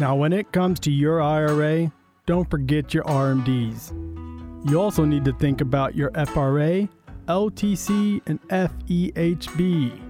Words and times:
Now, 0.00 0.14
when 0.14 0.32
it 0.32 0.52
comes 0.52 0.78
to 0.80 0.92
your 0.92 1.20
IRA, 1.20 1.92
don't 2.24 2.48
forget 2.48 2.94
your 2.94 3.02
RMDs. 3.02 3.90
You 4.70 4.80
also 4.80 5.04
need 5.04 5.24
to 5.24 5.32
think 5.32 5.60
about 5.60 5.96
your 5.96 6.12
FRA, 6.26 6.88
LTC, 7.26 8.20
and 8.26 8.40
FEHB. 8.48 10.08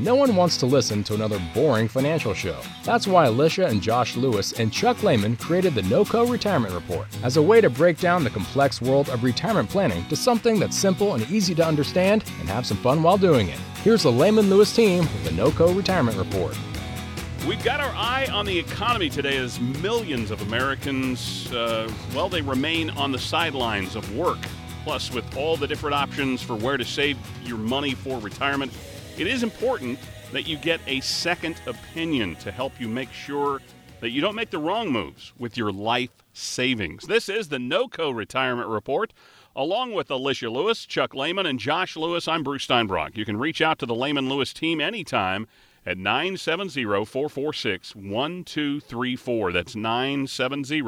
No 0.00 0.16
one 0.16 0.34
wants 0.34 0.56
to 0.56 0.66
listen 0.66 1.04
to 1.04 1.14
another 1.14 1.40
boring 1.54 1.86
financial 1.86 2.34
show. 2.34 2.60
That's 2.84 3.06
why 3.06 3.26
Alicia 3.26 3.66
and 3.66 3.80
Josh 3.80 4.16
Lewis 4.16 4.52
and 4.52 4.72
Chuck 4.72 5.04
Lehman 5.04 5.36
created 5.36 5.76
the 5.76 5.82
NOCO 5.82 6.28
Retirement 6.28 6.74
Report 6.74 7.06
as 7.22 7.36
a 7.36 7.42
way 7.42 7.60
to 7.60 7.70
break 7.70 7.98
down 7.98 8.24
the 8.24 8.30
complex 8.30 8.82
world 8.82 9.08
of 9.10 9.22
retirement 9.22 9.70
planning 9.70 10.04
to 10.08 10.16
something 10.16 10.58
that's 10.58 10.76
simple 10.76 11.14
and 11.14 11.28
easy 11.30 11.54
to 11.54 11.64
understand 11.64 12.24
and 12.40 12.48
have 12.48 12.66
some 12.66 12.78
fun 12.78 13.02
while 13.02 13.18
doing 13.18 13.48
it. 13.48 13.58
Here's 13.84 14.02
the 14.02 14.10
Lehman 14.10 14.50
Lewis 14.50 14.74
team 14.74 15.00
with 15.00 15.24
the 15.24 15.30
NOCO 15.30 15.76
Retirement 15.76 16.16
Report. 16.16 16.56
We've 17.46 17.62
got 17.64 17.80
our 17.80 17.94
eye 17.94 18.28
on 18.32 18.44
the 18.44 18.58
economy 18.58 19.08
today 19.08 19.38
as 19.38 19.58
millions 19.58 20.30
of 20.30 20.42
Americans, 20.42 21.50
uh, 21.52 21.90
well, 22.14 22.28
they 22.28 22.42
remain 22.42 22.90
on 22.90 23.10
the 23.10 23.18
sidelines 23.18 23.96
of 23.96 24.14
work. 24.14 24.38
Plus, 24.84 25.12
with 25.12 25.36
all 25.36 25.56
the 25.56 25.66
different 25.66 25.94
options 25.94 26.42
for 26.42 26.56
where 26.56 26.76
to 26.76 26.84
save 26.84 27.16
your 27.44 27.56
money 27.56 27.94
for 27.94 28.18
retirement, 28.18 28.72
it 29.16 29.26
is 29.26 29.42
important 29.42 29.98
that 30.32 30.46
you 30.46 30.58
get 30.58 30.80
a 30.86 31.00
second 31.00 31.60
opinion 31.66 32.36
to 32.36 32.52
help 32.52 32.78
you 32.78 32.86
make 32.86 33.12
sure 33.12 33.62
that 34.00 34.10
you 34.10 34.20
don't 34.20 34.34
make 34.34 34.50
the 34.50 34.58
wrong 34.58 34.90
moves 34.90 35.32
with 35.38 35.56
your 35.56 35.72
life 35.72 36.10
savings. 36.32 37.06
This 37.06 37.28
is 37.28 37.48
the 37.48 37.58
NOCO 37.58 38.14
Retirement 38.14 38.68
Report. 38.68 39.12
Along 39.56 39.92
with 39.92 40.10
Alicia 40.10 40.50
Lewis, 40.50 40.84
Chuck 40.86 41.14
Lehman, 41.14 41.46
and 41.46 41.58
Josh 41.58 41.96
Lewis, 41.96 42.28
I'm 42.28 42.42
Bruce 42.44 42.66
Steinbrock. 42.66 43.16
You 43.16 43.24
can 43.24 43.38
reach 43.38 43.60
out 43.60 43.78
to 43.80 43.86
the 43.86 43.94
Lehman 43.94 44.28
Lewis 44.28 44.52
team 44.52 44.80
anytime 44.80 45.48
at 45.88 45.96
970 45.96 46.84
446 46.84 47.96
1234. 47.96 49.52
That's 49.52 49.74
970 49.74 50.80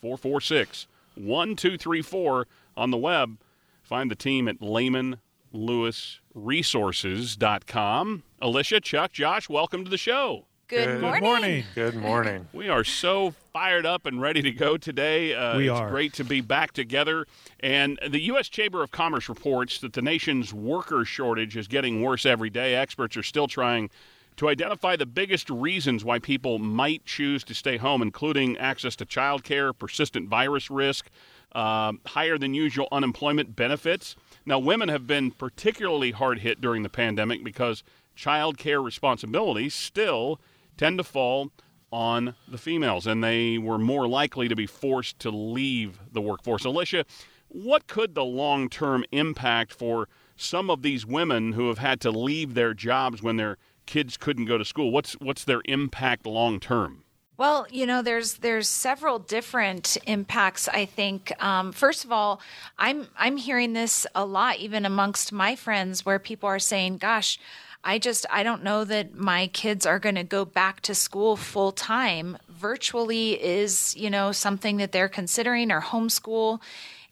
446 0.00 0.86
1234 1.14 2.46
on 2.76 2.90
the 2.90 2.96
web. 2.96 3.38
Find 3.84 4.10
the 4.10 4.16
team 4.16 4.48
at 4.48 4.60
Lehman 4.60 5.18
Lewis 5.52 6.18
resources.com. 6.34 8.24
Alicia, 8.42 8.80
Chuck, 8.80 9.12
Josh, 9.12 9.48
welcome 9.48 9.84
to 9.84 9.90
the 9.90 9.96
show. 9.98 10.46
Good, 10.66 10.86
Good 10.86 11.00
morning. 11.02 11.22
morning. 11.22 11.64
Good 11.74 11.94
morning. 11.94 12.48
We 12.54 12.68
are 12.70 12.82
so 12.84 13.34
fired 13.52 13.84
up 13.86 14.06
and 14.06 14.20
ready 14.20 14.40
to 14.42 14.50
go 14.50 14.76
today. 14.78 15.34
Uh, 15.34 15.58
We 15.58 15.68
it's 15.68 15.78
are. 15.78 15.90
great 15.90 16.14
to 16.14 16.24
be 16.24 16.40
back 16.40 16.72
together. 16.72 17.26
And 17.60 17.98
the 18.08 18.20
U.S. 18.22 18.48
Chamber 18.48 18.82
of 18.82 18.90
Commerce 18.90 19.28
reports 19.28 19.78
that 19.80 19.92
the 19.92 20.02
nation's 20.02 20.52
worker 20.54 21.04
shortage 21.04 21.56
is 21.56 21.68
getting 21.68 22.02
worse 22.02 22.24
every 22.26 22.48
day. 22.50 22.74
Experts 22.74 23.16
are 23.18 23.22
still 23.22 23.46
trying 23.46 23.90
to 24.36 24.48
identify 24.48 24.96
the 24.96 25.06
biggest 25.06 25.48
reasons 25.48 26.04
why 26.04 26.18
people 26.18 26.58
might 26.58 27.04
choose 27.04 27.44
to 27.44 27.54
stay 27.54 27.76
home, 27.76 28.02
including 28.02 28.56
access 28.58 28.96
to 28.96 29.06
childcare, 29.06 29.76
persistent 29.76 30.28
virus 30.28 30.70
risk, 30.70 31.08
um, 31.52 32.00
higher 32.06 32.36
than 32.36 32.52
usual 32.52 32.88
unemployment 32.90 33.54
benefits. 33.54 34.16
Now, 34.44 34.58
women 34.58 34.88
have 34.88 35.06
been 35.06 35.30
particularly 35.30 36.10
hard 36.10 36.40
hit 36.40 36.60
during 36.60 36.82
the 36.82 36.88
pandemic 36.88 37.44
because 37.44 37.84
child 38.16 38.58
care 38.58 38.82
responsibilities 38.82 39.74
still 39.74 40.40
tend 40.76 40.98
to 40.98 41.04
fall 41.04 41.50
on 41.92 42.34
the 42.48 42.58
females, 42.58 43.06
and 43.06 43.22
they 43.22 43.56
were 43.56 43.78
more 43.78 44.08
likely 44.08 44.48
to 44.48 44.56
be 44.56 44.66
forced 44.66 45.20
to 45.20 45.30
leave 45.30 46.00
the 46.12 46.20
workforce. 46.20 46.64
Alicia, 46.64 47.04
what 47.48 47.86
could 47.86 48.16
the 48.16 48.24
long 48.24 48.68
term 48.68 49.04
impact 49.12 49.72
for 49.72 50.08
some 50.34 50.70
of 50.70 50.82
these 50.82 51.06
women 51.06 51.52
who 51.52 51.68
have 51.68 51.78
had 51.78 52.00
to 52.00 52.10
leave 52.10 52.54
their 52.54 52.74
jobs 52.74 53.22
when 53.22 53.36
their 53.36 53.56
kids 53.86 54.16
couldn't 54.16 54.46
go 54.46 54.58
to 54.58 54.64
school? 54.64 54.90
What's 54.90 55.14
what's 55.14 55.44
their 55.44 55.62
impact 55.66 56.26
long 56.26 56.60
term? 56.60 57.04
Well, 57.36 57.66
you 57.70 57.84
know, 57.84 58.00
there's 58.02 58.34
there's 58.34 58.68
several 58.68 59.18
different 59.18 59.96
impacts. 60.06 60.68
I 60.68 60.84
think. 60.84 61.32
Um, 61.42 61.72
first 61.72 62.04
of 62.04 62.12
all, 62.12 62.40
I'm 62.78 63.08
I'm 63.16 63.36
hearing 63.36 63.72
this 63.72 64.06
a 64.14 64.24
lot, 64.24 64.58
even 64.58 64.86
amongst 64.86 65.32
my 65.32 65.56
friends, 65.56 66.06
where 66.06 66.20
people 66.20 66.48
are 66.48 66.60
saying, 66.60 66.98
"Gosh, 66.98 67.40
I 67.82 67.98
just 67.98 68.24
I 68.30 68.44
don't 68.44 68.62
know 68.62 68.84
that 68.84 69.14
my 69.14 69.48
kids 69.48 69.84
are 69.84 69.98
going 69.98 70.14
to 70.14 70.24
go 70.24 70.44
back 70.44 70.80
to 70.82 70.94
school 70.94 71.36
full 71.36 71.72
time. 71.72 72.38
Virtually 72.48 73.32
is 73.42 73.96
you 73.96 74.10
know 74.10 74.30
something 74.30 74.76
that 74.76 74.92
they're 74.92 75.08
considering 75.08 75.72
or 75.72 75.80
homeschool." 75.80 76.60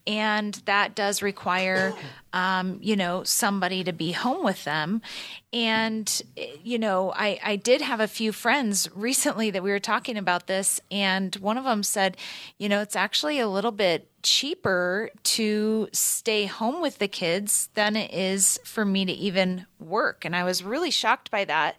And 0.07 0.55
that 0.67 0.95
does 0.95 1.23
require 1.23 1.95
um, 2.33 2.79
you 2.81 2.97
know 2.97 3.23
somebody 3.25 3.85
to 3.85 3.93
be 3.93 4.13
home 4.13 4.45
with 4.45 4.65
them. 4.65 5.03
And 5.53 6.23
you 6.63 6.79
know 6.79 7.13
I, 7.15 7.39
I 7.43 7.57
did 7.57 7.81
have 7.81 8.01
a 8.01 8.09
few 8.09 8.33
friends 8.33 8.89
recently 8.95 9.51
that 9.51 9.63
we 9.63 9.71
were 9.71 9.81
talking 9.81 10.17
about 10.17 10.47
this 10.47 10.81
and 10.91 11.35
one 11.37 11.59
of 11.59 11.65
them 11.65 11.83
said 11.83 12.17
you 12.59 12.69
know 12.69 12.81
it's 12.81 12.97
actually 12.97 13.39
a 13.39 13.49
little 13.49 13.73
bit 13.73 14.09
cheaper 14.23 15.11
to 15.25 15.89
stay 15.93 16.47
home 16.47 16.81
with 16.81 16.99
the 16.99 17.09
kids 17.09 17.69
than 17.75 17.97
it 17.97 18.13
is 18.15 18.59
for 18.65 18.85
me 18.85 19.05
to 19.05 19.13
even 19.13 19.67
work. 19.79 20.25
And 20.25 20.35
i 20.35 20.45
was 20.45 20.63
really 20.63 20.91
shocked 20.91 21.31
by 21.31 21.45
that 21.45 21.77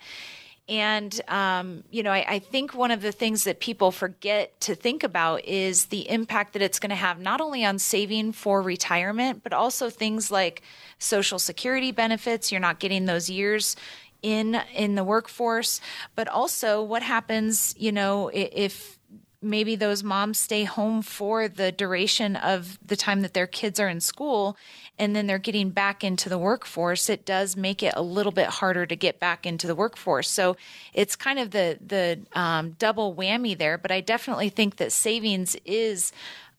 and, 0.69 1.19
um, 1.28 1.84
you 1.91 2.03
know, 2.03 2.12
I, 2.12 2.25
I, 2.28 2.40
think 2.40 2.74
one 2.74 2.91
of 2.91 3.01
the 3.01 3.12
things 3.12 3.44
that 3.44 3.59
people 3.59 3.91
forget 3.91 4.62
to 4.62 4.75
think 4.75 5.03
about 5.03 5.44
is 5.44 5.88
the 5.88 6.09
impact 6.09 6.53
that 6.53 6.62
it's 6.62 6.79
going 6.79 6.91
to 6.91 6.96
have 6.96 7.19
not 7.19 7.41
only 7.41 7.66
on 7.66 7.79
saving 7.79 8.31
for 8.31 8.62
retirement, 8.62 9.44
but 9.44 9.51
also 9.51 9.90
things 9.90 10.31
like 10.31 10.62
social 11.00 11.38
security 11.38 11.91
benefits. 11.91 12.50
You're 12.50 12.62
not 12.62 12.79
getting 12.79 13.06
those 13.06 13.29
years 13.29 13.75
in 14.22 14.56
in 14.74 14.96
the 14.96 15.03
workforce, 15.03 15.81
but 16.16 16.29
also 16.29 16.81
what 16.81 17.03
happens, 17.03 17.75
you 17.78 17.91
know, 17.91 18.31
if 18.34 18.97
maybe 19.44 19.76
those 19.76 20.04
moms 20.04 20.40
stay 20.40 20.64
home 20.64 21.02
for 21.02 21.48
the 21.48 21.72
duration 21.72 22.36
of 22.36 22.80
the 22.86 22.96
time 22.96 23.22
that 23.22 23.34
their 23.34 23.48
kids 23.48 23.80
are 23.80 23.88
in 23.88 24.00
school 24.00 24.58
and 24.98 25.16
then 25.16 25.28
they're 25.28 25.38
getting 25.38 25.70
back 25.70 26.04
into 26.04 26.30
the 26.30 26.38
workforce 26.38 27.09
it 27.09 27.26
does 27.26 27.58
make 27.58 27.84
it 27.84 27.94
a 27.96 28.02
little 28.02 28.31
bit 28.31 28.48
harder 28.48 28.86
to 28.86 28.96
get 28.96 29.20
back 29.20 29.46
into 29.46 29.68
the 29.68 29.76
workforce. 29.76 30.30
So 30.30 30.56
it's 30.94 31.16
kind 31.16 31.40
of 31.40 31.52
the 31.52 31.78
the 31.86 32.20
um, 32.34 32.72
double 32.80 33.16
whammy 33.16 33.58
there 33.58 33.78
but 33.78 33.92
i 33.92 34.02
definitely 34.02 34.50
think 34.50 34.78
that 34.78 34.92
savings 34.92 35.56
is 35.66 36.12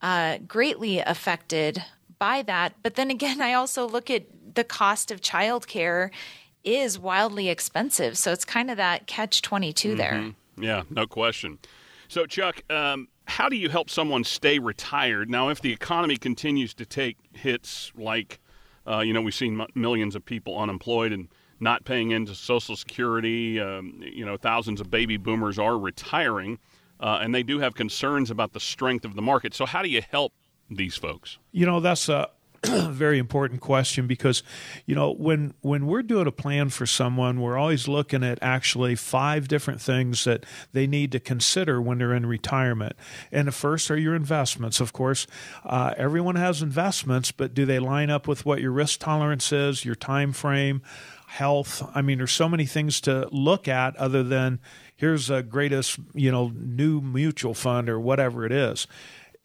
uh, 0.02 0.38
greatly 0.46 0.98
affected 0.98 1.82
by 2.18 2.42
that. 2.42 2.74
But 2.82 2.94
then 2.94 3.10
again 3.10 3.40
i 3.40 3.52
also 3.52 3.88
look 3.88 4.10
at 4.10 4.24
the 4.54 4.64
cost 4.64 5.10
of 5.10 5.20
childcare 5.20 6.10
is 6.64 6.98
wildly 6.98 7.48
expensive. 7.48 8.16
So 8.16 8.32
it's 8.32 8.44
kind 8.44 8.70
of 8.70 8.78
that 8.78 9.06
catch 9.06 9.42
22 9.42 9.94
there. 9.96 10.32
Yeah, 10.56 10.82
no 10.90 11.06
question. 11.06 11.58
So, 12.08 12.26
Chuck, 12.26 12.62
um, 12.70 13.08
how 13.26 13.48
do 13.48 13.56
you 13.56 13.68
help 13.68 13.90
someone 13.90 14.24
stay 14.24 14.58
retired? 14.58 15.30
Now, 15.30 15.48
if 15.48 15.60
the 15.60 15.72
economy 15.72 16.16
continues 16.16 16.74
to 16.74 16.86
take 16.86 17.16
hits 17.32 17.92
like, 17.96 18.40
uh, 18.86 19.00
you 19.00 19.12
know, 19.12 19.22
we've 19.22 19.34
seen 19.34 19.60
m- 19.60 19.68
millions 19.74 20.14
of 20.14 20.24
people 20.24 20.58
unemployed 20.58 21.12
and 21.12 21.28
not 21.60 21.84
paying 21.84 22.10
into 22.10 22.34
Social 22.34 22.76
Security, 22.76 23.60
um, 23.60 24.02
you 24.02 24.24
know, 24.24 24.36
thousands 24.36 24.80
of 24.80 24.90
baby 24.90 25.16
boomers 25.16 25.58
are 25.58 25.78
retiring, 25.78 26.58
uh, 27.00 27.20
and 27.22 27.34
they 27.34 27.42
do 27.42 27.58
have 27.60 27.74
concerns 27.74 28.30
about 28.30 28.52
the 28.52 28.60
strength 28.60 29.04
of 29.04 29.14
the 29.14 29.22
market. 29.22 29.54
So, 29.54 29.64
how 29.64 29.82
do 29.82 29.88
you 29.88 30.02
help 30.10 30.32
these 30.70 30.96
folks? 30.96 31.38
You 31.52 31.66
know, 31.66 31.80
that's 31.80 32.08
a 32.08 32.28
very 32.90 33.18
important 33.18 33.60
question 33.60 34.06
because 34.06 34.42
you 34.86 34.94
know 34.94 35.12
when 35.12 35.54
when 35.60 35.86
we're 35.86 36.02
doing 36.02 36.26
a 36.26 36.32
plan 36.32 36.68
for 36.68 36.86
someone 36.86 37.40
we're 37.40 37.58
always 37.58 37.88
looking 37.88 38.22
at 38.22 38.38
actually 38.40 38.94
five 38.94 39.48
different 39.48 39.80
things 39.80 40.24
that 40.24 40.44
they 40.72 40.86
need 40.86 41.12
to 41.12 41.20
consider 41.20 41.80
when 41.80 41.98
they're 41.98 42.14
in 42.14 42.26
retirement. 42.26 42.94
And 43.30 43.48
the 43.48 43.52
first 43.52 43.90
are 43.90 43.96
your 43.98 44.14
investments 44.14 44.80
of 44.80 44.92
course. 44.92 45.26
Uh, 45.64 45.94
everyone 45.96 46.36
has 46.36 46.62
investments 46.62 47.32
but 47.32 47.54
do 47.54 47.66
they 47.66 47.78
line 47.78 48.10
up 48.10 48.26
with 48.26 48.46
what 48.46 48.60
your 48.60 48.72
risk 48.72 49.00
tolerance 49.00 49.52
is 49.52 49.84
your 49.84 49.94
time 49.94 50.32
frame 50.32 50.82
health? 51.26 51.82
I 51.94 52.02
mean 52.02 52.18
there's 52.18 52.32
so 52.32 52.48
many 52.48 52.66
things 52.66 53.00
to 53.02 53.28
look 53.30 53.68
at 53.68 53.96
other 53.96 54.22
than 54.22 54.60
here's 54.96 55.28
a 55.28 55.42
greatest 55.42 55.98
you 56.14 56.30
know 56.30 56.52
new 56.54 57.00
mutual 57.00 57.54
fund 57.54 57.88
or 57.88 58.00
whatever 58.00 58.46
it 58.46 58.52
is 58.52 58.86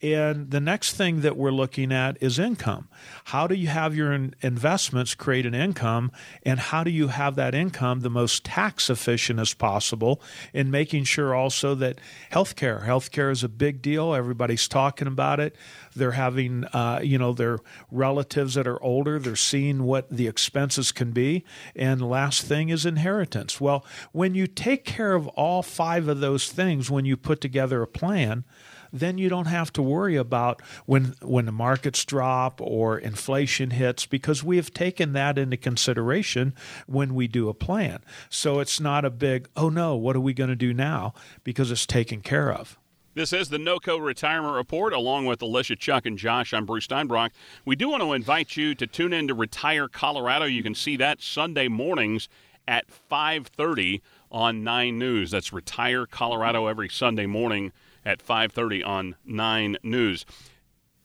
and 0.02 0.50
the 0.50 0.60
next 0.60 0.94
thing 0.94 1.20
that 1.20 1.36
we're 1.36 1.50
looking 1.50 1.92
at 1.92 2.16
is 2.22 2.38
income. 2.38 2.88
How 3.24 3.46
do 3.46 3.54
you 3.54 3.68
have 3.68 3.94
your 3.94 4.12
investments 4.40 5.14
create 5.14 5.44
an 5.44 5.54
income? 5.54 6.10
And 6.42 6.58
how 6.58 6.84
do 6.84 6.90
you 6.90 7.08
have 7.08 7.36
that 7.36 7.54
income 7.54 8.00
the 8.00 8.08
most 8.08 8.42
tax 8.44 8.88
efficient 8.88 9.38
as 9.38 9.52
possible? 9.52 10.22
In 10.54 10.70
making 10.70 11.04
sure 11.04 11.34
also 11.34 11.74
that 11.74 12.00
healthcare, 12.32 12.86
healthcare 12.86 13.30
is 13.30 13.44
a 13.44 13.48
big 13.48 13.82
deal. 13.82 14.14
Everybody's 14.14 14.68
talking 14.68 15.06
about 15.06 15.38
it. 15.38 15.54
They're 15.94 16.12
having, 16.12 16.64
uh, 16.66 17.00
you 17.02 17.18
know, 17.18 17.34
their 17.34 17.58
relatives 17.90 18.54
that 18.54 18.66
are 18.66 18.82
older, 18.82 19.18
they're 19.18 19.36
seeing 19.36 19.82
what 19.82 20.08
the 20.08 20.28
expenses 20.28 20.92
can 20.92 21.10
be. 21.10 21.44
And 21.76 22.08
last 22.08 22.42
thing 22.42 22.70
is 22.70 22.86
inheritance. 22.86 23.60
Well, 23.60 23.84
when 24.12 24.34
you 24.34 24.46
take 24.46 24.86
care 24.86 25.14
of 25.14 25.28
all 25.28 25.62
five 25.62 26.08
of 26.08 26.20
those 26.20 26.50
things, 26.50 26.90
when 26.90 27.04
you 27.04 27.18
put 27.18 27.42
together 27.42 27.82
a 27.82 27.86
plan, 27.86 28.44
then 28.92 29.18
you 29.18 29.28
don't 29.28 29.46
have 29.46 29.72
to 29.74 29.82
worry 29.82 30.16
about 30.16 30.60
when 30.86 31.14
when 31.22 31.46
the 31.46 31.52
markets 31.52 32.04
drop 32.04 32.60
or 32.60 32.98
inflation 32.98 33.70
hits 33.70 34.06
because 34.06 34.42
we 34.42 34.56
have 34.56 34.72
taken 34.72 35.12
that 35.12 35.38
into 35.38 35.56
consideration 35.56 36.54
when 36.86 37.14
we 37.14 37.28
do 37.28 37.48
a 37.48 37.54
plan. 37.54 38.00
So 38.28 38.60
it's 38.60 38.80
not 38.80 39.04
a 39.04 39.10
big, 39.10 39.48
oh 39.56 39.68
no, 39.68 39.96
what 39.96 40.16
are 40.16 40.20
we 40.20 40.34
going 40.34 40.50
to 40.50 40.56
do 40.56 40.72
now? 40.74 41.14
Because 41.44 41.70
it's 41.70 41.86
taken 41.86 42.20
care 42.20 42.52
of. 42.52 42.78
This 43.14 43.32
is 43.32 43.48
the 43.48 43.58
NOCO 43.58 43.98
Retirement 43.98 44.54
Report, 44.54 44.92
along 44.92 45.26
with 45.26 45.42
Alicia, 45.42 45.74
Chuck, 45.74 46.06
and 46.06 46.16
Josh. 46.16 46.54
I'm 46.54 46.64
Bruce 46.64 46.86
Steinbrock. 46.86 47.30
We 47.64 47.74
do 47.74 47.88
want 47.88 48.04
to 48.04 48.12
invite 48.12 48.56
you 48.56 48.72
to 48.76 48.86
tune 48.86 49.12
in 49.12 49.26
to 49.26 49.34
Retire 49.34 49.88
Colorado. 49.88 50.44
You 50.44 50.62
can 50.62 50.76
see 50.76 50.96
that 50.96 51.20
Sunday 51.20 51.66
mornings 51.66 52.28
at 52.68 52.86
5:30 52.88 54.00
on 54.30 54.62
Nine 54.62 54.98
News. 54.98 55.32
That's 55.32 55.52
Retire 55.52 56.06
Colorado 56.06 56.66
every 56.66 56.88
Sunday 56.88 57.26
morning 57.26 57.72
at 58.04 58.22
5:30 58.22 58.84
on 58.84 59.16
Nine 59.24 59.76
News. 59.82 60.24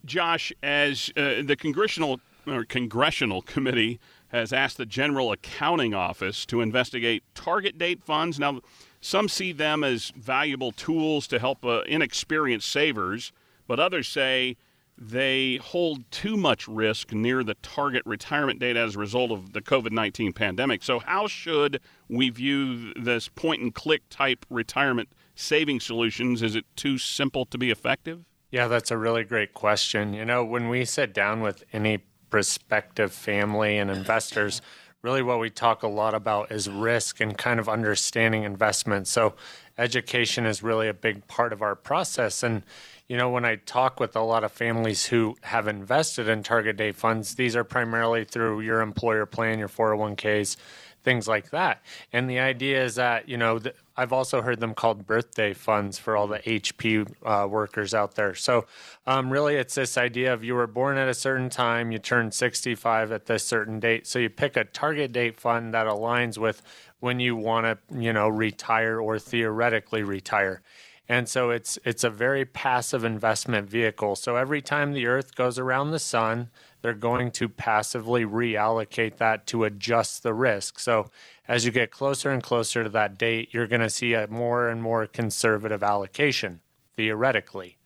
Josh, 0.06 0.53
as 0.62 1.12
uh, 1.18 1.42
the 1.44 1.56
congressional 1.56 2.19
or 2.47 2.63
congressional 2.63 3.42
committee 3.42 4.00
has 4.27 4.53
asked 4.53 4.77
the 4.77 4.86
General 4.86 5.31
Accounting 5.31 5.94
Office 5.94 6.45
to 6.45 6.62
investigate 6.62 7.24
target 7.33 7.77
date 7.77 8.03
funds. 8.03 8.39
Now 8.39 8.62
some 9.01 9.30
see 9.30 9.51
them 9.51 9.83
as 9.83 10.12
valuable 10.15 10.71
tools 10.71 11.27
to 11.27 11.39
help 11.39 11.63
uh, 11.63 11.81
inexperienced 11.81 12.69
savers, 12.69 13.31
but 13.68 13.80
others 13.80 14.07
say 14.07 14.57
they 14.97 15.57
hold 15.57 16.09
too 16.09 16.38
much 16.38 16.68
risk 16.68 17.13
near 17.13 17.44
the 17.44 17.56
target 17.56 18.01
retirement 18.06 18.59
date 18.59 18.77
as 18.77 18.95
a 18.95 19.00
result 19.00 19.31
of 19.31 19.53
the 19.53 19.62
COVID 19.62 19.92
19 19.92 20.33
pandemic. 20.33 20.83
So, 20.83 21.00
how 21.00 21.27
should 21.27 21.81
we 22.09 22.30
view 22.30 22.94
this 22.94 23.27
point 23.27 23.62
and 23.62 23.74
click 23.75 24.03
type 24.09 24.45
retirement 24.50 25.09
saving 25.36 25.80
solutions? 25.80 26.42
Is 26.42 26.56
it 26.56 26.66
too 26.76 26.98
simple 26.98 27.46
to 27.46 27.58
be 27.58 27.70
effective? 27.70 28.26
Yeah, 28.52 28.68
that's 28.68 28.92
a 28.92 28.98
really 28.98 29.24
great 29.24 29.54
question. 29.54 30.14
You 30.14 30.26
know, 30.26 30.44
when 30.44 30.70
we 30.70 30.86
sit 30.86 31.14
down 31.14 31.42
with 31.42 31.64
any 31.74 32.00
prospective 32.30 33.12
family 33.12 33.78
and 33.78 33.92
investors, 33.92 34.62
really 35.02 35.22
what 35.22 35.40
we 35.40 35.50
talk 35.50 35.84
a 35.84 35.88
lot 35.88 36.16
about 36.16 36.52
is 36.52 36.68
risk 36.70 37.20
and 37.20 37.38
kind 37.38 37.60
of 37.60 37.70
understanding 37.70 38.44
investment. 38.44 39.08
So 39.08 39.36
education 39.78 40.46
is 40.46 40.64
really 40.64 40.88
a 40.88 40.94
big 40.94 41.28
part 41.28 41.54
of 41.54 41.62
our 41.62 41.76
process. 41.76 42.42
And, 42.42 42.64
you 43.08 43.18
know, 43.18 43.30
when 43.30 43.46
I 43.46 43.58
talk 43.58 44.00
with 44.00 44.16
a 44.16 44.22
lot 44.22 44.44
of 44.44 44.52
families 44.52 45.06
who 45.06 45.36
have 45.44 45.68
invested 45.68 46.28
in 46.28 46.42
target 46.42 46.78
date 46.78 46.96
funds, 46.96 47.36
these 47.36 47.56
are 47.56 47.64
primarily 47.64 48.26
through 48.26 48.62
your 48.62 48.81
employer 48.81 49.26
plan, 49.26 49.60
your 49.60 49.70
401ks, 49.70 50.58
things 51.06 51.28
like 51.28 51.52
that. 51.52 51.81
And 52.12 52.30
the 52.30 52.40
idea 52.40 52.84
is 52.84 52.96
that, 52.96 53.30
you 53.30 53.38
know, 53.38 53.60
th- 53.60 53.75
I've 53.96 54.12
also 54.12 54.42
heard 54.42 54.60
them 54.60 54.74
called 54.74 55.07
birthday 55.07 55.54
funds 55.54 55.98
for 55.98 56.18
all 56.18 56.28
the 56.28 56.40
HP 56.40 57.10
uh, 57.24 57.48
workers 57.48 57.94
out 57.94 58.16
there. 58.16 58.36
So, 58.36 58.66
um, 59.07 59.31
really, 59.31 59.56
it's 59.56 59.75
this 59.75 59.98
idea 59.98 60.34
of 60.34 60.44
you 60.44 60.56
were 60.56 60.68
born 60.68 60.98
at 60.98 61.07
a 61.07 61.13
certain 61.13 61.50
time, 61.50 61.94
you 61.94 62.00
turned 62.00 62.34
65 62.34 63.13
at 63.13 63.28
this 63.28 63.46
certain 63.46 63.80
date. 63.80 64.07
So, 64.07 64.19
you 64.19 64.30
pick 64.30 64.57
a 64.57 64.66
target 64.66 65.13
date 65.13 65.40
fund 65.40 65.74
that 65.74 65.88
aligns 65.88 66.38
with 66.38 66.62
when 67.00 67.22
you 67.22 67.38
want 67.38 67.66
to, 67.66 67.98
you 67.98 68.12
know, 68.12 68.28
retire 68.28 69.00
or 69.00 69.18
theoretically 69.19 70.04
retire. 70.04 70.62
And 71.07 71.30
so 71.30 71.52
it's 71.52 71.78
it's 71.86 72.04
a 72.04 72.10
very 72.10 72.46
passive 72.46 73.04
investment 73.04 73.69
vehicle. 73.69 74.16
So 74.16 74.38
every 74.38 74.62
time 74.62 74.94
the 74.94 75.06
earth 75.06 75.36
goes 75.36 75.60
around 75.60 75.92
the 75.92 76.00
sun, 76.00 76.50
they're 76.81 76.94
going 76.94 77.31
to 77.31 77.50
passively 77.50 78.25
reallocate 78.25 79.18
that 79.18 79.48
to 79.48 79.63
adjust 79.63 80.24
the 80.24 80.33
risk. 80.33 80.80
So 80.80 81.10
as 81.48 81.66
you 81.66 81.72
get 81.72 81.92
closer 81.92 82.31
and 82.31 82.44
closer 82.44 82.83
to 82.83 82.89
that 82.89 83.18
date, 83.18 83.50
you're 83.51 83.68
going 83.68 83.81
to 83.81 83.89
see 83.89 84.13
a 84.13 84.27
more 84.27 84.69
and 84.69 84.81
more 84.81 85.07
conservative 85.07 85.83
allocation, 85.83 86.62
theoretically. 86.95 87.77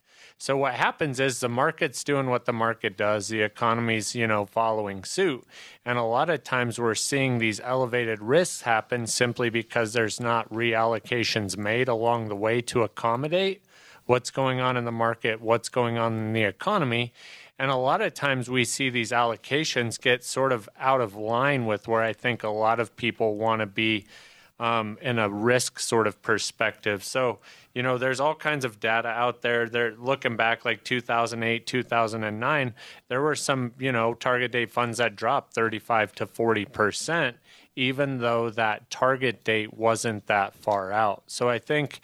So 0.41 0.55
what 0.55 0.75
happens 0.75 1.19
is 1.19 1.41
the 1.41 1.49
market's 1.49 2.01
doing 2.01 2.29
what 2.29 2.45
the 2.45 2.53
market 2.53 2.95
does, 2.95 3.27
the 3.27 3.41
economy's, 3.41 4.15
you 4.15 4.25
know, 4.25 4.45
following 4.45 5.03
suit. 5.03 5.45
And 5.83 5.97
a 5.97 6.03
lot 6.03 6.29
of 6.29 6.45
times 6.45 6.79
we're 6.79 6.95
seeing 6.95 7.39
these 7.39 7.59
elevated 7.59 8.21
risks 8.21 8.61
happen 8.61 9.05
simply 9.05 9.49
because 9.49 9.91
there's 9.91 10.17
not 10.17 10.49
reallocations 10.49 11.57
made 11.57 11.89
along 11.89 12.29
the 12.29 12.37
way 12.37 12.61
to 12.61 12.83
accommodate 12.83 13.63
what's 14.05 14.31
going 14.31 14.61
on 14.61 14.77
in 14.77 14.85
the 14.85 14.93
market, 14.93 15.41
what's 15.41 15.67
going 15.67 15.97
on 15.97 16.17
in 16.17 16.31
the 16.31 16.43
economy. 16.43 17.11
And 17.59 17.69
a 17.69 17.75
lot 17.75 18.01
of 18.01 18.13
times 18.13 18.49
we 18.49 18.63
see 18.63 18.89
these 18.89 19.11
allocations 19.11 19.99
get 19.99 20.23
sort 20.23 20.53
of 20.53 20.69
out 20.79 21.01
of 21.01 21.15
line 21.15 21.65
with 21.65 21.89
where 21.89 22.01
I 22.01 22.13
think 22.13 22.41
a 22.41 22.49
lot 22.49 22.79
of 22.79 22.95
people 22.95 23.35
want 23.35 23.59
to 23.59 23.65
be 23.65 24.05
um, 24.61 24.97
in 25.01 25.19
a 25.19 25.29
risk 25.29 25.79
sort 25.79 26.07
of 26.07 26.21
perspective. 26.21 27.03
So, 27.03 27.39
you 27.73 27.83
know, 27.83 27.97
there's 27.97 28.21
all 28.21 28.35
kinds 28.35 28.63
of 28.63 28.79
data 28.79 29.09
out 29.09 29.41
there. 29.41 29.67
They're 29.67 29.93
looking 29.95 30.37
back 30.37 30.63
like 30.63 30.85
2008, 30.85 31.67
2009. 31.67 32.73
There 33.09 33.21
were 33.21 33.35
some, 33.35 33.73
you 33.77 33.91
know, 33.91 34.13
target 34.13 34.53
date 34.53 34.71
funds 34.71 34.97
that 34.97 35.17
dropped 35.17 35.53
35 35.53 36.13
to 36.15 36.25
40 36.25 36.65
percent, 36.65 37.37
even 37.75 38.19
though 38.19 38.49
that 38.51 38.89
target 38.89 39.43
date 39.43 39.73
wasn't 39.73 40.27
that 40.27 40.55
far 40.55 40.91
out. 40.93 41.23
So 41.27 41.49
I 41.49 41.59
think 41.59 41.99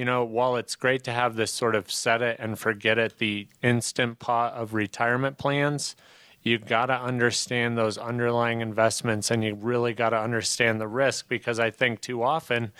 you 0.00 0.06
know, 0.06 0.24
while 0.24 0.56
it's 0.56 0.76
great 0.76 1.04
to 1.04 1.12
have 1.12 1.36
this 1.36 1.52
sort 1.52 1.74
of 1.74 1.92
set 1.92 2.22
it 2.22 2.38
and 2.40 2.58
forget 2.58 2.96
it, 2.96 3.18
the 3.18 3.46
instant 3.62 4.18
pot 4.18 4.54
of 4.54 4.72
retirement 4.72 5.36
plans, 5.36 5.94
you've 6.42 6.64
got 6.64 6.86
to 6.86 6.98
understand 6.98 7.76
those 7.76 7.98
underlying 7.98 8.62
investments 8.62 9.30
and 9.30 9.44
you 9.44 9.54
really 9.54 9.92
got 9.92 10.08
to 10.08 10.18
understand 10.18 10.80
the 10.80 10.88
risk 10.88 11.28
because 11.28 11.60
I 11.60 11.70
think 11.70 12.00
too 12.00 12.22
often, 12.22 12.72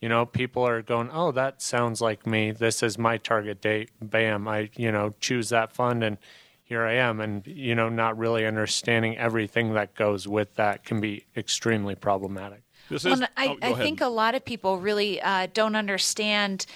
you 0.00 0.08
know, 0.08 0.24
people 0.24 0.64
are 0.64 0.80
going, 0.80 1.10
oh, 1.12 1.32
that 1.32 1.60
sounds 1.60 2.00
like 2.00 2.28
me. 2.28 2.52
This 2.52 2.80
is 2.80 2.96
my 2.96 3.16
target 3.16 3.60
date. 3.60 3.90
Bam, 4.00 4.46
I, 4.46 4.70
you 4.76 4.92
know, 4.92 5.16
choose 5.18 5.48
that 5.48 5.72
fund 5.72 6.04
and 6.04 6.16
here 6.62 6.84
I 6.84 6.92
am. 6.92 7.18
And, 7.18 7.44
you 7.44 7.74
know, 7.74 7.88
not 7.88 8.16
really 8.16 8.46
understanding 8.46 9.18
everything 9.18 9.74
that 9.74 9.96
goes 9.96 10.28
with 10.28 10.54
that 10.54 10.84
can 10.84 11.00
be 11.00 11.24
extremely 11.36 11.96
problematic. 11.96 12.62
This 12.88 13.04
is, 13.04 13.22
I, 13.36 13.48
oh, 13.48 13.56
I 13.62 13.74
think 13.74 14.00
a 14.00 14.08
lot 14.08 14.34
of 14.34 14.44
people 14.44 14.78
really 14.78 15.20
uh, 15.20 15.48
don't 15.52 15.76
understand 15.76 16.66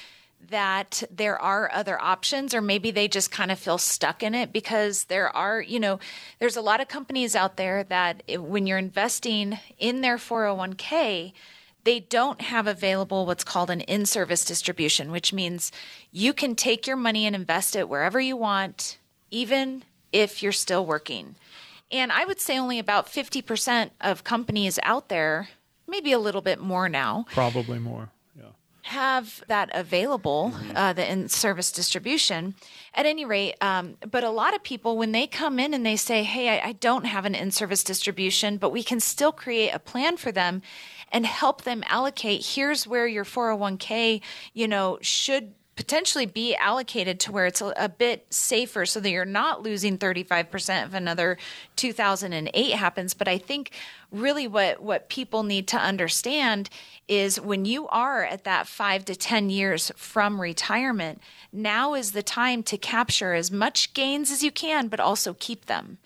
that 0.51 1.03
there 1.11 1.41
are 1.41 1.71
other 1.73 2.01
options 2.01 2.55
or 2.55 2.61
maybe 2.61 2.91
they 2.91 3.09
just 3.09 3.31
kind 3.31 3.51
of 3.51 3.59
feel 3.59 3.79
stuck 3.79 4.23
in 4.23 4.35
it 4.35 4.53
because 4.53 5.05
there 5.05 5.35
are 5.37 5.61
you 5.61 5.79
know 5.79 5.99
there's 6.39 6.57
a 6.57 6.63
lot 6.63 6.81
of 6.81 6.89
companies 6.89 7.37
out 7.37 7.57
there 7.57 7.85
that 7.85 8.23
when 8.39 8.67
you're 8.67 8.79
investing 8.79 9.59
in 9.79 10.01
their 10.01 10.17
401k 10.17 11.33
they 11.85 12.01
don't 12.01 12.41
have 12.41 12.67
available 12.67 13.25
what's 13.25 13.45
called 13.45 13.71
an 13.71 13.83
in-service 13.83 14.45
distribution 14.45 15.11
which 15.11 15.33
means 15.33 15.71
you 16.11 16.33
can 16.33 16.55
take 16.55 16.87
your 16.87 16.97
money 16.97 17.25
and 17.25 17.37
invest 17.37 17.77
it 17.77 17.89
wherever 17.89 18.21
you 18.21 18.37
want 18.37 18.99
even 19.31 19.83
if 20.13 20.43
you're 20.43 20.53
still 20.53 20.85
working. 20.85 21.37
And 21.91 22.11
i 22.11 22.25
would 22.25 22.41
say 22.41 22.59
only 22.59 22.79
about 22.79 23.07
50% 23.07 23.91
of 24.01 24.25
companies 24.25 24.79
out 24.83 25.09
there 25.09 25.49
maybe 25.93 26.11
a 26.11 26.19
little 26.19 26.41
bit 26.41 26.59
more 26.59 26.89
now. 26.89 27.27
Probably 27.33 27.79
more. 27.79 28.11
Yeah. 28.37 28.47
Have 28.83 29.45
that 29.47 29.71
available, 29.73 30.53
mm-hmm. 30.53 30.77
uh, 30.77 30.93
the 30.95 31.09
in 31.09 31.29
service 31.29 31.71
distribution. 31.71 32.55
At 32.95 33.07
any 33.07 33.25
rate, 33.25 33.55
um, 33.61 33.97
but 34.11 34.25
a 34.25 34.31
lot 34.31 34.55
of 34.55 34.63
people, 34.65 34.99
when 34.99 35.13
they 35.13 35.27
come 35.29 35.61
in 35.61 35.73
and 35.73 35.87
they 35.87 35.97
say, 35.97 36.25
Hey, 36.25 36.49
I, 36.59 36.71
I 36.71 36.73
don't 36.73 37.05
have 37.05 37.25
an 37.25 37.35
in 37.35 37.53
service 37.53 37.85
distribution, 37.85 38.57
but 38.57 38.71
we 38.71 38.83
can 38.83 38.99
still 38.99 39.33
create 39.33 39.71
a 39.71 39.79
plan 39.79 40.17
for 40.17 40.33
them 40.33 40.63
and 41.13 41.27
help 41.27 41.63
them 41.63 41.85
allocate. 41.87 42.45
Here's 42.55 42.87
where 42.87 43.07
your 43.07 43.25
401k, 43.25 44.23
you 44.55 44.67
know, 44.67 44.99
should 45.03 45.55
potentially 45.75 46.27
be 46.27 46.55
allocated 46.57 47.19
to 47.19 47.33
where 47.33 47.47
it's 47.47 47.63
a, 47.63 47.73
a, 47.77 47.89
bit 47.89 48.27
safer 48.31 48.85
so 48.85 49.01
that 49.01 49.11
you're 49.11 49.25
not 49.25 49.63
losing 49.63 49.97
35% 49.97 50.87
if 50.87 50.95
another 50.95 51.39
2008 51.77 52.71
happens. 52.73 53.15
But 53.15 53.29
i 53.29 53.39
think 53.39 53.71
really 54.11 54.47
what 54.47 54.83
what 54.83 55.09
people 55.09 55.43
need 55.43 55.67
to 55.69 55.79
understand 55.79 56.69
is 57.09 57.41
when 57.41 57.65
you 57.65 57.89
are 57.89 58.25
at 58.25 58.45
that 58.45 58.67
5 58.67 59.07
to 59.07 59.17
10 59.17 59.51
years 59.51 59.91
from 59.97 60.41
retirement 60.41 61.21
now 61.53 61.95
is 61.95 62.13
the 62.13 62.23
time 62.23 62.63
to 62.65 62.77
capture 62.77 63.33
as 63.33 63.51
much 63.51 63.95
gains 63.95 64.31
as 64.31 64.43
you 64.43 64.53
can 64.53 64.89
but 64.89 65.01
also 65.01 65.35
keep 65.39 65.67
them. 65.67 65.99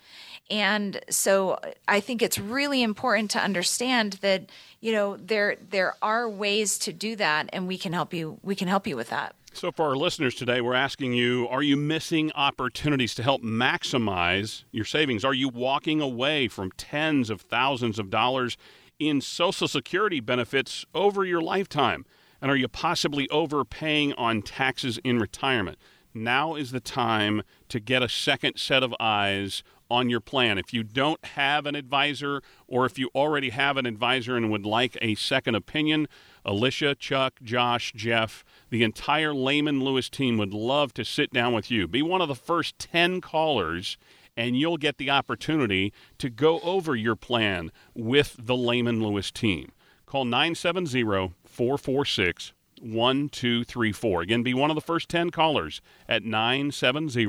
And 0.49 1.01
so 1.09 1.59
i 1.87 1.99
think 1.99 2.21
it's 2.21 2.39
really 2.39 2.81
important 2.81 3.31
to 3.31 3.39
understand 3.39 4.13
that 4.21 4.49
you 4.79 4.93
know 4.93 5.17
there 5.17 5.57
there 5.69 5.95
are 6.01 6.29
ways 6.29 6.77
to 6.79 6.93
do 6.93 7.17
that 7.17 7.49
and 7.51 7.67
we 7.67 7.77
can 7.77 7.91
help 7.91 8.13
you 8.13 8.39
we 8.43 8.55
can 8.55 8.69
help 8.69 8.87
you 8.87 8.95
with 8.95 9.09
that 9.09 9.35
so, 9.57 9.71
for 9.71 9.85
our 9.85 9.95
listeners 9.95 10.35
today, 10.35 10.61
we're 10.61 10.75
asking 10.75 11.13
you 11.13 11.47
are 11.49 11.63
you 11.63 11.75
missing 11.75 12.31
opportunities 12.35 13.15
to 13.15 13.23
help 13.23 13.41
maximize 13.41 14.65
your 14.71 14.85
savings? 14.85 15.25
Are 15.25 15.33
you 15.33 15.49
walking 15.49 15.99
away 15.99 16.47
from 16.47 16.69
tens 16.77 17.31
of 17.31 17.41
thousands 17.41 17.97
of 17.97 18.11
dollars 18.11 18.55
in 18.99 19.19
Social 19.19 19.67
Security 19.67 20.19
benefits 20.19 20.85
over 20.93 21.25
your 21.25 21.41
lifetime? 21.41 22.05
And 22.39 22.51
are 22.51 22.55
you 22.55 22.67
possibly 22.67 23.27
overpaying 23.29 24.13
on 24.13 24.43
taxes 24.43 24.99
in 25.03 25.17
retirement? 25.17 25.79
Now 26.13 26.53
is 26.53 26.69
the 26.69 26.79
time 26.79 27.41
to 27.69 27.79
get 27.79 28.03
a 28.03 28.09
second 28.09 28.57
set 28.57 28.83
of 28.83 28.93
eyes 28.99 29.63
on 29.89 30.09
your 30.09 30.19
plan. 30.19 30.57
If 30.57 30.73
you 30.73 30.83
don't 30.83 31.23
have 31.25 31.65
an 31.65 31.75
advisor, 31.75 32.41
or 32.67 32.85
if 32.85 32.99
you 32.99 33.09
already 33.15 33.49
have 33.49 33.77
an 33.77 33.85
advisor 33.85 34.35
and 34.35 34.51
would 34.51 34.65
like 34.65 34.97
a 35.01 35.15
second 35.15 35.55
opinion, 35.55 36.07
Alicia, 36.47 36.95
Chuck, 36.95 37.39
Josh, 37.43 37.91
Jeff, 37.93 38.43
the 38.69 38.81
entire 38.81 39.33
Lehman 39.33 39.83
Lewis 39.83 40.09
team 40.09 40.37
would 40.37 40.53
love 40.53 40.93
to 40.93 41.03
sit 41.03 41.33
down 41.33 41.53
with 41.53 41.69
you. 41.69 41.89
Be 41.89 42.01
one 42.01 42.21
of 42.21 42.29
the 42.29 42.35
first 42.35 42.79
10 42.79 43.19
callers, 43.19 43.97
and 44.37 44.57
you'll 44.57 44.77
get 44.77 44.97
the 44.97 45.09
opportunity 45.09 45.91
to 46.19 46.29
go 46.29 46.61
over 46.61 46.95
your 46.95 47.17
plan 47.17 47.69
with 47.93 48.37
the 48.39 48.55
Lehman 48.55 49.03
Lewis 49.03 49.29
team. 49.29 49.73
Call 50.05 50.23
970 50.23 51.33
446 51.43 52.53
1234. 52.79 54.21
Again, 54.21 54.43
be 54.43 54.53
one 54.53 54.71
of 54.71 54.75
the 54.75 54.81
first 54.81 55.09
10 55.09 55.31
callers 55.31 55.81
at 56.07 56.23
970 56.23 57.25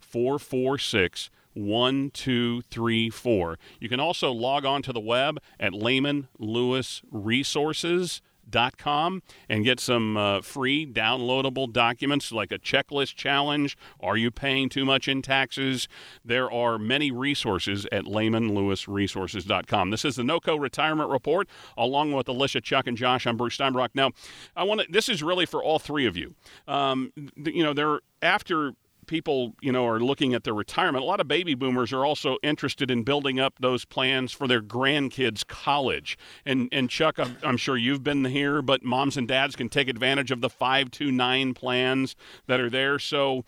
446 0.00 1.30
1234. 1.54 3.58
You 3.78 3.88
can 3.88 4.00
also 4.00 4.32
log 4.32 4.64
on 4.64 4.82
to 4.82 4.92
the 4.92 4.98
web 4.98 5.38
at 5.60 5.72
Lehman 5.72 6.26
Lewis 6.38 7.02
Resources 7.12 8.20
com 8.76 9.22
and 9.48 9.64
get 9.64 9.80
some 9.80 10.16
uh, 10.16 10.40
free 10.40 10.86
downloadable 10.86 11.72
documents 11.72 12.32
like 12.32 12.52
a 12.52 12.58
checklist 12.58 13.14
challenge. 13.14 13.76
Are 14.00 14.16
you 14.16 14.30
paying 14.30 14.68
too 14.68 14.84
much 14.84 15.08
in 15.08 15.22
taxes? 15.22 15.88
There 16.24 16.50
are 16.50 16.78
many 16.78 17.10
resources 17.10 17.86
at 17.92 18.04
lehmanlewisresources.com. 18.04 19.90
This 19.90 20.04
is 20.04 20.16
the 20.16 20.22
NOCO 20.22 20.58
Retirement 20.60 21.10
Report, 21.10 21.48
along 21.76 22.12
with 22.12 22.28
Alicia, 22.28 22.60
Chuck, 22.60 22.86
and 22.86 22.96
Josh. 22.96 23.26
I'm 23.26 23.36
Bruce 23.36 23.56
Steinbrock. 23.56 23.90
Now, 23.94 24.10
I 24.54 24.64
want 24.64 24.80
to. 24.82 24.86
This 24.90 25.08
is 25.08 25.22
really 25.22 25.46
for 25.46 25.62
all 25.62 25.78
three 25.78 26.06
of 26.06 26.16
you. 26.16 26.34
Um, 26.66 27.12
you 27.36 27.62
know, 27.62 27.72
there 27.72 28.00
after 28.22 28.72
people, 29.06 29.54
you 29.60 29.72
know, 29.72 29.86
are 29.86 30.00
looking 30.00 30.34
at 30.34 30.44
their 30.44 30.54
retirement, 30.54 31.02
a 31.02 31.06
lot 31.06 31.20
of 31.20 31.28
baby 31.28 31.54
boomers 31.54 31.92
are 31.92 32.04
also 32.04 32.38
interested 32.42 32.90
in 32.90 33.02
building 33.02 33.40
up 33.40 33.54
those 33.60 33.84
plans 33.84 34.32
for 34.32 34.46
their 34.46 34.62
grandkids' 34.62 35.46
college. 35.46 36.18
And 36.44 36.68
and 36.72 36.90
Chuck, 36.90 37.18
I'm, 37.18 37.36
I'm 37.42 37.56
sure 37.56 37.76
you've 37.76 38.02
been 38.02 38.24
here, 38.24 38.62
but 38.62 38.84
moms 38.84 39.16
and 39.16 39.26
dads 39.26 39.56
can 39.56 39.68
take 39.68 39.88
advantage 39.88 40.30
of 40.30 40.40
the 40.40 40.50
529 40.50 41.54
plans 41.54 42.16
that 42.46 42.60
are 42.60 42.70
there. 42.70 42.98
So 42.98 43.44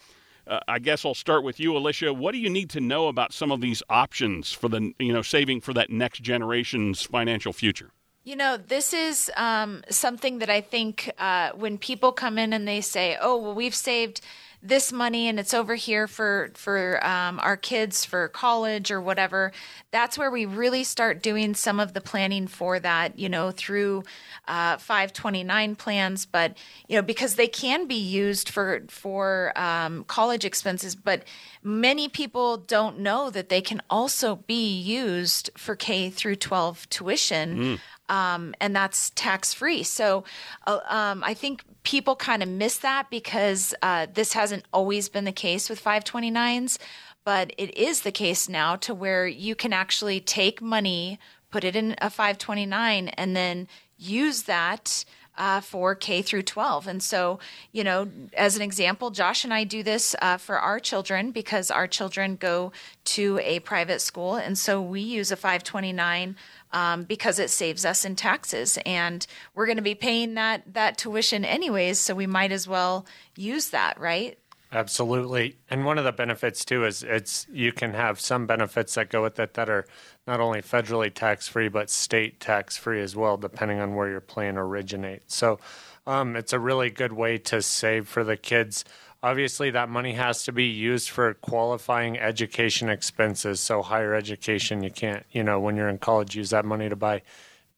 uh, 0.49 0.61
I 0.67 0.79
guess 0.79 1.05
I'll 1.05 1.15
start 1.15 1.45
with 1.45 1.61
you, 1.61 1.77
Alicia. 1.77 2.13
What 2.13 2.33
do 2.33 2.39
you 2.39 2.49
need 2.49 2.71
to 2.71 2.81
know 2.81 3.09
about 3.09 3.33
some 3.33 3.53
of 3.53 3.61
these 3.61 3.83
options 3.91 4.53
for 4.53 4.69
the, 4.69 4.93
you 4.99 5.13
know, 5.13 5.23
saving 5.23 5.61
for 5.61 5.75
that 5.75 5.91
next 5.91 6.23
generation's 6.23 7.03
financial 7.03 7.53
future? 7.53 7.91
You 8.25 8.37
know, 8.37 8.57
this 8.57 8.93
is 8.93 9.31
um, 9.37 9.83
something 9.89 10.39
that 10.41 10.51
I 10.51 10.61
think 10.61 11.11
uh, 11.19 11.51
when 11.55 11.79
people 11.79 12.13
come 12.13 12.39
in 12.39 12.53
and 12.53 12.69
they 12.69 12.81
say, 12.81 13.17
"Oh, 13.21 13.39
well, 13.39 13.55
we've 13.55 13.75
saved." 13.75 14.21
This 14.63 14.93
money 14.93 15.29
and 15.29 15.39
it's 15.39 15.55
over 15.55 15.77
here 15.77 16.09
for 16.09 16.51
for 16.55 17.05
um, 17.07 17.39
our 17.41 17.57
kids 17.57 18.05
for 18.05 18.27
college 18.29 18.91
or 18.91 19.01
whatever 19.01 19.53
that's 19.93 20.19
where 20.19 20.31
we 20.31 20.45
really 20.47 20.83
start 20.83 21.23
doing 21.23 21.55
some 21.55 21.79
of 21.79 21.95
the 21.95 22.01
planning 22.01 22.47
for 22.49 22.81
that 22.81 23.17
you 23.19 23.29
know 23.29 23.53
through 23.53 24.03
uh, 24.49 24.77
529 24.79 25.77
plans 25.77 26.27
but 26.27 26.57
you 26.89 26.97
know 26.97 27.03
because 27.03 27.37
they 27.37 27.47
can 27.47 27.87
be 27.87 27.95
used 27.95 28.49
for 28.49 28.83
for 28.89 29.53
um, 29.57 30.03
college 30.05 30.45
expenses 30.45 30.97
but 30.97 31.23
many 31.63 32.09
people 32.09 32.57
don't 32.57 32.99
know 32.99 33.31
that 33.31 33.49
they 33.49 33.61
can 33.61 33.81
also 33.89 34.37
be 34.37 34.77
used 34.77 35.51
for 35.57 35.77
k 35.77 36.11
through 36.11 36.37
12 36.37 36.89
tuition 36.91 37.59
mm. 37.59 37.81
Um, 38.09 38.55
and 38.61 38.75
that's 38.75 39.11
tax 39.11 39.53
free. 39.53 39.83
So 39.83 40.25
uh, 40.67 40.81
um, 40.89 41.23
I 41.23 41.35
think 41.35 41.63
people 41.83 42.17
kind 42.17 42.43
of 42.43 42.49
miss 42.49 42.79
that 42.79 43.09
because 43.11 43.75
uh, 43.83 44.07
this 44.13 44.33
hasn't 44.35 44.65
always 44.73 45.09
been 45.09 45.25
the 45.25 45.33
case 45.33 45.71
with 45.71 45.83
529s, 45.83 46.79
but 47.25 47.53
it 47.59 47.77
is 47.77 48.03
the 48.03 48.13
case 48.13 48.49
now 48.49 48.77
to 48.77 48.95
where 48.95 49.27
you 49.27 49.55
can 49.55 49.73
actually 49.73 50.21
take 50.21 50.61
money, 50.61 51.19
put 51.51 51.65
it 51.65 51.77
in 51.77 51.95
a 52.01 52.11
529, 52.11 53.09
and 53.09 53.37
then 53.37 53.69
use 53.97 54.43
that. 54.43 55.05
Uh, 55.37 55.61
for 55.61 55.95
K 55.95 56.21
through 56.21 56.43
12. 56.43 56.89
And 56.89 57.01
so, 57.01 57.39
you 57.71 57.85
know, 57.85 58.09
as 58.37 58.57
an 58.57 58.63
example, 58.63 59.13
Josh 59.13 59.45
and 59.45 59.55
I 59.55 59.63
do 59.63 59.85
this 59.85 60.17
uh, 60.21 60.37
for 60.37 60.59
our 60.59 60.81
children 60.81 61.31
because 61.31 61.71
our 61.71 61.87
children 61.87 62.35
go 62.35 62.73
to 63.05 63.39
a 63.45 63.61
private 63.61 64.01
school. 64.01 64.35
And 64.35 64.59
so 64.59 64.83
we 64.83 65.01
use 65.01 65.31
a 65.31 65.37
529 65.37 66.35
um, 66.73 67.05
because 67.05 67.39
it 67.39 67.51
saves 67.51 67.85
us 67.85 68.05
in 68.05 68.17
taxes, 68.17 68.79
and 68.85 69.27
we're 69.55 69.67
going 69.67 69.77
to 69.77 69.83
be 69.83 69.95
paying 69.95 70.35
that 70.35 70.75
that 70.75 70.99
tuition 70.99 71.45
anyways. 71.45 71.99
So 71.99 72.15
we 72.15 72.27
might 72.27 72.53
as 72.53 72.69
well 72.69 73.07
use 73.37 73.71
that, 73.71 73.99
right? 74.01 74.39
Absolutely. 74.71 75.57
And 75.71 75.87
one 75.87 75.97
of 75.97 76.05
the 76.05 76.13
benefits 76.13 76.65
too 76.65 76.85
is 76.85 77.03
it's 77.03 77.47
you 77.51 77.73
can 77.73 77.95
have 77.95 78.21
some 78.21 78.47
benefits 78.47 78.95
that 78.95 79.09
go 79.09 79.23
with 79.23 79.39
it 79.39 79.55
that 79.55 79.71
are 79.71 79.87
not 80.27 80.41
only 80.41 80.61
federally 80.61 81.13
tax 81.13 81.49
free 81.49 81.69
but 81.69 81.89
state 81.89 82.39
tax 82.39 82.77
free 82.77 83.01
as 83.01 83.17
well, 83.17 83.39
depending 83.39 83.81
on 83.81 83.95
where 83.95 84.11
your 84.11 84.21
plan 84.21 84.59
originates. 84.59 85.35
So 85.35 85.59
um, 86.07 86.37
it's 86.37 86.53
a 86.53 86.59
really 86.59 86.91
good 86.91 87.15
way 87.15 87.39
to 87.39 87.63
save 87.63 88.09
for 88.09 88.25
the 88.25 88.37
kids. 88.37 88.85
Obviously, 89.23 89.71
that 89.71 89.89
money 89.89 90.13
has 90.13 90.45
to 90.45 90.53
be 90.53 90.67
used 90.67 91.11
for 91.11 91.35
qualifying 91.35 92.19
education 92.19 92.89
expenses. 92.89 93.59
So, 93.59 93.83
higher 93.83 94.15
education, 94.15 94.83
you 94.83 94.91
can't, 94.91 95.25
you 95.33 95.43
know, 95.43 95.59
when 95.59 95.77
you're 95.77 95.89
in 95.89 95.99
college, 95.99 96.37
use 96.37 96.51
that 96.51 96.65
money 96.65 96.89
to 96.89 96.97
buy 96.97 97.23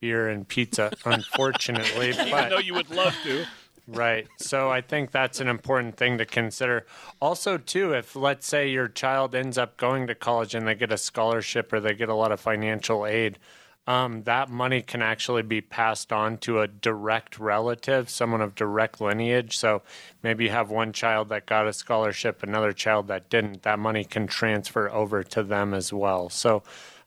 beer 0.00 0.28
and 0.28 0.46
pizza, 0.46 0.92
unfortunately. 1.04 2.10
Even 2.10 2.30
but, 2.30 2.50
though 2.50 2.58
you 2.58 2.74
would 2.74 2.90
love 2.90 3.16
to. 3.24 3.46
Right. 3.86 4.28
So 4.38 4.70
I 4.70 4.82
think 4.82 5.10
that's 5.10 5.40
an 5.40 5.48
important 5.48 5.96
thing 5.96 6.18
to 6.18 6.24
consider. 6.24 6.86
Also, 7.20 7.58
too, 7.58 7.92
if 7.92 8.14
let's 8.14 8.46
say 8.46 8.68
your 8.68 8.86
child 8.86 9.34
ends 9.34 9.58
up 9.58 9.76
going 9.76 10.06
to 10.06 10.14
college 10.14 10.54
and 10.54 10.66
they 10.66 10.74
get 10.74 10.92
a 10.92 10.98
scholarship 10.98 11.72
or 11.72 11.80
they 11.80 11.94
get 11.94 12.08
a 12.08 12.14
lot 12.14 12.30
of 12.30 12.38
financial 12.38 13.04
aid, 13.04 13.38
um, 13.86 14.22
that 14.24 14.48
money 14.48 14.82
can 14.82 15.02
actually 15.02 15.42
be 15.42 15.60
passed 15.60 16.12
on 16.12 16.38
to 16.38 16.60
a 16.60 16.68
direct 16.68 17.38
relative, 17.38 18.08
someone 18.08 18.40
of 18.40 18.54
direct 18.54 19.00
lineage. 19.00 19.56
So 19.56 19.82
maybe 20.22 20.44
you 20.44 20.50
have 20.50 20.70
one 20.70 20.92
child 20.92 21.28
that 21.30 21.46
got 21.46 21.66
a 21.66 21.72
scholarship, 21.72 22.42
another 22.42 22.72
child 22.72 23.08
that 23.08 23.28
didn't. 23.30 23.62
That 23.62 23.78
money 23.78 24.04
can 24.04 24.26
transfer 24.26 24.90
over 24.90 25.22
to 25.24 25.42
them 25.42 25.74
as 25.74 25.92
well. 25.92 26.28
So 26.28 26.62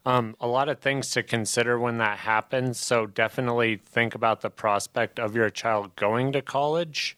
um, 0.06 0.36
a 0.42 0.48
lot 0.48 0.68
of 0.68 0.80
things 0.80 1.12
to 1.12 1.24
consider 1.24 1.80
when 1.80 1.98
that 2.00 2.20
happens. 2.20 2.80
So 2.80 3.06
definitely 3.06 3.78
think 3.78 4.16
about 4.16 4.42
the 4.42 4.50
prospect 4.50 5.20
of 5.20 5.36
your 5.36 5.50
child 5.50 5.96
going 5.96 6.34
to 6.34 6.42
college 6.42 7.16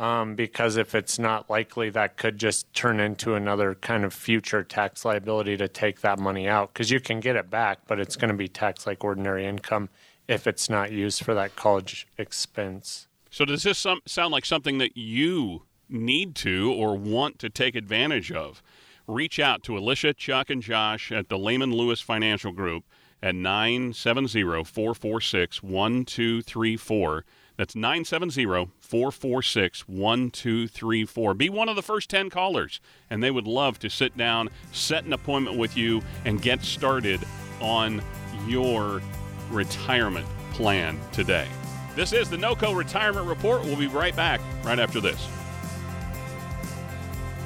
um, 0.00 0.34
because 0.34 0.78
if 0.78 0.94
it's 0.94 1.18
not 1.18 1.50
likely, 1.50 1.90
that 1.90 2.16
could 2.16 2.38
just 2.38 2.72
turn 2.72 2.98
into 3.00 3.34
another 3.34 3.74
kind 3.74 4.02
of 4.02 4.14
future 4.14 4.64
tax 4.64 5.04
liability 5.04 5.58
to 5.58 5.68
take 5.68 6.00
that 6.00 6.18
money 6.18 6.48
out 6.48 6.72
because 6.72 6.90
you 6.90 7.00
can 7.00 7.20
get 7.20 7.36
it 7.36 7.50
back, 7.50 7.80
but 7.86 8.00
it's 8.00 8.16
going 8.16 8.30
to 8.30 8.36
be 8.36 8.48
taxed 8.48 8.86
like 8.86 9.04
ordinary 9.04 9.44
income 9.44 9.90
if 10.26 10.46
it's 10.46 10.70
not 10.70 10.90
used 10.90 11.22
for 11.22 11.34
that 11.34 11.54
college 11.54 12.08
expense. 12.16 13.08
So, 13.30 13.44
does 13.44 13.62
this 13.62 13.76
some, 13.78 14.00
sound 14.06 14.32
like 14.32 14.46
something 14.46 14.78
that 14.78 14.96
you 14.96 15.64
need 15.86 16.34
to 16.36 16.72
or 16.72 16.96
want 16.96 17.38
to 17.40 17.50
take 17.50 17.74
advantage 17.74 18.32
of? 18.32 18.62
Reach 19.06 19.38
out 19.38 19.62
to 19.64 19.76
Alicia, 19.76 20.14
Chuck, 20.14 20.48
and 20.48 20.62
Josh 20.62 21.12
at 21.12 21.28
the 21.28 21.38
Lehman 21.38 21.72
Lewis 21.72 22.00
Financial 22.00 22.52
Group 22.52 22.84
at 23.22 23.34
970 23.34 24.64
446 24.64 25.62
1234 25.62 27.24
that's 27.60 27.76
970 27.76 28.70
446 28.80 29.86
1234. 29.86 31.34
Be 31.34 31.50
one 31.50 31.68
of 31.68 31.76
the 31.76 31.82
first 31.82 32.08
10 32.08 32.30
callers, 32.30 32.80
and 33.10 33.22
they 33.22 33.30
would 33.30 33.46
love 33.46 33.78
to 33.80 33.90
sit 33.90 34.16
down, 34.16 34.48
set 34.72 35.04
an 35.04 35.12
appointment 35.12 35.58
with 35.58 35.76
you, 35.76 36.00
and 36.24 36.40
get 36.40 36.62
started 36.62 37.20
on 37.60 38.02
your 38.46 39.02
retirement 39.50 40.26
plan 40.52 40.98
today. 41.12 41.46
This 41.94 42.14
is 42.14 42.30
the 42.30 42.38
NOCO 42.38 42.74
Retirement 42.74 43.26
Report. 43.26 43.62
We'll 43.62 43.76
be 43.76 43.88
right 43.88 44.16
back 44.16 44.40
right 44.64 44.78
after 44.78 44.98
this. 44.98 45.28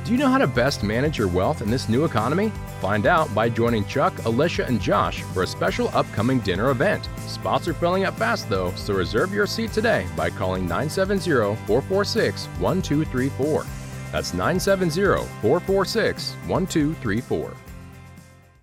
Do 0.04 0.12
you 0.12 0.18
know 0.18 0.28
how 0.28 0.38
to 0.38 0.46
best 0.46 0.84
manage 0.84 1.18
your 1.18 1.26
wealth 1.26 1.60
in 1.60 1.70
this 1.72 1.88
new 1.88 2.04
economy? 2.04 2.52
Find 2.84 3.06
out 3.06 3.34
by 3.34 3.48
joining 3.48 3.86
Chuck, 3.86 4.12
Alicia, 4.26 4.66
and 4.66 4.78
Josh 4.78 5.22
for 5.32 5.42
a 5.42 5.46
special 5.46 5.88
upcoming 5.94 6.40
dinner 6.40 6.68
event. 6.68 7.08
Spots 7.26 7.66
are 7.66 7.72
filling 7.72 8.04
up 8.04 8.12
fast 8.18 8.50
though, 8.50 8.72
so 8.72 8.92
reserve 8.92 9.32
your 9.32 9.46
seat 9.46 9.72
today 9.72 10.06
by 10.14 10.28
calling 10.28 10.68
970 10.68 11.56
446 11.64 12.44
1234. 12.60 13.64
That's 14.12 14.34
970 14.34 15.26
446 15.40 16.32
1234. 16.46 17.54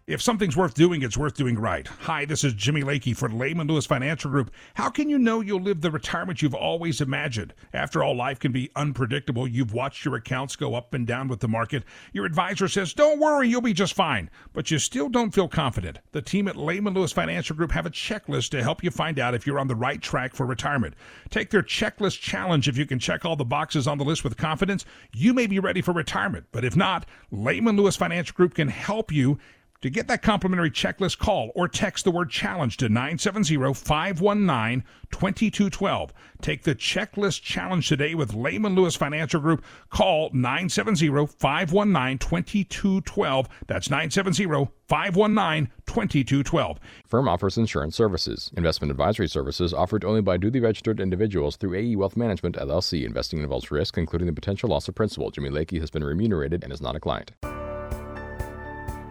If 0.08 0.20
something's 0.20 0.58
worth 0.58 0.74
doing, 0.74 1.04
it's 1.04 1.16
worth 1.16 1.36
doing 1.36 1.60
right. 1.60 1.88
Hi, 1.88 2.26
this 2.26 2.44
is 2.44 2.54
Jimmy 2.54 2.82
Lakey 2.82 3.16
for 3.16 3.30
Lehman 3.30 3.68
Lewis 3.68 3.86
Financial 3.86 4.32
Group. 4.32 4.50
How 4.74 4.90
can 4.90 5.12
you 5.12 5.20
know 5.20 5.42
you'll 5.42 5.62
live 5.62 5.82
the 5.82 5.92
retirement 5.92 6.42
you've 6.42 6.56
always 6.56 7.02
imagined? 7.02 7.54
After 7.72 8.04
all, 8.04 8.16
life 8.16 8.40
can 8.40 8.52
be 8.52 8.72
unpredictable. 8.76 9.48
You've 9.48 9.76
watched 9.76 10.04
your 10.04 10.16
accounts 10.16 10.56
go 10.56 10.74
up 10.74 10.96
and 10.96 11.06
down 11.06 11.28
with 11.28 11.40
the 11.40 11.48
market. 11.48 11.84
Your 12.14 12.26
advisor 12.26 12.68
says, 12.68 12.94
don't 12.94 13.20
worry, 13.20 13.48
you'll 13.48 13.62
be 13.62 13.74
just 13.74 13.94
fine. 13.94 14.32
But 14.54 14.72
you 14.72 14.80
still 14.80 15.08
don't 15.08 15.36
feel 15.36 15.48
confident. 15.48 16.00
The 16.14 16.22
team 16.24 16.48
at 16.48 16.56
Lehman 16.56 16.96
Lewis 16.96 17.12
Financial 17.12 17.56
Group 17.56 17.72
have 17.72 17.86
a 17.86 17.92
checklist 17.92 18.50
to 18.50 18.64
help 18.64 18.84
you 18.84 18.90
find 18.90 19.20
out 19.20 19.36
if 19.36 19.46
you're 19.46 19.60
on 19.60 19.68
the 19.68 19.76
right 19.76 20.02
track 20.02 20.34
for 20.34 20.48
retirement. 20.48 20.96
Take 21.30 21.52
their 21.52 21.62
checklist 21.62 22.20
challenge. 22.20 22.68
If 22.68 22.76
you 22.76 22.88
can 22.88 22.98
check 22.98 23.24
all 23.24 23.36
the 23.36 23.46
boxes 23.46 23.88
on 23.88 24.00
the 24.00 24.06
list 24.06 24.24
with 24.24 24.36
confidence, 24.36 24.84
you 25.14 25.32
may 25.32 25.46
be 25.46 25.60
ready 25.60 25.82
for 25.82 25.92
retirement. 25.92 26.48
But 26.52 26.66
if 26.66 26.76
not, 26.76 27.06
Lehman 27.30 27.78
Lewis 27.78 27.96
Financial 27.96 28.34
Group 28.34 28.56
can 28.56 28.68
help 28.68 29.12
you 29.12 29.38
To 29.82 29.90
get 29.90 30.08
that 30.10 30.22
complimentary 30.22 30.70
checklist, 30.70 31.18
call 31.18 31.52
or 31.56 31.68
text 31.68 32.06
the 32.06 32.12
word 32.12 32.30
challenge 32.30 32.78
to 32.78 32.90
970 32.90 33.74
519 33.74 34.84
2212. 35.10 36.14
Take 36.40 36.64
the 36.64 36.76
checklist 36.76 37.42
challenge 37.42 37.90
today 37.90 38.14
with 38.14 38.36
Lehman 38.36 38.76
Lewis 38.76 38.96
Financial 38.96 39.42
Group. 39.42 39.64
Call 39.90 40.30
970 40.34 41.08
519 41.26 42.20
2212. 42.20 43.50
That's 43.66 43.90
970 43.90 44.70
519 44.88 45.72
2212. 45.88 46.80
Firm 47.08 47.28
offers 47.28 47.58
insurance 47.58 47.96
services. 47.96 48.52
Investment 48.56 48.92
advisory 48.92 49.28
services 49.28 49.74
offered 49.74 50.06
only 50.06 50.22
by 50.22 50.38
duly 50.38 50.60
registered 50.60 51.00
individuals 51.00 51.56
through 51.56 51.74
AE 51.74 51.96
Wealth 51.96 52.16
Management 52.16 52.56
LLC. 52.56 53.04
Investing 53.04 53.40
involves 53.40 53.72
risk, 53.72 53.98
including 53.98 54.28
the 54.28 54.34
potential 54.34 54.70
loss 54.70 54.88
of 54.88 54.94
principal. 54.94 55.32
Jimmy 55.32 55.50
Lakey 55.50 55.80
has 55.80 55.90
been 55.90 56.04
remunerated 56.04 56.64
and 56.64 56.72
is 56.72 56.82
not 56.82 56.96
a 56.96 57.00
client. 57.00 57.32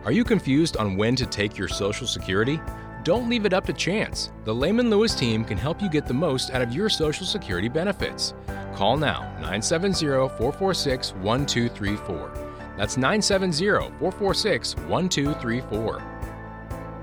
Are 0.03 0.13
you 0.13 0.25
confused 0.25 0.79
on 0.79 0.97
when 0.97 1.15
to 1.17 1.27
take 1.27 1.59
your 1.59 1.69
Social 1.69 2.07
Security? 2.07 2.59
Don't 3.05 3.29
leave 3.29 3.45
it 3.45 3.53
up 3.53 3.67
to 3.67 3.75
chance. 3.75 4.33
The 4.45 4.55
Lehman 4.55 4.89
Lewis 4.89 5.15
team 5.15 5.45
can 5.45 5.59
help 5.59 5.83
you 5.83 5.91
get 5.91 6.07
the 6.07 6.15
most 6.15 6.53
out 6.53 6.63
of 6.63 6.73
your 6.73 6.89
Social 6.89 7.27
Security 7.27 7.69
benefits. 7.69 8.33
Call 8.75 8.97
now 8.97 9.25
970 9.41 10.07
446 10.07 11.13
1234. 11.17 12.33
That's 12.79 12.97
970 12.97 13.91
446 13.99 14.77
1234. 14.77 16.03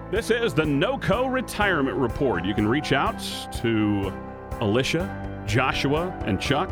This 0.09 0.31
is 0.31 0.55
the 0.55 0.63
NOCO 0.63 1.31
Retirement 1.31 1.97
Report. 1.97 2.45
You 2.45 2.55
can 2.55 2.67
reach 2.67 2.93
out 2.93 3.19
to 3.61 4.11
Alicia, 4.59 5.43
Joshua, 5.45 6.09
and 6.25 6.41
Chuck 6.41 6.71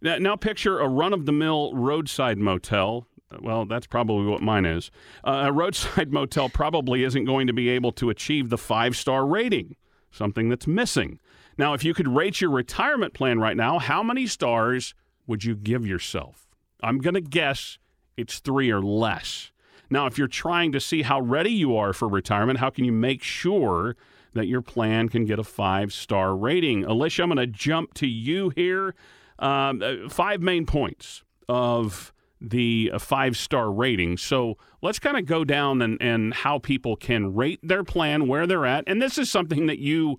Now, 0.00 0.16
now 0.18 0.34
picture 0.36 0.80
a 0.80 0.88
run-of-the-mill 0.88 1.74
roadside 1.74 2.38
motel 2.38 3.06
well, 3.40 3.64
that's 3.64 3.86
probably 3.86 4.26
what 4.26 4.42
mine 4.42 4.66
is. 4.66 4.90
Uh, 5.24 5.44
a 5.46 5.52
roadside 5.52 6.12
motel 6.18 6.48
probably 6.48 7.04
isn't 7.04 7.24
going 7.24 7.46
to 7.46 7.52
be 7.52 7.68
able 7.70 7.92
to 7.92 8.10
achieve 8.10 8.50
the 8.50 8.58
five 8.58 8.96
star 8.96 9.26
rating, 9.26 9.76
something 10.10 10.48
that's 10.48 10.66
missing. 10.66 11.18
Now, 11.58 11.74
if 11.74 11.84
you 11.84 11.94
could 11.94 12.08
rate 12.08 12.40
your 12.40 12.50
retirement 12.50 13.14
plan 13.14 13.38
right 13.38 13.56
now, 13.56 13.78
how 13.78 14.02
many 14.02 14.26
stars 14.26 14.94
would 15.26 15.44
you 15.44 15.54
give 15.54 15.86
yourself? 15.86 16.46
I'm 16.82 16.98
going 16.98 17.14
to 17.14 17.20
guess 17.20 17.78
it's 18.16 18.38
three 18.38 18.70
or 18.70 18.82
less. 18.82 19.50
Now, 19.90 20.06
if 20.06 20.16
you're 20.16 20.28
trying 20.28 20.72
to 20.72 20.80
see 20.80 21.02
how 21.02 21.20
ready 21.20 21.50
you 21.50 21.76
are 21.76 21.92
for 21.92 22.08
retirement, 22.08 22.58
how 22.58 22.70
can 22.70 22.84
you 22.84 22.92
make 22.92 23.22
sure 23.22 23.96
that 24.32 24.46
your 24.46 24.62
plan 24.62 25.08
can 25.08 25.26
get 25.26 25.38
a 25.38 25.44
five 25.44 25.92
star 25.92 26.34
rating? 26.34 26.84
Alicia, 26.84 27.22
I'm 27.22 27.28
going 27.28 27.36
to 27.36 27.46
jump 27.46 27.94
to 27.94 28.06
you 28.06 28.50
here. 28.56 28.94
Um, 29.38 29.82
uh, 29.82 30.08
five 30.08 30.40
main 30.40 30.66
points 30.66 31.24
of 31.48 32.12
the 32.40 32.90
uh, 32.92 32.98
five 32.98 33.36
star 33.36 33.70
rating. 33.70 34.16
So 34.16 34.56
let's 34.80 34.98
kind 34.98 35.16
of 35.16 35.26
go 35.26 35.44
down 35.44 35.82
and, 35.82 36.00
and 36.00 36.32
how 36.34 36.58
people 36.58 36.96
can 36.96 37.34
rate 37.34 37.60
their 37.62 37.84
plan, 37.84 38.26
where 38.26 38.46
they're 38.46 38.66
at. 38.66 38.84
And 38.86 39.00
this 39.00 39.18
is 39.18 39.30
something 39.30 39.66
that 39.66 39.78
you 39.78 40.18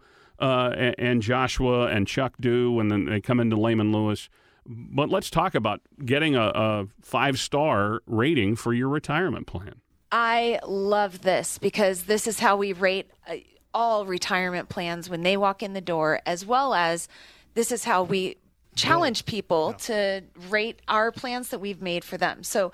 and, 0.75 0.95
and 0.97 1.21
Joshua 1.21 1.87
and 1.87 2.07
Chuck 2.07 2.33
do, 2.39 2.79
and 2.79 2.91
then 2.91 3.05
they 3.05 3.21
come 3.21 3.39
into 3.39 3.55
Lehman 3.55 3.91
Lewis. 3.91 4.29
But 4.65 5.09
let's 5.09 5.29
talk 5.29 5.55
about 5.55 5.81
getting 6.03 6.35
a, 6.35 6.51
a 6.55 6.87
five 7.01 7.39
star 7.39 8.01
rating 8.05 8.55
for 8.55 8.73
your 8.73 8.89
retirement 8.89 9.47
plan. 9.47 9.75
I 10.11 10.59
love 10.65 11.23
this 11.23 11.57
because 11.57 12.03
this 12.03 12.27
is 12.27 12.39
how 12.39 12.55
we 12.55 12.71
rate 12.71 13.09
uh, 13.27 13.37
all 13.73 14.05
retirement 14.05 14.69
plans 14.69 15.09
when 15.09 15.23
they 15.23 15.35
walk 15.35 15.63
in 15.63 15.73
the 15.73 15.81
door, 15.81 16.21
as 16.25 16.45
well 16.45 16.73
as 16.73 17.07
this 17.55 17.71
is 17.71 17.83
how 17.83 18.03
we 18.03 18.37
challenge 18.75 19.25
people 19.25 19.71
yeah. 19.71 19.77
to 19.77 20.23
rate 20.49 20.81
our 20.87 21.11
plans 21.11 21.49
that 21.49 21.59
we've 21.59 21.81
made 21.81 22.03
for 22.03 22.17
them. 22.17 22.43
So, 22.43 22.71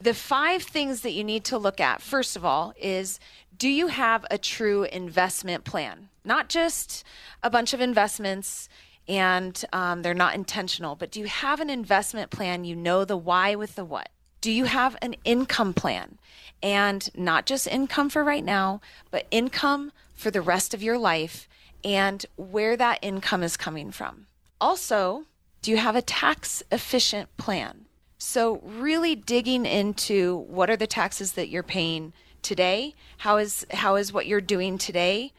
the 0.00 0.14
five 0.14 0.62
things 0.62 1.00
that 1.00 1.12
you 1.12 1.24
need 1.24 1.44
to 1.44 1.58
look 1.58 1.80
at, 1.80 2.02
first 2.02 2.36
of 2.36 2.44
all, 2.44 2.74
is 2.80 3.18
do 3.56 3.68
you 3.68 3.86
have 3.86 4.26
a 4.30 4.38
true 4.38 4.84
investment 4.84 5.64
plan? 5.64 6.08
Not 6.24 6.48
just 6.48 7.04
a 7.42 7.50
bunch 7.50 7.72
of 7.72 7.80
investments 7.80 8.68
and 9.08 9.64
um, 9.72 10.02
they're 10.02 10.14
not 10.14 10.34
intentional, 10.34 10.96
but 10.96 11.10
do 11.10 11.20
you 11.20 11.26
have 11.26 11.60
an 11.60 11.70
investment 11.70 12.30
plan? 12.30 12.64
You 12.64 12.76
know 12.76 13.04
the 13.04 13.16
why 13.16 13.54
with 13.54 13.76
the 13.76 13.84
what. 13.84 14.08
Do 14.40 14.50
you 14.50 14.64
have 14.64 14.96
an 15.00 15.14
income 15.24 15.74
plan? 15.74 16.18
And 16.62 17.08
not 17.16 17.46
just 17.46 17.66
income 17.66 18.10
for 18.10 18.24
right 18.24 18.44
now, 18.44 18.80
but 19.10 19.26
income 19.30 19.92
for 20.14 20.30
the 20.30 20.40
rest 20.40 20.74
of 20.74 20.82
your 20.82 20.98
life 20.98 21.48
and 21.84 22.24
where 22.36 22.76
that 22.76 22.98
income 23.02 23.42
is 23.42 23.56
coming 23.56 23.90
from. 23.90 24.26
Also, 24.60 25.24
do 25.62 25.70
you 25.70 25.76
have 25.76 25.96
a 25.96 26.02
tax 26.02 26.62
efficient 26.72 27.34
plan? 27.36 27.85
So, 28.18 28.60
really 28.64 29.14
digging 29.14 29.66
into 29.66 30.36
what 30.48 30.70
are 30.70 30.76
the 30.76 30.86
taxes 30.86 31.32
that 31.32 31.48
you're 31.48 31.62
paying 31.62 32.14
today? 32.42 32.94
How 33.18 33.36
is 33.36 33.66
how 33.70 33.96
is 33.96 34.12
what 34.12 34.26
you're 34.26 34.40
doing 34.40 34.78
today 34.78 35.32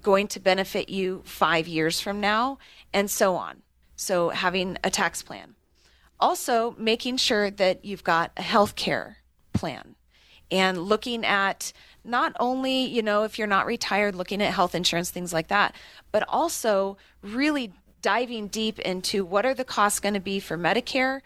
going 0.00 0.26
to 0.26 0.40
benefit 0.40 0.88
you 0.88 1.20
5 1.26 1.68
years 1.68 2.00
from 2.00 2.18
now 2.18 2.58
and 2.94 3.10
so 3.10 3.36
on. 3.36 3.62
So, 3.96 4.30
having 4.30 4.78
a 4.82 4.90
tax 4.90 5.22
plan. 5.22 5.54
Also, 6.18 6.74
making 6.78 7.18
sure 7.18 7.50
that 7.50 7.84
you've 7.84 8.04
got 8.04 8.30
a 8.36 8.42
health 8.42 8.76
care 8.76 9.18
plan 9.52 9.96
and 10.50 10.78
looking 10.78 11.26
at 11.26 11.72
not 12.04 12.34
only, 12.40 12.84
you 12.84 13.02
know, 13.02 13.24
if 13.24 13.38
you're 13.38 13.46
not 13.46 13.66
retired, 13.66 14.14
looking 14.14 14.40
at 14.40 14.54
health 14.54 14.74
insurance, 14.74 15.10
things 15.10 15.32
like 15.32 15.48
that, 15.48 15.74
but 16.12 16.24
also 16.28 16.96
really 17.22 17.72
diving 18.02 18.48
deep 18.48 18.78
into 18.80 19.24
what 19.24 19.46
are 19.46 19.54
the 19.54 19.64
costs 19.64 20.00
going 20.00 20.14
to 20.14 20.20
be 20.20 20.40
for 20.40 20.58
Medicare, 20.58 21.20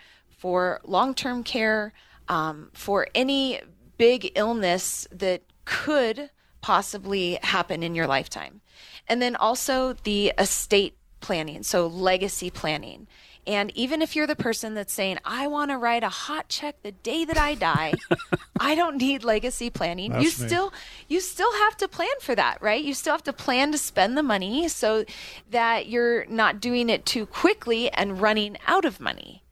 for 0.46 0.80
long 0.84 1.12
term 1.12 1.42
care, 1.42 1.92
um, 2.28 2.70
for 2.72 3.08
any 3.16 3.60
big 3.98 4.30
illness 4.36 5.08
that 5.10 5.42
could 5.64 6.30
possibly 6.60 7.36
happen 7.42 7.82
in 7.82 7.96
your 7.96 8.06
lifetime. 8.06 8.60
And 9.08 9.20
then 9.20 9.34
also 9.34 9.94
the 10.04 10.32
estate 10.38 10.96
planning, 11.18 11.64
so 11.64 11.88
legacy 11.88 12.48
planning. 12.48 13.08
And 13.44 13.76
even 13.76 14.00
if 14.00 14.14
you're 14.14 14.28
the 14.28 14.36
person 14.36 14.74
that's 14.74 14.92
saying, 14.92 15.18
I 15.24 15.48
want 15.48 15.72
to 15.72 15.78
write 15.78 16.04
a 16.04 16.08
hot 16.08 16.48
check 16.48 16.80
the 16.82 16.92
day 16.92 17.24
that 17.24 17.36
I 17.36 17.56
die, 17.56 17.94
I 18.60 18.76
don't 18.76 18.98
need 18.98 19.24
legacy 19.24 19.68
planning. 19.68 20.12
That's 20.12 20.22
you 20.38 20.44
me. 20.44 20.48
still 20.48 20.72
you 21.08 21.18
still 21.18 21.52
have 21.54 21.76
to 21.78 21.88
plan 21.88 22.20
for 22.20 22.36
that, 22.36 22.62
right? 22.62 22.84
You 22.84 22.94
still 22.94 23.14
have 23.14 23.24
to 23.24 23.32
plan 23.32 23.72
to 23.72 23.78
spend 23.78 24.16
the 24.16 24.22
money 24.22 24.68
so 24.68 25.04
that 25.50 25.88
you're 25.88 26.24
not 26.26 26.60
doing 26.60 26.88
it 26.88 27.04
too 27.04 27.26
quickly 27.26 27.90
and 27.90 28.22
running 28.22 28.56
out 28.68 28.84
of 28.84 29.00
money. 29.00 29.42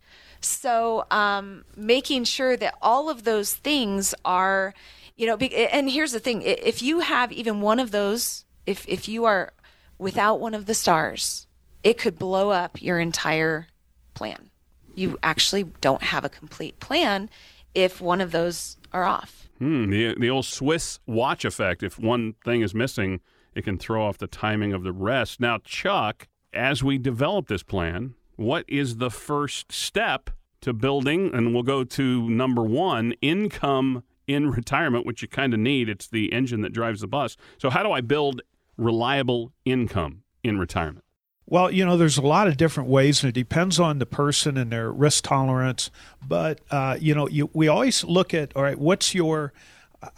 So 0.47 1.07
um, 1.11 1.65
making 1.77 2.25
sure 2.25 2.57
that 2.57 2.75
all 2.81 3.09
of 3.09 3.25
those 3.25 3.55
things 3.55 4.15
are, 4.25 4.75
you 5.17 5.27
know, 5.27 5.37
and 5.37 5.91
here's 5.91 6.13
the 6.13 6.21
thing: 6.21 6.43
if 6.43 6.83
you 6.83 7.01
have 7.01 7.33
even 7.33 7.61
one 7.61 7.81
of 7.81 7.91
those, 7.91 8.45
if 8.67 8.87
if 8.89 9.09
you 9.09 9.25
are 9.25 9.53
without 9.99 10.41
one 10.41 10.55
of 10.55 10.67
the 10.67 10.75
stars, 10.75 11.47
it 11.83 11.99
could 11.99 12.19
blow 12.19 12.51
up 12.51 12.81
your 12.83 12.99
entire 12.99 13.69
plan. 14.15 14.51
You 14.95 15.19
actually 15.23 15.65
don't 15.81 16.03
have 16.03 16.25
a 16.25 16.29
complete 16.29 16.79
plan 16.81 17.29
if 17.75 18.01
one 18.01 18.21
of 18.21 18.31
those 18.31 18.77
are 18.93 19.05
off. 19.05 19.49
Hmm, 19.59 19.91
the, 19.91 20.15
the 20.19 20.31
old 20.31 20.45
Swiss 20.45 21.01
watch 21.07 21.45
effect. 21.45 21.83
If 21.83 21.99
one 21.99 22.35
thing 22.45 22.63
is 22.63 22.75
missing, 22.75 23.21
it 23.55 23.63
can 23.63 23.79
throw 23.79 24.07
off 24.07 24.19
the 24.19 24.27
timing 24.27 24.73
of 24.73 24.83
the 24.83 24.93
rest. 24.93 25.41
Now, 25.41 25.59
Chuck, 25.59 26.29
as 26.53 26.83
we 26.83 26.99
develop 26.99 27.49
this 27.49 27.63
plan, 27.63 28.15
what 28.37 28.65
is 28.69 28.97
the 28.97 29.11
first 29.11 29.73
step 29.73 30.31
to 30.61 30.73
building? 30.73 31.31
And 31.35 31.53
we'll 31.53 31.63
go 31.63 31.85
to 31.85 32.29
number 32.29 32.63
one 32.63 33.13
income 33.21 34.03
in 34.27 34.51
retirement, 34.51 35.07
which 35.07 35.23
you 35.23 35.29
kind 35.29 35.53
of 35.55 35.61
need. 35.61 35.89
It's 35.89 36.07
the 36.07 36.33
engine 36.33 36.63
that 36.63 36.73
drives 36.73 37.01
the 37.01 37.07
bus. 37.07 37.37
So, 37.59 37.71
how 37.71 37.83
do 37.83 37.93
I 37.93 38.01
build 38.01 38.43
reliable 38.77 39.53
income 39.65 40.23
in 40.43 40.59
retirement? 40.59 41.05
Well, 41.47 41.71
you 41.71 41.85
know, 41.85 41.97
there's 41.97 42.17
a 42.17 42.23
lot 42.23 42.49
of 42.49 42.57
different 42.57 42.89
ways, 42.89 43.23
and 43.23 43.29
it 43.29 43.35
depends 43.39 43.79
on 43.79 43.99
the 43.99 44.07
person 44.07 44.57
and 44.57 44.73
their 44.73 44.91
risk 44.91 45.25
tolerance. 45.25 45.91
But 46.27 46.61
uh, 46.71 46.97
you 46.99 47.15
know, 47.15 47.29
you, 47.29 47.51
we 47.53 47.69
always 47.69 48.03
look 48.03 48.33
at 48.33 48.57
all 48.57 48.63
right, 48.63 48.79
what's 48.79 49.15
your, 49.15 49.53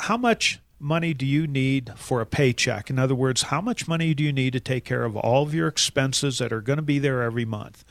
how 0.00 0.16
much 0.16 0.60
money 0.78 1.14
do 1.14 1.26
you 1.26 1.46
need 1.46 1.92
for 1.96 2.20
a 2.20 2.26
paycheck? 2.26 2.90
In 2.90 2.98
other 2.98 3.14
words, 3.14 3.42
how 3.42 3.60
much 3.60 3.88
money 3.88 4.14
do 4.14 4.22
you 4.22 4.32
need 4.32 4.52
to 4.52 4.60
take 4.60 4.84
care 4.84 5.04
of 5.04 5.16
all 5.16 5.42
of 5.42 5.52
your 5.52 5.66
expenses 5.66 6.38
that 6.38 6.52
are 6.52 6.60
going 6.60 6.76
to 6.76 6.82
be 6.82 6.98
there 7.00 7.22
every 7.22 7.44
month? 7.44 7.84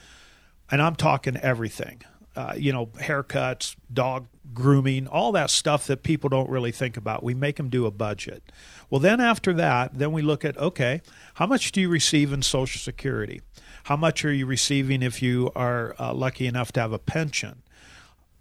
And 0.71 0.81
I'm 0.81 0.95
talking 0.95 1.37
everything. 1.37 2.01
Uh, 2.35 2.53
you 2.57 2.73
know, 2.73 2.87
haircuts, 2.87 3.75
dog 3.93 4.27
grooming, 4.53 5.07
all 5.07 5.31
that 5.31 5.49
stuff 5.49 5.87
that 5.87 6.03
people 6.03 6.29
don't 6.29 6.49
really 6.49 6.71
think 6.71 6.97
about. 6.97 7.23
We 7.23 7.33
make 7.33 7.55
them 7.55 7.69
do 7.69 7.85
a 7.85 7.91
budget. 7.91 8.43
Well, 8.89 8.99
then 8.99 9.21
after 9.21 9.53
that, 9.53 9.97
then 9.97 10.11
we 10.11 10.21
look 10.21 10.43
at 10.43 10.57
okay, 10.57 11.01
how 11.35 11.45
much 11.45 11.71
do 11.71 11.79
you 11.79 11.89
receive 11.89 12.33
in 12.33 12.41
Social 12.41 12.79
Security? 12.79 13.41
How 13.83 13.95
much 13.95 14.25
are 14.25 14.33
you 14.33 14.45
receiving 14.45 15.01
if 15.01 15.21
you 15.21 15.51
are 15.55 15.95
uh, 15.97 16.13
lucky 16.13 16.45
enough 16.45 16.71
to 16.73 16.81
have 16.81 16.91
a 16.91 16.99
pension? 16.99 17.61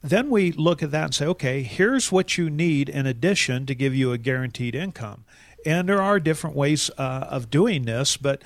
then 0.04 0.28
we 0.28 0.52
look 0.52 0.82
at 0.82 0.90
that 0.90 1.04
and 1.04 1.14
say, 1.14 1.24
okay, 1.24 1.62
here's 1.62 2.12
what 2.12 2.36
you 2.36 2.50
need 2.50 2.90
in 2.90 3.06
addition 3.06 3.64
to 3.64 3.74
give 3.74 3.94
you 3.94 4.12
a 4.12 4.18
guaranteed 4.18 4.74
income. 4.74 5.24
And 5.64 5.88
there 5.88 6.02
are 6.02 6.20
different 6.20 6.54
ways 6.54 6.90
uh, 6.98 7.26
of 7.30 7.48
doing 7.48 7.86
this, 7.86 8.18
but 8.18 8.42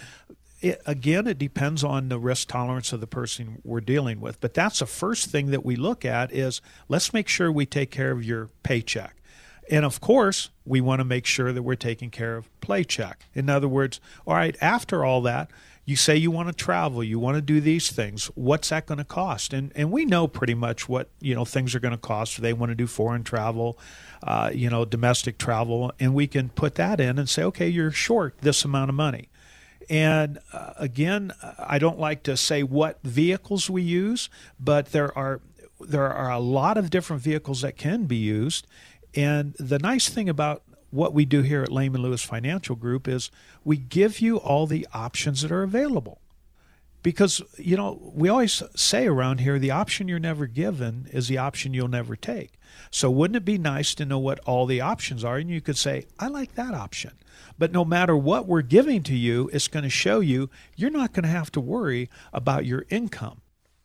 it, 0.60 0.80
again, 0.86 1.26
it 1.26 1.38
depends 1.38 1.84
on 1.84 2.08
the 2.08 2.18
risk 2.18 2.48
tolerance 2.48 2.92
of 2.92 3.00
the 3.00 3.06
person 3.06 3.60
we're 3.64 3.80
dealing 3.80 4.20
with. 4.20 4.40
But 4.40 4.54
that's 4.54 4.80
the 4.80 4.86
first 4.86 5.26
thing 5.26 5.50
that 5.50 5.64
we 5.64 5.76
look 5.76 6.04
at 6.04 6.32
is 6.32 6.60
let's 6.88 7.12
make 7.12 7.28
sure 7.28 7.50
we 7.52 7.66
take 7.66 7.90
care 7.90 8.10
of 8.10 8.24
your 8.24 8.50
paycheck. 8.62 9.14
And 9.70 9.84
of 9.84 10.00
course, 10.00 10.50
we 10.64 10.80
want 10.80 11.00
to 11.00 11.04
make 11.04 11.26
sure 11.26 11.52
that 11.52 11.62
we're 11.62 11.74
taking 11.74 12.10
care 12.10 12.36
of 12.36 12.48
playcheck. 12.60 13.16
In 13.34 13.50
other 13.50 13.68
words, 13.68 14.00
all 14.26 14.34
right, 14.34 14.56
after 14.60 15.04
all 15.04 15.20
that, 15.22 15.50
you 15.84 15.96
say 15.96 16.16
you 16.16 16.30
want 16.30 16.48
to 16.48 16.54
travel, 16.54 17.02
you 17.02 17.18
want 17.18 17.36
to 17.36 17.40
do 17.40 17.60
these 17.62 17.90
things. 17.90 18.26
What's 18.34 18.68
that 18.68 18.84
going 18.84 18.98
to 18.98 19.04
cost? 19.04 19.54
And 19.54 19.72
and 19.74 19.90
we 19.90 20.04
know 20.04 20.28
pretty 20.28 20.52
much 20.52 20.86
what 20.86 21.08
you 21.18 21.34
know 21.34 21.46
things 21.46 21.74
are 21.74 21.80
going 21.80 21.92
to 21.92 21.98
cost. 21.98 22.42
They 22.42 22.52
want 22.52 22.70
to 22.70 22.74
do 22.76 22.86
foreign 22.86 23.24
travel, 23.24 23.78
uh, 24.22 24.50
you 24.52 24.68
know, 24.68 24.84
domestic 24.84 25.38
travel, 25.38 25.92
and 25.98 26.12
we 26.12 26.26
can 26.26 26.50
put 26.50 26.74
that 26.74 27.00
in 27.00 27.18
and 27.18 27.26
say, 27.26 27.42
okay, 27.44 27.68
you're 27.68 27.90
short 27.90 28.36
this 28.42 28.66
amount 28.66 28.90
of 28.90 28.96
money. 28.96 29.30
And 29.88 30.38
uh, 30.52 30.74
again, 30.76 31.32
I 31.58 31.78
don't 31.78 31.98
like 31.98 32.22
to 32.24 32.36
say 32.36 32.62
what 32.62 32.98
vehicles 33.02 33.70
we 33.70 33.82
use, 33.82 34.28
but 34.60 34.92
there 34.92 35.16
are 35.16 35.40
there 35.80 36.12
are 36.12 36.30
a 36.30 36.40
lot 36.40 36.76
of 36.76 36.90
different 36.90 37.22
vehicles 37.22 37.62
that 37.62 37.76
can 37.76 38.04
be 38.04 38.16
used. 38.16 38.66
And 39.14 39.54
the 39.58 39.78
nice 39.78 40.08
thing 40.08 40.28
about 40.28 40.62
what 40.90 41.12
we 41.14 41.24
do 41.24 41.42
here 41.42 41.62
at 41.62 41.70
Lehman 41.70 42.02
Lewis 42.02 42.22
Financial 42.22 42.74
Group 42.74 43.06
is 43.06 43.30
we 43.64 43.76
give 43.76 44.20
you 44.20 44.38
all 44.38 44.66
the 44.66 44.86
options 44.92 45.42
that 45.42 45.52
are 45.52 45.62
available. 45.62 46.20
Because, 47.02 47.40
you 47.56 47.76
know, 47.76 48.00
we 48.14 48.28
always 48.28 48.62
say 48.74 49.06
around 49.06 49.40
here 49.40 49.58
the 49.58 49.70
option 49.70 50.08
you're 50.08 50.18
never 50.18 50.46
given 50.46 51.08
is 51.12 51.28
the 51.28 51.38
option 51.38 51.72
you'll 51.72 51.88
never 51.88 52.16
take. 52.16 52.54
So, 52.90 53.10
wouldn't 53.10 53.36
it 53.36 53.44
be 53.44 53.58
nice 53.58 53.94
to 53.96 54.04
know 54.04 54.18
what 54.18 54.40
all 54.40 54.66
the 54.66 54.80
options 54.80 55.24
are? 55.24 55.36
And 55.36 55.48
you 55.48 55.60
could 55.60 55.76
say, 55.76 56.06
I 56.18 56.28
like 56.28 56.54
that 56.54 56.74
option. 56.74 57.12
But 57.58 57.72
no 57.72 57.84
matter 57.84 58.16
what 58.16 58.46
we're 58.46 58.62
giving 58.62 59.02
to 59.04 59.14
you, 59.14 59.48
it's 59.52 59.68
going 59.68 59.84
to 59.84 59.90
show 59.90 60.20
you 60.20 60.50
you're 60.76 60.90
not 60.90 61.12
going 61.12 61.24
to 61.24 61.28
have 61.28 61.52
to 61.52 61.60
worry 61.60 62.10
about 62.32 62.66
your 62.66 62.84
income. 62.88 63.42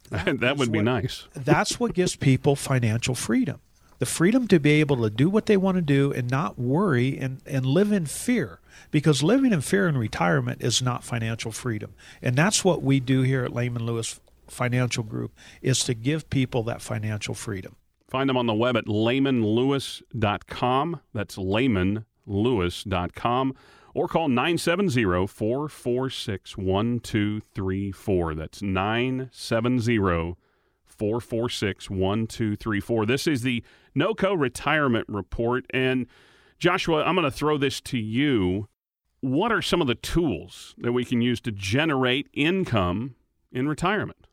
That, 0.09 0.39
that 0.41 0.57
would 0.57 0.71
be 0.71 0.79
what, 0.79 0.85
nice. 0.85 1.27
that's 1.33 1.79
what 1.79 1.93
gives 1.93 2.15
people 2.15 2.55
financial 2.55 3.15
freedom 3.15 3.61
the 3.99 4.05
freedom 4.05 4.47
to 4.47 4.59
be 4.59 4.79
able 4.79 5.01
to 5.03 5.09
do 5.09 5.29
what 5.29 5.45
they 5.45 5.57
want 5.57 5.75
to 5.75 5.81
do 5.81 6.11
and 6.11 6.29
not 6.29 6.59
worry 6.59 7.17
and, 7.17 7.41
and 7.45 7.65
live 7.65 7.91
in 7.91 8.05
fear 8.05 8.59
because 8.91 9.23
living 9.23 9.53
in 9.53 9.61
fear 9.61 9.87
in 9.87 9.97
retirement 9.97 10.61
is 10.61 10.81
not 10.81 11.03
financial 11.03 11.51
freedom 11.51 11.93
and 12.21 12.35
that's 12.35 12.63
what 12.63 12.81
we 12.81 12.99
do 12.99 13.21
here 13.21 13.43
at 13.43 13.53
lehman 13.53 13.85
lewis 13.85 14.19
financial 14.47 15.03
group 15.03 15.31
is 15.61 15.83
to 15.83 15.93
give 15.93 16.29
people 16.29 16.63
that 16.63 16.81
financial 16.81 17.33
freedom 17.33 17.75
Find 18.13 18.29
them 18.29 18.37
on 18.37 18.45
the 18.45 18.53
web 18.53 18.77
at 18.77 18.85
lehmanlewis.com. 18.85 20.99
That's 21.15 21.35
lehmanlewis.com. 21.35 23.55
Or 23.95 24.07
call 24.07 24.29
970 24.29 25.25
446 25.25 26.55
1234. 26.55 28.35
That's 28.35 28.61
970 28.61 30.35
446 31.03 31.89
1234. 31.89 33.05
This 33.05 33.27
is 33.27 33.41
the 33.41 33.61
NOCO 33.93 34.39
Retirement 34.39 35.05
Report. 35.09 35.65
And 35.73 36.07
Joshua, 36.59 37.03
I'm 37.03 37.15
going 37.15 37.25
to 37.25 37.31
throw 37.31 37.57
this 37.57 37.81
to 37.81 37.97
you. 37.97 38.69
What 39.19 39.51
are 39.51 39.61
some 39.61 39.81
of 39.81 39.87
the 39.87 39.95
tools 39.95 40.75
that 40.77 40.93
we 40.93 41.03
can 41.03 41.21
use 41.21 41.41
to 41.41 41.51
generate 41.51 42.29
income 42.33 43.15
in 43.51 43.67
retirement? 43.67 44.27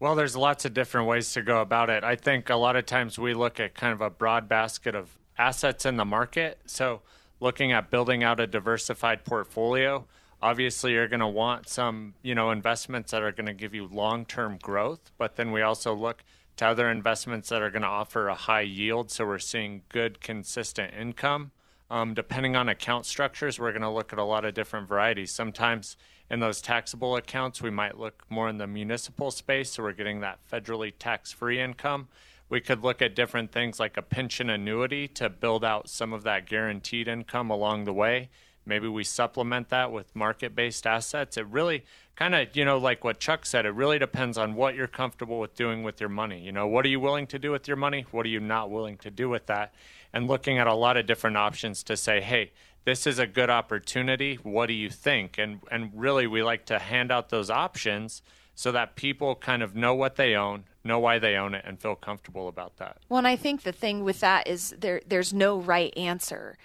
Well, 0.00 0.14
there's 0.14 0.34
lots 0.34 0.64
of 0.64 0.72
different 0.72 1.08
ways 1.08 1.30
to 1.34 1.42
go 1.42 1.60
about 1.60 1.90
it. 1.90 2.02
I 2.02 2.16
think 2.16 2.48
a 2.48 2.56
lot 2.56 2.76
of 2.76 2.86
times 2.86 3.18
we 3.18 3.34
look 3.34 3.60
at 3.60 3.74
kind 3.74 3.92
of 3.92 4.00
a 4.00 4.08
broad 4.08 4.48
basket 4.48 4.94
of 4.94 5.18
assets 5.36 5.84
in 5.84 5.98
the 5.98 6.06
market. 6.06 6.58
So, 6.64 7.02
looking 7.38 7.70
at 7.72 7.90
building 7.90 8.24
out 8.24 8.40
a 8.40 8.46
diversified 8.46 9.26
portfolio, 9.26 10.06
obviously 10.44 10.92
you're 10.92 11.08
going 11.08 11.20
to 11.20 11.26
want 11.26 11.66
some, 11.70 12.12
you 12.22 12.34
know, 12.34 12.50
investments 12.50 13.10
that 13.12 13.22
are 13.22 13.32
going 13.32 13.46
to 13.46 13.54
give 13.54 13.74
you 13.74 13.88
long-term 13.90 14.58
growth, 14.60 15.10
but 15.16 15.36
then 15.36 15.50
we 15.52 15.62
also 15.62 15.94
look 15.94 16.22
to 16.56 16.66
other 16.66 16.90
investments 16.90 17.48
that 17.48 17.62
are 17.62 17.70
going 17.70 17.80
to 17.80 17.88
offer 17.88 18.28
a 18.28 18.34
high 18.34 18.60
yield 18.60 19.10
so 19.10 19.24
we're 19.24 19.38
seeing 19.38 19.80
good 19.88 20.20
consistent 20.20 20.92
income. 20.92 21.50
Um, 21.90 22.12
depending 22.12 22.56
on 22.56 22.68
account 22.68 23.06
structures, 23.06 23.58
we're 23.58 23.72
going 23.72 23.80
to 23.80 23.88
look 23.88 24.12
at 24.12 24.18
a 24.18 24.24
lot 24.24 24.44
of 24.44 24.52
different 24.52 24.86
varieties. 24.86 25.32
Sometimes 25.32 25.96
in 26.30 26.40
those 26.40 26.60
taxable 26.60 27.16
accounts, 27.16 27.62
we 27.62 27.70
might 27.70 27.98
look 27.98 28.22
more 28.28 28.50
in 28.50 28.58
the 28.58 28.66
municipal 28.66 29.30
space, 29.30 29.70
so 29.70 29.82
we're 29.82 29.92
getting 29.92 30.20
that 30.20 30.40
federally 30.52 30.92
tax 30.98 31.32
free 31.32 31.58
income. 31.58 32.08
We 32.50 32.60
could 32.60 32.82
look 32.82 33.00
at 33.00 33.16
different 33.16 33.50
things 33.50 33.80
like 33.80 33.96
a 33.96 34.02
pension 34.02 34.50
annuity 34.50 35.08
to 35.08 35.30
build 35.30 35.64
out 35.64 35.88
some 35.88 36.12
of 36.12 36.22
that 36.24 36.46
guaranteed 36.46 37.08
income 37.08 37.48
along 37.48 37.84
the 37.84 37.94
way. 37.94 38.28
Maybe 38.66 38.88
we 38.88 39.04
supplement 39.04 39.68
that 39.68 39.92
with 39.92 40.14
market 40.14 40.54
based 40.54 40.86
assets. 40.86 41.36
It 41.36 41.46
really 41.46 41.84
kind 42.16 42.34
of, 42.34 42.54
you 42.54 42.64
know, 42.64 42.78
like 42.78 43.04
what 43.04 43.20
Chuck 43.20 43.44
said, 43.46 43.66
it 43.66 43.70
really 43.74 43.98
depends 43.98 44.38
on 44.38 44.54
what 44.54 44.74
you're 44.74 44.86
comfortable 44.86 45.40
with 45.40 45.54
doing 45.54 45.82
with 45.82 46.00
your 46.00 46.08
money. 46.08 46.40
You 46.40 46.52
know, 46.52 46.66
what 46.66 46.84
are 46.84 46.88
you 46.88 47.00
willing 47.00 47.26
to 47.28 47.38
do 47.38 47.50
with 47.50 47.68
your 47.68 47.76
money? 47.76 48.06
What 48.10 48.24
are 48.26 48.30
you 48.30 48.40
not 48.40 48.70
willing 48.70 48.96
to 48.98 49.10
do 49.10 49.28
with 49.28 49.46
that? 49.46 49.74
And 50.12 50.28
looking 50.28 50.58
at 50.58 50.66
a 50.66 50.74
lot 50.74 50.96
of 50.96 51.06
different 51.06 51.36
options 51.36 51.82
to 51.84 51.96
say, 51.96 52.20
hey, 52.20 52.52
this 52.84 53.06
is 53.06 53.18
a 53.18 53.26
good 53.26 53.50
opportunity. 53.50 54.36
What 54.42 54.66
do 54.66 54.74
you 54.74 54.90
think? 54.90 55.38
And 55.38 55.60
and 55.70 55.90
really 55.94 56.26
we 56.26 56.42
like 56.42 56.66
to 56.66 56.78
hand 56.78 57.10
out 57.10 57.30
those 57.30 57.50
options 57.50 58.22
so 58.54 58.70
that 58.72 58.94
people 58.94 59.34
kind 59.34 59.62
of 59.62 59.74
know 59.74 59.94
what 59.94 60.16
they 60.16 60.34
own, 60.34 60.64
know 60.84 60.98
why 60.98 61.18
they 61.18 61.34
own 61.34 61.54
it 61.54 61.64
and 61.66 61.80
feel 61.80 61.96
comfortable 61.96 62.46
about 62.46 62.76
that. 62.76 62.98
Well, 63.08 63.18
and 63.18 63.26
I 63.26 63.36
think 63.36 63.62
the 63.62 63.72
thing 63.72 64.04
with 64.04 64.20
that 64.20 64.46
is 64.46 64.74
there 64.78 65.00
there's 65.06 65.32
no 65.32 65.58
right 65.58 65.96
answer. 65.96 66.56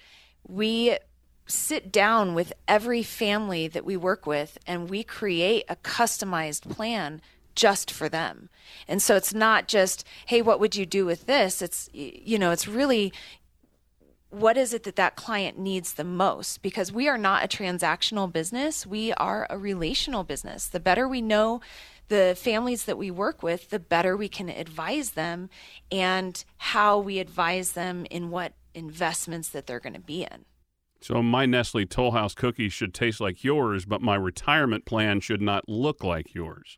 We 0.48 0.98
sit 1.50 1.92
down 1.92 2.34
with 2.34 2.54
every 2.68 3.04
family 3.04 3.68
that 3.68 3.86
we 3.86 3.98
work 3.98 4.26
with 4.26 4.58
and 4.66 4.90
we 4.90 5.04
create 5.04 5.66
a 5.68 5.76
customized 5.76 6.70
plan 6.70 7.22
just 7.56 7.92
for 7.92 8.08
them. 8.08 8.50
And 8.88 9.02
so 9.02 9.16
it's 9.16 9.34
not 9.34 9.68
just, 9.68 10.06
hey, 10.28 10.42
what 10.42 10.60
would 10.60 10.76
you 10.76 10.86
do 10.86 11.06
with 11.06 11.26
this? 11.26 11.62
It's, 11.62 11.90
you 11.92 12.40
know, 12.40 12.52
it's 12.52 12.68
really 12.68 13.12
what 14.30 14.58
is 14.58 14.74
it 14.74 14.84
that 14.84 14.96
that 14.96 15.16
client 15.16 15.58
needs 15.58 15.94
the 15.94 16.04
most? 16.04 16.62
Because 16.62 16.92
we 16.92 17.08
are 17.08 17.18
not 17.18 17.44
a 17.44 17.48
transactional 17.48 18.32
business, 18.32 18.86
we 18.86 19.12
are 19.14 19.48
a 19.50 19.58
relational 19.58 20.24
business. 20.24 20.68
The 20.68 20.80
better 20.80 21.08
we 21.08 21.22
know 21.22 21.62
the 22.10 22.36
families 22.38 22.86
that 22.86 22.98
we 22.98 23.12
work 23.12 23.42
with, 23.42 23.70
the 23.70 23.80
better 23.80 24.16
we 24.16 24.30
can 24.30 24.50
advise 24.50 25.12
them 25.12 25.50
and 25.92 26.44
how 26.58 27.00
we 27.00 27.20
advise 27.20 27.74
them 27.74 28.06
in 28.10 28.30
what 28.30 28.54
investments 28.74 29.50
that 29.50 29.68
they're 29.68 29.80
going 29.80 29.94
to 29.94 30.00
be 30.00 30.24
in. 30.24 30.46
So 31.02 31.24
my 31.24 31.46
Nestle 31.46 31.86
Toll 31.86 32.12
House 32.12 32.34
cookies 32.34 32.74
should 32.74 32.94
taste 32.94 33.22
like 33.22 33.44
yours, 33.44 33.86
but 33.86 34.02
my 34.02 34.16
retirement 34.16 34.86
plan 34.86 35.22
should 35.22 35.42
not 35.42 35.68
look 35.70 36.04
like 36.04 36.34
yours. 36.34 36.78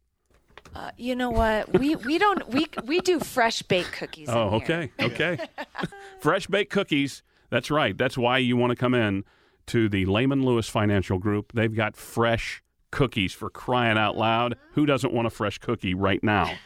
Uh, 0.75 0.91
you 0.97 1.15
know 1.15 1.29
what? 1.29 1.77
We 1.77 1.95
we 1.95 2.17
don't 2.17 2.47
we 2.49 2.67
we 2.85 3.01
do 3.01 3.19
fresh 3.19 3.61
baked 3.63 3.91
cookies. 3.93 4.29
Oh, 4.29 4.55
okay, 4.55 4.91
okay. 5.01 5.37
fresh 6.19 6.47
baked 6.47 6.71
cookies. 6.71 7.23
That's 7.49 7.69
right. 7.69 7.97
That's 7.97 8.17
why 8.17 8.37
you 8.37 8.55
want 8.55 8.71
to 8.71 8.75
come 8.75 8.93
in 8.93 9.25
to 9.67 9.89
the 9.89 10.05
Lehman 10.05 10.45
Lewis 10.45 10.69
Financial 10.69 11.17
Group. 11.17 11.51
They've 11.53 11.75
got 11.75 11.97
fresh 11.97 12.63
cookies 12.91 13.33
for 13.33 13.49
crying 13.49 13.97
out 13.97 14.17
loud. 14.17 14.57
Who 14.73 14.85
doesn't 14.85 15.13
want 15.13 15.27
a 15.27 15.29
fresh 15.29 15.57
cookie 15.57 15.93
right 15.93 16.23
now? 16.23 16.53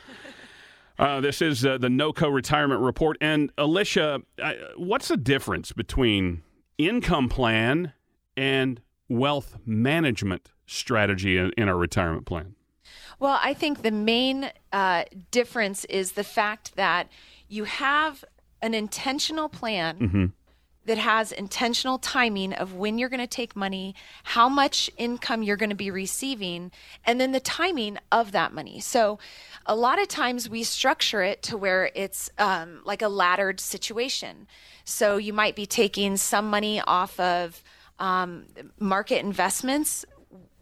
Uh, 0.98 1.20
this 1.20 1.42
is 1.42 1.66
uh, 1.66 1.78
the 1.78 1.90
NOCO 1.90 2.34
retirement 2.34 2.80
report. 2.80 3.18
And 3.20 3.52
Alicia, 3.58 4.22
uh, 4.42 4.54
what's 4.78 5.10
the 5.10 5.18
difference 5.18 5.74
between 5.74 6.42
income 6.78 7.30
plan 7.30 7.94
and 8.36 8.82
wealth 9.10 9.58
management 9.66 10.50
strategy 10.66 11.38
in, 11.38 11.52
in 11.58 11.70
our 11.70 11.78
retirement 11.78 12.26
plan? 12.26 12.56
Well, 13.20 13.40
I 13.42 13.54
think 13.54 13.82
the 13.82 13.92
main 13.92 14.52
uh, 14.74 15.06
difference 15.32 15.86
is 15.86 16.14
the 16.14 16.24
fact 16.24 16.76
that 16.76 17.08
you 17.48 17.64
have 17.64 18.24
an 18.62 18.74
intentional 18.74 19.50
plan 19.50 20.00
Mm-hmm. 20.00 20.26
That 20.86 20.98
has 20.98 21.32
intentional 21.32 21.98
timing 21.98 22.54
of 22.54 22.74
when 22.74 22.98
you're 22.98 23.10
going 23.10 23.20
to 23.20 23.28
take 23.28 23.56
money, 23.56 23.96
how 24.24 24.48
much 24.48 24.90
income 24.98 25.44
you're 25.44 25.58
going 25.58 25.70
to 25.70 25.76
be 25.76 25.92
receiving, 25.92 26.72
and 27.06 27.20
then 27.20 27.32
the 27.32 27.40
timing 27.40 27.98
of 28.12 28.32
that 28.32 28.54
money. 28.54 28.80
So, 28.80 29.20
a 29.66 29.76
lot 29.76 30.00
of 30.00 30.08
times 30.08 30.48
we 30.48 30.64
structure 30.64 31.24
it 31.24 31.42
to 31.44 31.58
where 31.58 31.90
it's 31.96 32.30
um, 32.38 32.82
like 32.86 33.02
a 33.02 33.08
laddered 33.08 33.60
situation. 33.60 34.48
So, 34.84 35.18
you 35.18 35.34
might 35.34 35.56
be 35.56 35.66
taking 35.66 36.18
some 36.18 36.50
money 36.50 36.82
off 36.82 37.20
of 37.20 37.64
um, 38.00 38.46
market 38.80 39.24
investments 39.24 40.06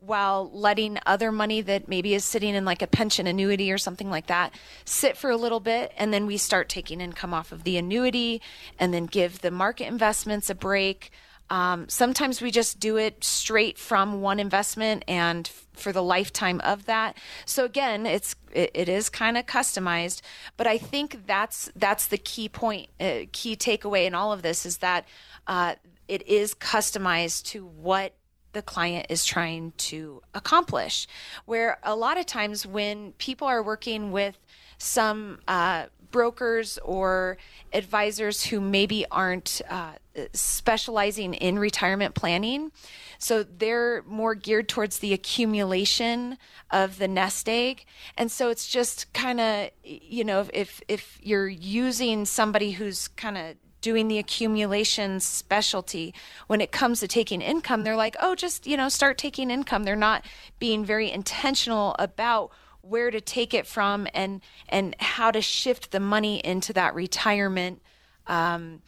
while 0.06 0.50
letting 0.52 1.00
other 1.06 1.32
money 1.32 1.62
that 1.62 1.88
maybe 1.88 2.13
is 2.13 2.26
sitting 2.26 2.56
in 2.56 2.66
like 2.66 2.82
a 2.82 2.88
pension 2.88 3.28
annuity 3.28 3.72
or 3.72 3.78
something 3.78 4.10
like 4.10 4.28
that 4.28 4.54
sit 4.86 5.16
for 5.16 5.30
a 5.30 5.38
little 5.38 5.60
bit 5.60 5.92
and 5.98 6.13
then 6.13 6.26
we 6.26 6.38
start 6.38 6.68
taking 6.68 7.02
income 7.02 7.34
off 7.34 7.52
of 7.52 7.63
the 7.63 7.78
annuity 7.78 8.42
and 8.78 8.94
then 8.94 9.06
give 9.06 9.39
the 9.42 9.52
market 9.52 9.88
investments 9.88 10.50
a 10.50 10.56
break 10.56 11.12
Um, 11.50 11.88
sometimes 11.89 12.42
we 12.42 12.52
just 12.52 12.80
do 12.80 12.98
it 12.98 13.24
straight 13.24 13.78
from 13.78 14.22
one 14.22 14.39
investment 14.39 15.04
and 15.08 15.48
f- 15.48 15.68
for 15.74 15.92
the 15.92 16.02
lifetime 16.02 16.62
of 16.63 16.86
that. 16.86 17.18
So 17.46 17.66
again, 17.66 18.06
it's 18.06 18.36
it, 18.52 18.72
it 18.74 18.89
is 18.89 19.10
kind 19.10 19.38
of 19.38 19.46
customized, 19.46 20.22
but 20.58 20.68
I 20.68 20.78
think 20.80 21.28
that's 21.28 21.70
that's 21.76 22.08
the 22.08 22.18
key 22.18 22.50
point, 22.50 22.89
uh, 23.00 23.28
key 23.34 23.56
takeaway 23.56 24.06
in 24.08 24.16
all 24.16 24.32
of 24.32 24.42
this 24.42 24.66
is 24.66 24.78
that 24.78 25.06
uh, 25.46 25.76
it 26.08 26.26
is 26.28 26.56
customized 26.56 27.44
to 27.52 27.66
what 27.66 28.13
the 28.54 28.62
client 28.62 29.08
is 29.10 29.26
trying 29.26 29.74
to 29.78 30.22
accomplish. 30.34 31.08
Where 31.46 31.78
a 31.84 31.96
lot 31.96 32.18
of 32.18 32.26
times 32.26 32.66
when 32.66 33.12
people 33.13 33.48
are 33.48 33.62
working 33.62 34.12
with 34.12 34.38
some 34.78 35.39
uh, 35.48 35.86
brokers 36.13 36.78
or 36.86 37.38
advisors 37.74 38.46
who 38.46 38.62
maybe 38.62 39.06
aren't 39.12 39.62
uh, 39.70 39.94
specializing 40.32 41.34
in 41.34 41.60
retirement 41.60 42.13
planning. 42.16 42.72
So 43.18 43.44
they're 43.44 44.04
more 44.04 44.36
geared 44.36 44.70
towards 44.70 45.00
the 45.00 45.12
accumulation 45.12 46.38
of 46.72 47.00
the 47.00 47.08
nest 47.08 47.50
egg. 47.50 47.86
And 48.18 48.32
so 48.32 48.50
it's 48.50 48.68
just 48.68 49.12
kind 49.13 49.39
of, 49.42 49.70
you 49.84 50.24
know, 50.24 50.46
if, 50.54 50.82
if 50.88 51.20
you're 51.22 51.48
using 51.48 52.26
somebody 52.26 52.72
who's 52.72 53.08
kind 53.10 53.38
of 53.38 53.56
doing 53.84 54.08
the 54.08 54.17
accumulation 54.17 55.19
specialty 55.19 56.13
when 56.48 56.62
it 56.62 56.72
comes 56.72 57.00
to 57.02 57.08
taking 57.08 57.41
income 57.41 57.84
they're 57.84 57.96
like 57.96 58.15
oh 58.19 58.34
just 58.34 58.65
you 58.65 58.76
know 58.76 58.89
start 58.89 59.17
taking 59.17 59.52
income 59.52 59.84
they're 59.84 59.96
not 59.96 60.26
being 60.58 60.84
very 60.84 61.12
intentional 61.12 61.96
about 62.00 62.50
where 62.82 63.12
to 63.12 63.22
take 63.22 63.54
it 63.54 63.67
from 63.67 64.08
and 64.13 64.41
and 64.69 64.96
how 65.00 65.30
to 65.30 65.41
shift 65.41 65.91
the 65.91 66.00
money 66.00 66.39
into 66.43 66.74
that 66.74 66.96
retirement 66.96 67.82
um, 68.26 68.82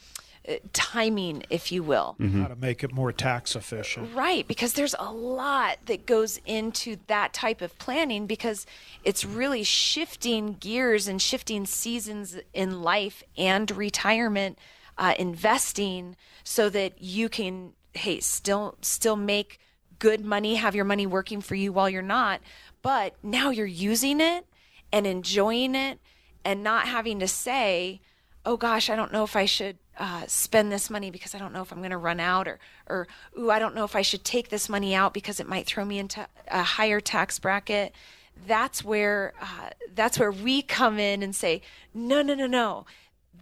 timing, 0.73 1.43
if 1.49 1.71
you 1.71 1.83
will. 1.83 2.15
Mm-hmm. 2.19 2.41
How 2.41 2.47
to 2.47 2.55
make 2.55 2.83
it 2.83 2.93
more 2.93 3.11
tax 3.11 3.55
efficient. 3.55 4.13
Right, 4.13 4.47
because 4.47 4.73
there's 4.73 4.95
a 4.99 5.11
lot 5.11 5.77
that 5.85 6.05
goes 6.05 6.39
into 6.45 6.97
that 7.07 7.33
type 7.33 7.61
of 7.61 7.77
planning 7.79 8.27
because 8.27 8.65
it's 9.03 9.25
really 9.25 9.63
shifting 9.63 10.53
gears 10.53 11.07
and 11.07 11.21
shifting 11.21 11.65
seasons 11.65 12.37
in 12.53 12.81
life 12.81 13.23
and 13.37 13.69
retirement 13.71 14.57
uh, 14.97 15.13
investing 15.19 16.15
so 16.43 16.69
that 16.69 17.01
you 17.01 17.29
can, 17.29 17.73
hey, 17.93 18.19
still 18.19 18.77
still 18.81 19.15
make 19.15 19.59
good 19.99 20.23
money, 20.23 20.55
have 20.55 20.75
your 20.75 20.85
money 20.85 21.07
working 21.07 21.41
for 21.41 21.55
you 21.55 21.71
while 21.71 21.89
you're 21.89 22.01
not, 22.01 22.41
but 22.81 23.15
now 23.23 23.49
you're 23.49 23.65
using 23.65 24.19
it 24.19 24.45
and 24.91 25.07
enjoying 25.07 25.75
it 25.75 25.99
and 26.43 26.63
not 26.63 26.87
having 26.87 27.19
to 27.19 27.27
say, 27.27 28.01
oh 28.45 28.57
gosh, 28.57 28.89
I 28.89 28.95
don't 28.95 29.11
know 29.11 29.23
if 29.23 29.35
I 29.35 29.45
should 29.45 29.77
uh, 29.97 30.23
spend 30.27 30.71
this 30.71 30.89
money 30.89 31.09
because 31.09 31.33
I 31.33 31.39
don't 31.39 31.53
know 31.53 31.61
if 31.61 31.71
I'm 31.71 31.79
going 31.79 31.91
to 31.91 31.97
run 31.97 32.19
out, 32.19 32.47
or, 32.47 32.59
or, 32.87 33.07
ooh, 33.39 33.49
I 33.49 33.59
don't 33.59 33.75
know 33.75 33.85
if 33.85 33.95
I 33.95 34.01
should 34.01 34.23
take 34.23 34.49
this 34.49 34.69
money 34.69 34.93
out 34.93 35.13
because 35.13 35.39
it 35.39 35.47
might 35.47 35.65
throw 35.65 35.85
me 35.85 35.97
into 35.97 36.27
a 36.49 36.63
higher 36.63 36.99
tax 36.99 37.39
bracket. 37.39 37.93
That's 38.45 38.83
where, 38.83 39.33
uh, 39.41 39.69
that's 39.93 40.19
where 40.19 40.31
we 40.31 40.61
come 40.61 40.99
in 40.99 41.23
and 41.23 41.33
say, 41.33 41.61
no, 41.93 42.21
no, 42.21 42.35
no, 42.35 42.47
no. 42.47 42.85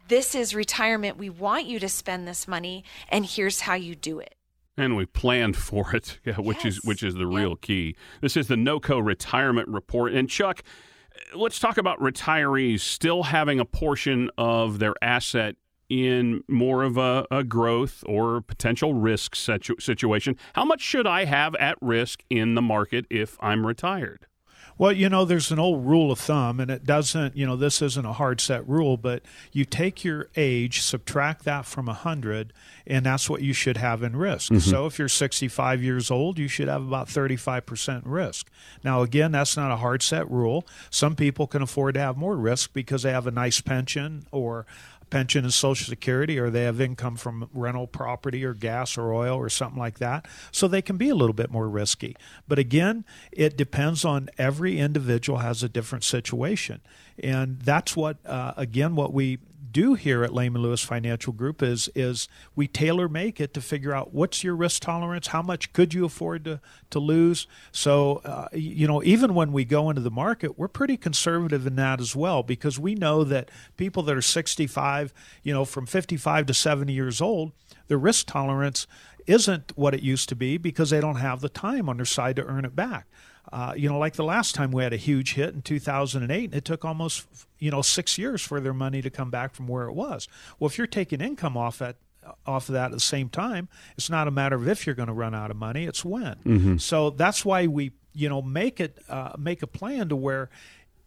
This 0.07 0.35
is 0.35 0.53
retirement. 0.55 1.17
We 1.17 1.29
want 1.29 1.65
you 1.65 1.79
to 1.79 1.89
spend 1.89 2.27
this 2.27 2.47
money, 2.47 2.83
and 3.09 3.25
here's 3.25 3.61
how 3.61 3.75
you 3.75 3.95
do 3.95 4.19
it. 4.19 4.35
And 4.77 4.95
we 4.95 5.05
planned 5.05 5.55
for 5.55 5.95
it, 5.95 6.19
yeah, 6.25 6.35
which 6.35 6.65
yes. 6.65 6.77
is 6.77 6.83
which 6.83 7.03
is 7.03 7.15
the 7.15 7.27
real 7.27 7.55
key. 7.55 7.95
This 8.21 8.35
is 8.35 8.47
the 8.47 8.55
NOCO 8.55 8.99
retirement 8.99 9.69
report. 9.69 10.13
And 10.13 10.29
Chuck, 10.29 10.63
let's 11.35 11.59
talk 11.59 11.77
about 11.77 11.99
retirees 11.99 12.81
still 12.81 13.23
having 13.23 13.59
a 13.59 13.65
portion 13.65 14.29
of 14.37 14.79
their 14.79 14.95
asset 15.01 15.55
in 15.89 16.43
more 16.47 16.83
of 16.83 16.97
a, 16.97 17.25
a 17.29 17.43
growth 17.43 18.03
or 18.07 18.41
potential 18.41 18.93
risk 18.93 19.35
situ- 19.35 19.79
situation. 19.79 20.35
How 20.53 20.65
much 20.65 20.81
should 20.81 21.05
I 21.05 21.25
have 21.25 21.55
at 21.55 21.77
risk 21.81 22.23
in 22.29 22.55
the 22.55 22.61
market 22.61 23.05
if 23.09 23.37
I'm 23.41 23.65
retired? 23.65 24.25
Well, 24.77 24.91
you 24.91 25.09
know, 25.09 25.25
there's 25.25 25.51
an 25.51 25.59
old 25.59 25.85
rule 25.85 26.11
of 26.11 26.19
thumb, 26.19 26.59
and 26.59 26.71
it 26.71 26.85
doesn't, 26.85 27.37
you 27.37 27.45
know, 27.45 27.55
this 27.55 27.81
isn't 27.81 28.05
a 28.05 28.13
hard 28.13 28.41
set 28.41 28.67
rule, 28.67 28.97
but 28.97 29.23
you 29.51 29.65
take 29.65 30.03
your 30.03 30.29
age, 30.35 30.81
subtract 30.81 31.45
that 31.45 31.65
from 31.65 31.85
100, 31.85 32.53
and 32.87 33.05
that's 33.05 33.29
what 33.29 33.41
you 33.41 33.53
should 33.53 33.77
have 33.77 34.03
in 34.03 34.15
risk. 34.15 34.51
Mm-hmm. 34.51 34.69
So 34.69 34.85
if 34.85 34.97
you're 34.97 35.07
65 35.07 35.83
years 35.83 36.09
old, 36.09 36.39
you 36.39 36.47
should 36.47 36.67
have 36.67 36.81
about 36.81 37.07
35% 37.07 38.01
risk. 38.05 38.49
Now, 38.83 39.01
again, 39.01 39.31
that's 39.31 39.55
not 39.55 39.71
a 39.71 39.77
hard 39.77 40.01
set 40.01 40.29
rule. 40.29 40.65
Some 40.89 41.15
people 41.15 41.47
can 41.47 41.61
afford 41.61 41.93
to 41.95 42.01
have 42.01 42.17
more 42.17 42.35
risk 42.35 42.73
because 42.73 43.03
they 43.03 43.11
have 43.11 43.27
a 43.27 43.31
nice 43.31 43.61
pension 43.61 44.25
or 44.31 44.65
pension 45.13 45.43
and 45.43 45.53
social 45.53 45.85
security 45.85 46.39
or 46.39 46.49
they 46.49 46.63
have 46.63 46.81
income 46.81 47.15
from 47.15 47.47
rental 47.53 47.85
property 47.85 48.43
or 48.43 48.55
gas 48.55 48.97
or 48.97 49.13
oil 49.13 49.37
or 49.37 49.47
something 49.47 49.77
like 49.77 49.99
that. 49.99 50.27
So 50.51 50.67
they 50.67 50.81
can 50.81 50.97
be 50.97 51.09
a 51.09 51.13
little 51.13 51.35
bit 51.35 51.51
more 51.51 51.69
risky. 51.69 52.15
But 52.47 52.57
again 52.57 53.05
it 53.31 53.55
depends 53.55 54.03
on 54.03 54.29
every 54.39 54.79
individual 54.79 55.37
has 55.37 55.61
a 55.61 55.69
different 55.69 56.03
situation. 56.03 56.81
And 57.19 57.59
that's 57.59 57.95
what 57.95 58.25
uh, 58.25 58.53
again 58.57 58.95
what 58.95 59.13
we 59.13 59.37
do 59.73 59.95
here 59.95 60.23
at 60.23 60.33
Lehman 60.33 60.61
Lewis 60.61 60.81
Financial 60.81 61.33
Group 61.33 61.61
is 61.61 61.89
is 61.95 62.29
we 62.55 62.67
tailor 62.67 63.09
make 63.09 63.41
it 63.41 63.53
to 63.55 63.61
figure 63.61 63.93
out 63.93 64.13
what's 64.13 64.43
your 64.43 64.55
risk 64.55 64.83
tolerance, 64.83 65.27
how 65.27 65.41
much 65.41 65.73
could 65.73 65.93
you 65.93 66.05
afford 66.05 66.45
to 66.45 66.61
to 66.91 66.99
lose. 66.99 67.47
So 67.71 68.17
uh, 68.23 68.47
you 68.53 68.87
know, 68.87 69.03
even 69.03 69.33
when 69.33 69.51
we 69.51 69.65
go 69.65 69.89
into 69.89 70.01
the 70.01 70.11
market, 70.11 70.57
we're 70.57 70.67
pretty 70.67 70.95
conservative 70.95 71.67
in 71.67 71.75
that 71.75 71.99
as 71.99 72.15
well 72.15 72.43
because 72.43 72.79
we 72.79 72.95
know 72.95 73.23
that 73.25 73.49
people 73.75 74.03
that 74.03 74.15
are 74.15 74.21
65, 74.21 75.13
you 75.41 75.53
know, 75.53 75.65
from 75.65 75.85
55 75.85 76.45
to 76.45 76.53
70 76.53 76.93
years 76.93 77.19
old, 77.19 77.51
their 77.87 77.97
risk 77.97 78.27
tolerance 78.27 78.87
isn't 79.25 79.71
what 79.75 79.93
it 79.93 80.01
used 80.01 80.29
to 80.29 80.35
be 80.35 80.57
because 80.57 80.89
they 80.89 81.01
don't 81.01 81.15
have 81.15 81.41
the 81.41 81.49
time 81.49 81.89
on 81.89 81.97
their 81.97 82.05
side 82.05 82.35
to 82.35 82.45
earn 82.45 82.65
it 82.65 82.75
back. 82.75 83.07
Uh, 83.53 83.71
you 83.77 83.87
know, 83.87 83.99
like 83.99 84.15
the 84.15 84.23
last 84.23 84.55
time 84.55 84.71
we 84.71 84.81
had 84.81 84.93
a 84.93 84.97
huge 84.97 85.35
hit 85.35 85.53
in 85.53 85.61
2008, 85.61 86.55
it 86.55 86.65
took 86.65 86.83
almost 86.83 87.27
you 87.59 87.69
know 87.69 87.83
six 87.83 88.17
years 88.17 88.41
for 88.41 88.59
their 88.59 88.73
money 88.73 88.99
to 88.99 89.11
come 89.11 89.29
back 89.29 89.53
from 89.53 89.67
where 89.67 89.87
it 89.87 89.93
was. 89.93 90.27
Well, 90.57 90.67
if 90.67 90.79
you're 90.79 90.87
taking 90.87 91.21
income 91.21 91.55
off 91.55 91.77
that 91.77 91.97
off 92.47 92.67
of 92.67 92.73
that 92.73 92.85
at 92.85 92.91
the 92.93 92.99
same 92.99 93.29
time, 93.29 93.69
it's 93.95 94.09
not 94.09 94.27
a 94.27 94.31
matter 94.31 94.55
of 94.55 94.67
if 94.67 94.87
you're 94.87 94.95
going 94.95 95.07
to 95.07 95.13
run 95.13 95.35
out 95.35 95.51
of 95.51 95.57
money; 95.57 95.85
it's 95.85 96.03
when. 96.03 96.35
Mm-hmm. 96.43 96.77
So 96.77 97.11
that's 97.11 97.45
why 97.45 97.67
we 97.67 97.91
you 98.11 98.27
know 98.27 98.41
make 98.41 98.79
it 98.79 98.97
uh, 99.07 99.33
make 99.37 99.61
a 99.61 99.67
plan 99.67 100.09
to 100.09 100.15
where, 100.15 100.49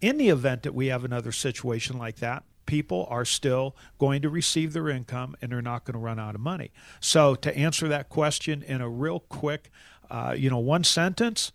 in 0.00 0.16
the 0.16 0.28
event 0.28 0.62
that 0.62 0.72
we 0.72 0.86
have 0.86 1.04
another 1.04 1.32
situation 1.32 1.98
like 1.98 2.18
that, 2.18 2.44
people 2.64 3.08
are 3.10 3.24
still 3.24 3.74
going 3.98 4.22
to 4.22 4.30
receive 4.30 4.72
their 4.72 4.88
income 4.88 5.34
and 5.42 5.50
they're 5.50 5.60
not 5.60 5.84
going 5.84 5.94
to 5.94 5.98
run 5.98 6.20
out 6.20 6.36
of 6.36 6.40
money. 6.40 6.70
So 7.00 7.34
to 7.34 7.56
answer 7.56 7.88
that 7.88 8.08
question 8.08 8.62
in 8.62 8.80
a 8.80 8.88
real 8.88 9.18
quick, 9.18 9.72
uh, 10.08 10.36
you 10.38 10.48
know, 10.48 10.58
one 10.58 10.84
sentence 10.84 11.50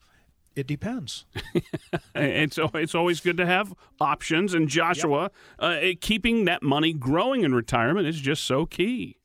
it 0.56 0.68
depends. 0.68 1.26
it's 2.16 2.60
it's 2.74 2.96
always 2.96 3.22
good 3.22 3.38
to 3.38 3.46
have 3.46 3.74
options. 4.00 4.54
And 4.54 4.68
Joshua, 4.68 5.24
yep. 5.24 5.34
uh, 5.60 5.98
keeping 6.02 6.46
that 6.46 6.62
money 6.62 6.94
growing 6.94 7.44
in 7.44 7.54
retirement 7.54 8.08
is 8.08 8.20
just 8.20 8.44
so 8.44 8.66
key. 8.66 9.18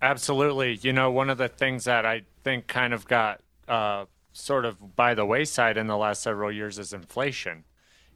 Absolutely. 0.00 0.78
You 0.82 0.92
know, 0.92 1.10
one 1.10 1.30
of 1.30 1.38
the 1.38 1.48
things 1.48 1.84
that 1.84 2.04
I 2.04 2.22
think 2.42 2.66
kind 2.66 2.92
of 2.92 3.06
got 3.06 3.40
uh, 3.68 4.06
sort 4.32 4.64
of 4.64 4.96
by 4.96 5.14
the 5.14 5.24
wayside 5.24 5.76
in 5.76 5.86
the 5.86 5.96
last 5.96 6.22
several 6.22 6.50
years 6.50 6.78
is 6.78 6.92
inflation. 6.92 7.64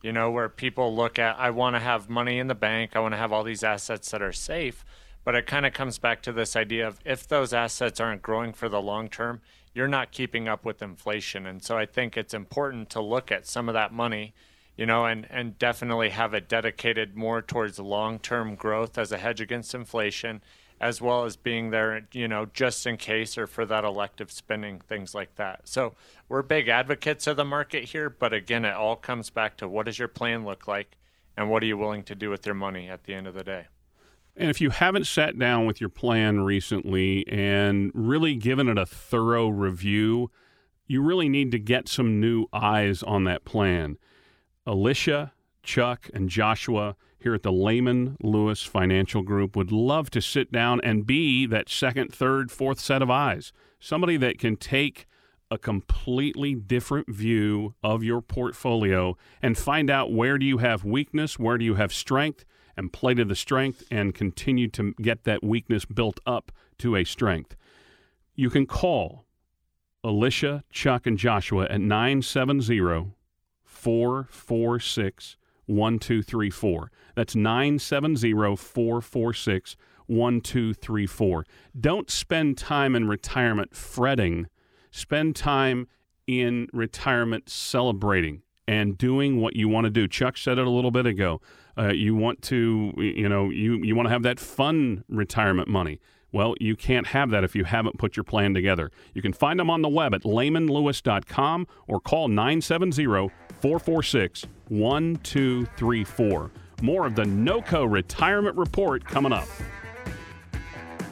You 0.03 0.13
know, 0.13 0.31
where 0.31 0.49
people 0.49 0.95
look 0.95 1.19
at, 1.19 1.39
I 1.39 1.51
want 1.51 1.77
to 1.77 1.81
have 1.81 2.09
money 2.09 2.39
in 2.39 2.49
the 2.49 2.55
bank, 2.55 2.93
I 2.95 3.01
want 3.01 3.15
to 3.15 3.19
have 3.19 3.33
all 3.33 3.45
these 3.45 3.65
assets 3.65 4.11
that 4.11 4.23
are 4.23 4.33
safe. 4.33 4.85
But 5.25 5.35
it 5.35 5.47
kind 5.47 5.67
of 5.67 5.73
comes 5.73 5.99
back 5.99 6.23
to 6.23 6.33
this 6.33 6.55
idea 6.55 6.87
of 6.87 7.01
if 7.05 7.27
those 7.27 7.53
assets 7.53 7.99
aren't 7.99 8.23
growing 8.23 8.53
for 8.53 8.69
the 8.69 8.81
long 8.81 9.09
term, 9.09 9.41
you're 9.77 9.87
not 9.87 10.11
keeping 10.11 10.49
up 10.49 10.65
with 10.65 10.81
inflation. 10.81 11.45
And 11.45 11.63
so 11.63 11.77
I 11.77 11.85
think 11.85 12.17
it's 12.17 12.33
important 12.33 12.89
to 12.91 13.01
look 13.03 13.31
at 13.31 13.47
some 13.47 13.69
of 13.69 13.75
that 13.75 13.93
money, 13.93 14.33
you 14.75 14.87
know, 14.87 15.05
and, 15.05 15.27
and 15.29 15.59
definitely 15.59 16.09
have 16.09 16.33
it 16.33 16.49
dedicated 16.49 17.15
more 17.15 17.43
towards 17.43 17.79
long 17.79 18.19
term 18.19 18.55
growth 18.55 18.97
as 18.97 19.13
a 19.13 19.19
hedge 19.19 19.43
against 19.43 19.75
inflation, 19.75 20.41
as 20.81 21.03
well 21.03 21.25
as 21.25 21.37
being 21.37 21.69
there, 21.69 22.09
you 22.13 22.27
know, 22.27 22.47
just 22.55 22.87
in 22.87 22.97
case 22.97 23.37
or 23.37 23.47
for 23.47 23.67
that 23.67 23.85
elective 23.85 24.33
spending, 24.33 24.81
things 24.81 25.15
like 25.15 25.35
that. 25.37 25.69
So 25.69 25.93
we're 26.27 26.41
big 26.41 26.69
advocates 26.69 27.27
of 27.27 27.37
the 27.37 27.45
market 27.45 27.85
here, 27.85 28.09
but 28.09 28.33
again, 28.33 28.65
it 28.65 28.75
all 28.75 28.97
comes 28.97 29.29
back 29.29 29.59
to 29.59 29.69
what 29.69 29.85
does 29.85 29.99
your 29.99 30.09
plan 30.09 30.47
look 30.47 30.67
like 30.67 30.97
and 31.37 31.51
what 31.51 31.63
are 31.63 31.67
you 31.67 31.77
willing 31.77 32.03
to 32.05 32.15
do 32.15 32.31
with 32.31 32.47
your 32.47 32.55
money 32.55 32.89
at 32.89 33.05
the 33.05 33.13
end 33.13 33.27
of 33.27 33.35
the 33.35 33.45
day? 33.45 33.67
And 34.37 34.51
if 34.51 34.61
you 34.61 34.71
haven't 34.71 35.07
sat 35.07 35.39
down 35.39 35.65
with 35.65 35.81
your 35.81 35.89
plan 35.89 36.41
recently 36.41 37.27
and 37.27 37.91
really 37.95 38.35
given 38.35 38.69
it 38.69 38.77
a 38.77 38.85
thorough 38.85 39.49
review, 39.49 40.31
you 40.87 41.03
really 41.03 41.29
need 41.29 41.51
to 41.53 41.59
get 41.59 41.89
some 41.89 42.21
new 42.21 42.47
eyes 42.53 43.03
on 43.03 43.25
that 43.25 43.45
plan. 43.45 43.97
Alicia, 44.67 45.33
Chuck, 45.63 46.11
and 46.13 46.29
Joshua 46.29 46.97
here 47.19 47.35
at 47.35 47.43
the 47.43 47.53
Lehman 47.53 48.17
Lewis 48.21 48.63
Financial 48.63 49.23
Group 49.23 49.57
would 49.57 49.73
love 49.73 50.11
to 50.11 50.21
sit 50.21 50.53
down 50.53 50.81
and 50.83 51.07
be 51.07 51.47
that 51.47 51.69
second, 51.71 52.13
third, 52.13 52.53
fourth 52.53 52.79
set 52.79 53.03
of 53.03 53.11
eyes. 53.11 53.53
Somebody 53.81 54.17
that 54.19 54.39
can 54.39 54.57
take 54.57 55.07
a 55.51 55.57
completely 55.57 56.55
different 56.55 57.09
view 57.09 57.75
of 57.83 58.03
your 58.03 58.21
portfolio 58.21 59.17
and 59.41 59.57
find 59.57 59.89
out 59.89 60.13
where 60.13 60.39
do 60.39 60.45
you 60.45 60.59
have 60.59 60.85
weakness, 60.85 61.39
where 61.39 61.57
do 61.57 61.65
you 61.65 61.77
have 61.77 61.93
strength, 61.93 62.45
and 62.77 62.93
play 62.93 63.15
to 63.15 63.25
the 63.25 63.35
strength 63.35 63.83
and 63.91 64.15
continue 64.15 64.69
to 64.69 64.93
get 65.01 65.25
that 65.25 65.43
weakness 65.43 65.85
built 65.85 66.21
up 66.27 66.53
to 66.79 66.97
a 66.97 67.05
strength. 67.05 67.57
you 68.35 68.51
can 68.51 68.67
call 68.67 69.25
Alicia, 70.05 70.63
Chuck, 70.71 71.07
and 71.07 71.19
Joshua 71.19 71.65
at 71.65 71.81
970 71.81 73.13
446 73.65 75.37
1234. 75.67 76.93
That's 77.15 77.35
970 77.35 78.33
446 78.57 79.77
1234. 80.07 81.47
Don't 81.79 82.11
spend 82.11 82.57
time 82.57 82.95
in 82.95 83.09
retirement 83.09 83.75
fretting. 83.75 84.47
Spend 84.91 85.35
time 85.35 85.89
in 86.27 86.69
retirement 86.73 87.49
celebrating 87.49 88.43
and 88.69 88.97
doing 88.97 89.41
what 89.41 89.57
you 89.57 89.69
want 89.69 89.85
to 89.85 89.91
do. 89.91 90.09
Chuck 90.09 90.37
said 90.37 90.59
it 90.59 90.67
a 90.67 90.71
little 90.71 90.91
bit 90.91 91.07
ago. 91.07 91.41
Uh, 91.79 91.93
you 91.93 92.15
want 92.15 92.41
to, 92.43 92.93
you 92.97 93.29
know, 93.29 93.51
you, 93.51 93.77
you 93.83 93.95
want 93.95 94.07
to 94.07 94.11
have 94.11 94.23
that 94.23 94.41
fun 94.41 95.05
retirement 95.09 95.69
money. 95.69 96.01
Well, 96.33 96.55
you 96.61 96.77
can't 96.77 97.07
have 97.09 97.31
that 97.31 97.45
if 97.45 97.55
you 97.55 97.65
haven't 97.65 97.99
put 97.99 98.17
your 98.17 98.25
plan 98.25 98.55
together. 98.55 98.91
You 99.15 99.23
can 99.23 99.33
find 99.33 99.59
them 99.59 99.71
on 99.71 99.83
the 99.83 99.89
web 99.89 100.15
at 100.15 100.23
lehmanlewis.com 100.23 101.67
or 101.87 102.01
call 102.01 102.29
970 102.29 103.05
446 103.61 104.47
1234. 104.69 106.51
More 106.83 107.07
of 107.07 107.15
the 107.15 107.23
NOCO 107.25 107.91
Retirement 107.91 108.57
Report 108.57 109.05
coming 109.05 109.33
up. 109.33 109.49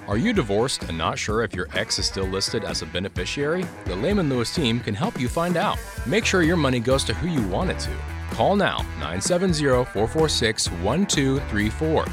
Are 0.07 0.19
you 0.19 0.35
divorced 0.35 0.83
and 0.85 0.99
not 0.99 1.19
sure 1.19 1.43
if 1.43 1.55
your 1.55 1.69
ex 1.75 1.99
is 1.99 2.05
still 2.05 2.27
listed 2.27 2.63
as 2.63 2.83
a 2.83 2.87
beneficiary? 2.87 3.65
The 3.87 3.97
Lehman 3.97 4.29
Lewis 4.29 4.55
team 4.55 4.81
can 4.81 4.95
help 4.95 5.19
you 5.19 5.29
find 5.29 5.57
out. 5.57 5.79
Make 6.07 6.27
sure 6.27 6.43
your 6.43 6.59
money 6.59 6.81
goes 6.81 7.05
to 7.05 7.15
who 7.15 7.29
you 7.29 7.49
want 7.49 7.71
it 7.71 7.79
to. 7.81 8.14
Call 8.35 8.57
now 8.57 8.79
970 8.99 9.63
446 9.63 10.69
1234. 10.83 12.05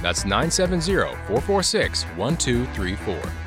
That's 0.00 0.24
970 0.24 0.94
446 1.26 2.04
1234. 2.16 3.45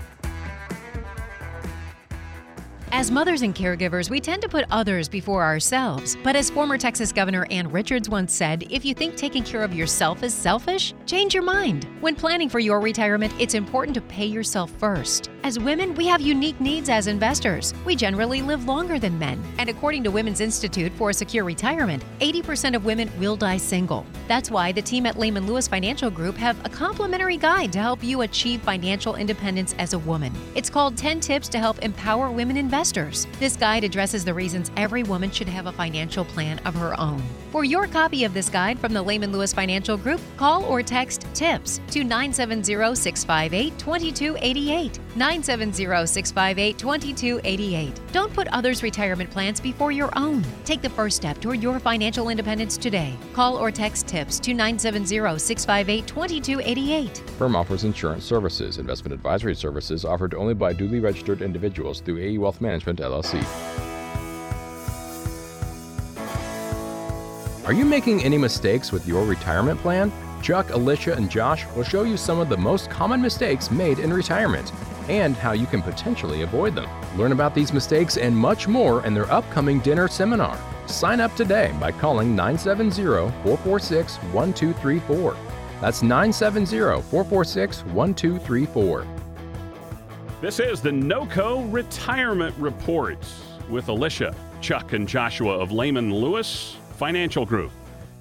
As 2.99 3.12
mothers 3.12 3.43
and 3.43 3.55
caregivers, 3.55 4.09
we 4.09 4.19
tend 4.19 4.41
to 4.41 4.49
put 4.49 4.65
others 4.69 5.07
before 5.07 5.41
ourselves. 5.41 6.17
But 6.21 6.35
as 6.35 6.49
former 6.49 6.77
Texas 6.77 7.13
Governor 7.13 7.47
Ann 7.49 7.71
Richards 7.71 8.09
once 8.09 8.33
said, 8.33 8.67
if 8.69 8.83
you 8.83 8.93
think 8.93 9.15
taking 9.15 9.41
care 9.41 9.63
of 9.63 9.73
yourself 9.73 10.21
is 10.21 10.33
selfish, 10.33 10.93
change 11.05 11.33
your 11.33 11.43
mind. 11.43 11.88
When 12.01 12.13
planning 12.13 12.49
for 12.49 12.59
your 12.59 12.81
retirement, 12.81 13.31
it's 13.39 13.53
important 13.53 13.95
to 13.95 14.01
pay 14.01 14.25
yourself 14.25 14.69
first. 14.71 15.29
As 15.43 15.57
women, 15.57 15.95
we 15.95 16.07
have 16.07 16.19
unique 16.19 16.59
needs 16.59 16.89
as 16.89 17.07
investors. 17.07 17.73
We 17.85 17.95
generally 17.95 18.41
live 18.41 18.65
longer 18.65 18.99
than 18.99 19.17
men. 19.17 19.41
And 19.59 19.69
according 19.69 20.03
to 20.03 20.12
Women's 20.12 20.41
Institute 20.41 20.91
for 20.97 21.12
a 21.12 21.13
Secure 21.13 21.45
Retirement, 21.45 22.03
80% 22.19 22.75
of 22.75 22.83
women 22.83 23.09
will 23.17 23.38
die 23.38 23.55
single. 23.55 24.05
That's 24.27 24.51
why 24.51 24.73
the 24.73 24.81
team 24.81 25.05
at 25.05 25.17
Lehman 25.17 25.47
Lewis 25.47 25.69
Financial 25.69 26.09
Group 26.12 26.35
have 26.35 26.57
a 26.65 26.69
complimentary 26.69 27.38
guide 27.38 27.71
to 27.71 27.79
help 27.79 28.03
you 28.03 28.21
achieve 28.23 28.62
financial 28.62 29.15
independence 29.15 29.73
as 29.79 29.93
a 29.93 29.99
woman. 29.99 30.33
It's 30.53 30.69
called 30.69 30.97
10 30.97 31.21
Tips 31.21 31.47
to 31.47 31.59
Help 31.59 31.79
Empower 31.79 32.29
Women 32.29 32.57
Investors 32.57 32.88
investors. 32.89 33.28
This 33.39 33.56
guide 33.56 33.84
addresses 33.84 34.25
the 34.25 34.34
reasons 34.34 34.71
every 34.78 35.04
woman 35.04 35.32
should 35.32 35.47
have 35.47 35.67
a 35.67 35.71
financial 35.71 36.25
plan 36.25 36.60
of 36.60 36.75
her 36.75 36.99
own. 36.99 37.21
For 37.52 37.63
your 37.63 37.88
copy 37.88 38.23
of 38.23 38.34
this 38.34 38.49
guide 38.49 38.80
from 38.80 38.93
the 38.93 39.02
Lehman 39.02 39.32
Lewis 39.32 39.54
Financial 39.54 39.97
Group, 39.97 40.21
call 40.38 40.63
or 40.65 40.82
text 40.82 41.25
TIPS 41.34 41.80
to 41.91 42.04
970 42.04 42.95
658 42.95 43.78
2288. 43.78 44.99
970 45.19 46.08
658 46.08 46.77
2288. 46.77 47.99
Don't 48.13 48.34
put 48.34 48.47
others' 48.47 48.82
retirement 48.82 49.29
plans 49.29 49.60
before 49.60 49.91
your 49.91 50.10
own. 50.17 50.45
Take 50.63 50.82
the 50.82 50.89
first 50.89 51.17
step 51.17 51.41
toward 51.41 51.62
your 51.62 51.77
financial 51.77 52.29
independence 52.29 52.77
today. 52.77 53.13
Call 53.34 53.58
or 53.58 53.69
text 53.69 54.08
TIPS 54.08 54.39
to 54.39 54.53
970 54.53 55.38
658 55.38 56.08
2288. 56.08 57.17
Firm 57.38 57.58
offers 57.58 57.84
insurance 57.84 58.23
services. 58.23 58.77
Investment 58.77 59.13
advisory 59.13 59.55
services 59.55 60.05
offered 60.05 60.34
only 60.34 60.53
by 60.53 60.71
duly 60.71 61.01
registered 61.01 61.41
individuals 61.41 61.99
through 61.99 62.19
AE 62.19 62.38
Wealth 62.38 62.62
Management, 62.62 62.99
LLC. 62.99 63.43
Are 67.65 67.73
you 67.73 67.84
making 67.84 68.23
any 68.23 68.38
mistakes 68.38 68.93
with 68.93 69.05
your 69.05 69.25
retirement 69.25 69.82
plan? 69.82 70.13
Chuck, 70.41 70.69
Alicia, 70.69 71.13
and 71.15 71.29
Josh 71.29 71.65
will 71.75 71.84
show 71.84 72.03
you 72.03 72.15
some 72.15 72.39
of 72.39 72.47
the 72.47 72.55
most 72.55 72.89
common 72.89 73.21
mistakes 73.21 73.69
made 73.69 73.99
in 73.99 74.13
retirement 74.13 74.71
and 75.10 75.36
how 75.36 75.52
you 75.52 75.65
can 75.65 75.82
potentially 75.82 76.43
avoid 76.43 76.76
them. 76.76 76.89
Learn 77.17 77.32
about 77.32 77.56
these 77.56 77.74
mistakes 77.74 78.17
and 78.17 78.36
much 78.36 78.67
more 78.67 79.06
in 79.06 79.13
their 79.13 79.30
upcoming 79.32 79.80
dinner 79.80 80.08
seminar. 80.08 80.58
Sign 80.86 81.19
up 81.19 81.36
today 81.36 81.76
by 81.80 81.91
calling 81.91 82.36
970 82.36 83.04
446 83.43 84.17
1234. 84.17 85.36
That's 85.82 86.04
970 86.04 87.02
446 87.10 87.84
1234. 87.86 89.08
This 90.41 90.60
is 90.60 90.82
the 90.82 90.91
NOCO 90.91 91.69
Retirement 91.72 92.56
Report 92.58 93.17
with 93.69 93.89
Alicia, 93.89 94.34
Chuck, 94.62 94.93
and 94.93 95.08
Joshua 95.08 95.58
of 95.58 95.72
Lehman 95.72 96.13
Lewis 96.13 96.78
Financial 96.95 97.45
Group. 97.45 97.72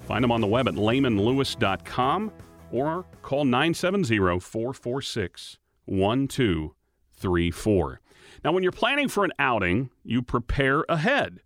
Find 0.01 0.23
them 0.23 0.31
on 0.31 0.41
the 0.41 0.47
web 0.47 0.67
at 0.67 0.73
lehmanlewis.com 0.73 2.31
or 2.71 3.05
call 3.21 3.45
970 3.45 4.39
446 4.39 5.57
1234. 5.85 6.78
Now, 8.43 8.51
when 8.51 8.63
you're 8.63 8.71
planning 8.71 9.07
for 9.07 9.25
an 9.25 9.33
outing, 9.37 9.89
you 10.03 10.21
prepare 10.21 10.85
ahead 10.87 11.39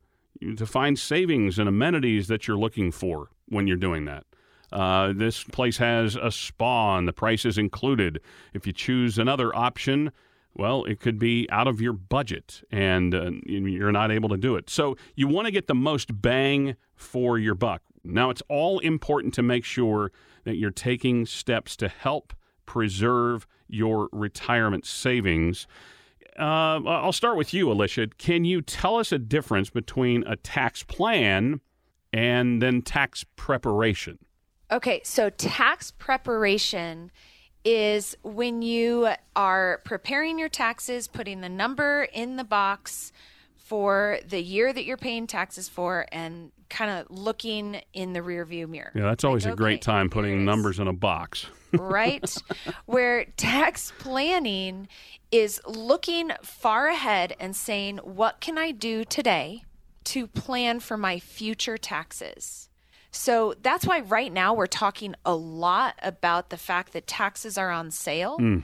to 0.57 0.65
find 0.65 0.97
savings 0.99 1.57
and 1.57 1.69
amenities 1.69 2.27
that 2.27 2.47
you're 2.47 2.57
looking 2.57 2.91
for 2.91 3.29
when 3.47 3.67
you're 3.67 3.77
doing 3.77 4.05
that. 4.05 4.25
Uh, 4.71 5.13
this 5.15 5.43
place 5.43 5.77
has 5.77 6.15
a 6.15 6.31
spa 6.31 6.97
and 6.97 7.07
the 7.07 7.13
price 7.13 7.45
is 7.45 7.57
included. 7.57 8.19
If 8.53 8.65
you 8.65 8.73
choose 8.73 9.17
another 9.19 9.55
option, 9.55 10.11
well, 10.55 10.83
it 10.85 10.99
could 10.99 11.19
be 11.19 11.47
out 11.51 11.67
of 11.67 11.79
your 11.79 11.93
budget 11.93 12.63
and 12.71 13.13
uh, 13.13 13.31
you're 13.45 13.91
not 13.91 14.11
able 14.11 14.29
to 14.29 14.37
do 14.37 14.55
it. 14.55 14.69
So 14.69 14.97
you 15.15 15.27
want 15.27 15.45
to 15.45 15.51
get 15.51 15.67
the 15.67 15.75
most 15.75 16.21
bang 16.21 16.75
for 16.95 17.37
your 17.37 17.55
buck. 17.55 17.81
Now, 18.03 18.29
it's 18.29 18.41
all 18.49 18.79
important 18.79 19.33
to 19.35 19.43
make 19.43 19.63
sure 19.63 20.11
that 20.43 20.57
you're 20.57 20.71
taking 20.71 21.25
steps 21.25 21.75
to 21.77 21.87
help 21.87 22.33
preserve 22.65 23.47
your 23.67 24.09
retirement 24.11 24.85
savings. 24.85 25.67
Uh, 26.37 26.81
I'll 26.85 27.11
start 27.11 27.37
with 27.37 27.53
you, 27.53 27.71
Alicia. 27.71 28.07
Can 28.17 28.45
you 28.45 28.61
tell 28.61 28.97
us 28.97 29.11
a 29.11 29.19
difference 29.19 29.69
between 29.69 30.23
a 30.25 30.35
tax 30.35 30.83
plan 30.83 31.61
and 32.11 32.61
then 32.61 32.81
tax 32.81 33.25
preparation? 33.35 34.19
Okay, 34.71 35.01
so 35.03 35.29
tax 35.29 35.91
preparation 35.91 37.11
is 37.65 38.17
when 38.23 38.61
you 38.61 39.09
are 39.35 39.81
preparing 39.85 40.39
your 40.39 40.49
taxes, 40.49 41.07
putting 41.07 41.41
the 41.41 41.49
number 41.49 42.07
in 42.13 42.35
the 42.35 42.43
box 42.43 43.11
for 43.55 44.19
the 44.27 44.41
year 44.41 44.73
that 44.73 44.83
you're 44.83 44.97
paying 44.97 45.27
taxes 45.27 45.69
for, 45.69 46.05
and 46.11 46.51
kind 46.73 46.89
of 46.89 47.05
looking 47.15 47.79
in 47.93 48.13
the 48.13 48.19
rearview 48.19 48.67
mirror. 48.67 48.91
Yeah, 48.95 49.03
that's 49.03 49.23
always 49.23 49.45
like, 49.45 49.53
a 49.53 49.57
great 49.57 49.81
time 49.83 50.09
putting 50.09 50.43
numbers 50.43 50.79
in 50.79 50.87
a 50.87 50.93
box. 50.93 51.45
right? 51.71 52.35
Where 52.87 53.25
tax 53.37 53.93
planning 53.99 54.87
is 55.31 55.61
looking 55.67 56.31
far 56.41 56.87
ahead 56.87 57.35
and 57.39 57.55
saying, 57.55 57.97
what 57.99 58.41
can 58.41 58.57
I 58.57 58.71
do 58.71 59.05
today 59.05 59.63
to 60.05 60.25
plan 60.25 60.79
for 60.79 60.97
my 60.97 61.19
future 61.19 61.77
taxes? 61.77 62.69
So 63.11 63.53
that's 63.61 63.85
why 63.85 63.99
right 63.99 64.33
now 64.33 64.55
we're 64.55 64.65
talking 64.65 65.13
a 65.23 65.35
lot 65.35 65.93
about 66.01 66.49
the 66.49 66.57
fact 66.57 66.93
that 66.93 67.05
taxes 67.05 67.55
are 67.55 67.69
on 67.69 67.91
sale. 67.91 68.39
Mm. 68.39 68.63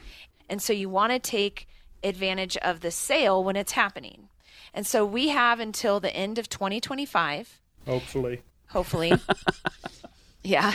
And 0.50 0.60
so 0.60 0.74
you 0.74 0.90
want 0.90 1.14
to 1.14 1.20
take 1.20 1.68
advantage 2.04 2.58
of 2.58 2.80
the 2.80 2.90
sale 2.90 3.44
when 3.44 3.56
it's 3.56 3.74
happening. 3.74 4.30
And 4.74 4.88
so 4.88 5.06
we 5.06 5.28
have 5.28 5.60
until 5.60 6.00
the 6.00 6.16
end 6.16 6.40
of 6.40 6.50
2025. 6.50 7.60
Hopefully. 7.86 8.42
Hopefully. 8.68 9.14
yeah. 10.44 10.74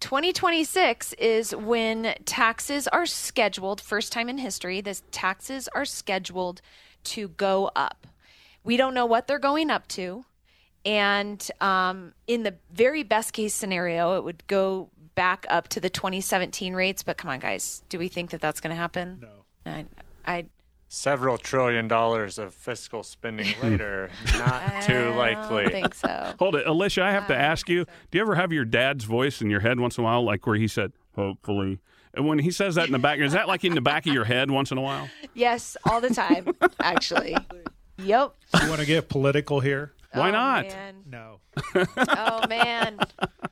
2026 0.00 1.12
is 1.14 1.54
when 1.54 2.14
taxes 2.24 2.88
are 2.88 3.06
scheduled, 3.06 3.80
first 3.80 4.12
time 4.12 4.28
in 4.28 4.38
history, 4.38 4.80
the 4.80 4.94
taxes 5.10 5.68
are 5.74 5.84
scheduled 5.84 6.62
to 7.04 7.28
go 7.28 7.70
up. 7.76 8.06
We 8.64 8.76
don't 8.76 8.94
know 8.94 9.06
what 9.06 9.26
they're 9.26 9.38
going 9.38 9.70
up 9.70 9.86
to. 9.88 10.24
And 10.84 11.46
um, 11.60 12.14
in 12.26 12.42
the 12.42 12.54
very 12.72 13.02
best 13.02 13.32
case 13.34 13.54
scenario, 13.54 14.16
it 14.16 14.24
would 14.24 14.46
go 14.46 14.88
back 15.14 15.44
up 15.50 15.68
to 15.68 15.80
the 15.80 15.90
2017 15.90 16.74
rates. 16.74 17.02
But 17.02 17.18
come 17.18 17.30
on, 17.30 17.38
guys, 17.38 17.82
do 17.88 17.98
we 17.98 18.08
think 18.08 18.30
that 18.30 18.40
that's 18.40 18.60
going 18.60 18.70
to 18.70 18.80
happen? 18.80 19.18
No. 19.20 19.70
I, 19.70 19.84
I 20.26 20.46
several 20.90 21.38
trillion 21.38 21.88
dollars 21.88 22.36
of 22.36 22.52
fiscal 22.52 23.02
spending 23.02 23.54
later, 23.62 24.10
not 24.34 24.82
too 24.82 25.10
likely. 25.10 25.66
I 25.66 25.70
think 25.70 25.94
so. 25.94 26.34
Hold 26.38 26.56
it, 26.56 26.66
Alicia. 26.66 27.02
I 27.02 27.12
have 27.12 27.28
to 27.28 27.36
ask 27.36 27.68
you: 27.68 27.84
so. 27.84 27.92
Do 28.10 28.18
you 28.18 28.22
ever 28.22 28.34
have 28.34 28.52
your 28.52 28.66
dad's 28.66 29.04
voice 29.04 29.40
in 29.40 29.48
your 29.48 29.60
head 29.60 29.80
once 29.80 29.96
in 29.96 30.02
a 30.02 30.04
while, 30.04 30.22
like 30.22 30.46
where 30.46 30.56
he 30.56 30.68
said, 30.68 30.92
"Hopefully"? 31.14 31.78
And 32.12 32.26
when 32.26 32.40
he 32.40 32.50
says 32.50 32.74
that 32.74 32.86
in 32.86 32.92
the 32.92 32.98
back, 32.98 33.20
is 33.20 33.32
that 33.32 33.48
like 33.48 33.64
in 33.64 33.74
the 33.74 33.80
back 33.80 34.04
of 34.06 34.12
your 34.12 34.24
head 34.24 34.50
once 34.50 34.72
in 34.72 34.78
a 34.78 34.82
while? 34.82 35.08
Yes, 35.32 35.76
all 35.88 36.00
the 36.00 36.12
time, 36.12 36.54
actually. 36.80 37.36
Yep. 37.98 38.34
You 38.62 38.68
want 38.68 38.80
to 38.80 38.86
get 38.86 39.08
political 39.08 39.60
here? 39.60 39.94
Why 40.12 40.28
oh, 40.28 40.32
not? 40.32 40.66
Man. 40.66 40.94
No. 41.06 41.40
oh 41.96 42.46
man. 42.48 42.98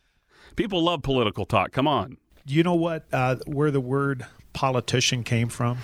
People 0.57 0.83
love 0.83 1.03
political 1.03 1.47
talk. 1.47 1.71
Come 1.71 1.87
on. 1.87 2.17
Do 2.47 2.55
you 2.55 2.65
know 2.65 2.75
what? 2.75 3.05
Uh, 3.13 3.37
where 3.47 3.71
the 3.71 3.81
word 3.81 4.27
politician 4.55 5.23
came 5.23 5.49
from? 5.49 5.79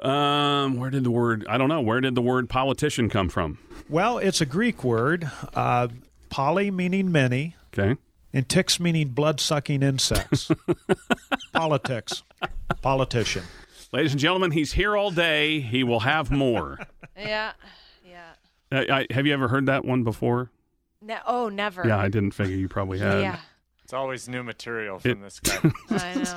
Um, 0.00 0.76
where 0.78 0.90
did 0.90 1.04
the 1.04 1.10
word? 1.10 1.44
I 1.48 1.58
don't 1.58 1.68
know. 1.68 1.80
Where 1.80 2.00
did 2.00 2.14
the 2.14 2.22
word 2.22 2.48
politician 2.48 3.08
come 3.10 3.28
from? 3.28 3.58
Well, 3.88 4.18
it's 4.18 4.40
a 4.40 4.46
Greek 4.46 4.82
word, 4.82 5.30
uh, 5.54 5.88
poly 6.30 6.70
meaning 6.70 7.12
many, 7.12 7.56
Okay. 7.76 8.00
and 8.32 8.48
ticks 8.48 8.80
meaning 8.80 9.08
blood 9.08 9.40
sucking 9.40 9.82
insects. 9.82 10.50
Politics, 11.52 12.22
politician. 12.80 13.42
Ladies 13.92 14.12
and 14.12 14.20
gentlemen, 14.20 14.52
he's 14.52 14.72
here 14.72 14.96
all 14.96 15.10
day. 15.10 15.60
He 15.60 15.82
will 15.84 16.00
have 16.00 16.30
more. 16.30 16.78
Yeah. 17.18 17.52
Yeah. 18.08 18.30
Uh, 18.72 18.84
I, 18.90 19.06
have 19.12 19.26
you 19.26 19.34
ever 19.34 19.48
heard 19.48 19.66
that 19.66 19.84
one 19.84 20.04
before? 20.04 20.50
No, 21.02 21.18
oh, 21.26 21.48
never. 21.50 21.86
Yeah, 21.86 21.98
I 21.98 22.08
didn't 22.08 22.30
figure 22.30 22.56
you 22.56 22.66
probably 22.66 22.98
had. 22.98 23.20
Yeah. 23.20 23.40
It's 23.84 23.92
always 23.92 24.26
new 24.26 24.42
material 24.42 25.00
from 25.00 25.10
It- 25.10 25.20
this 25.20 25.38
guy. 25.40 25.70
I 25.90 26.14
know. 26.14 26.36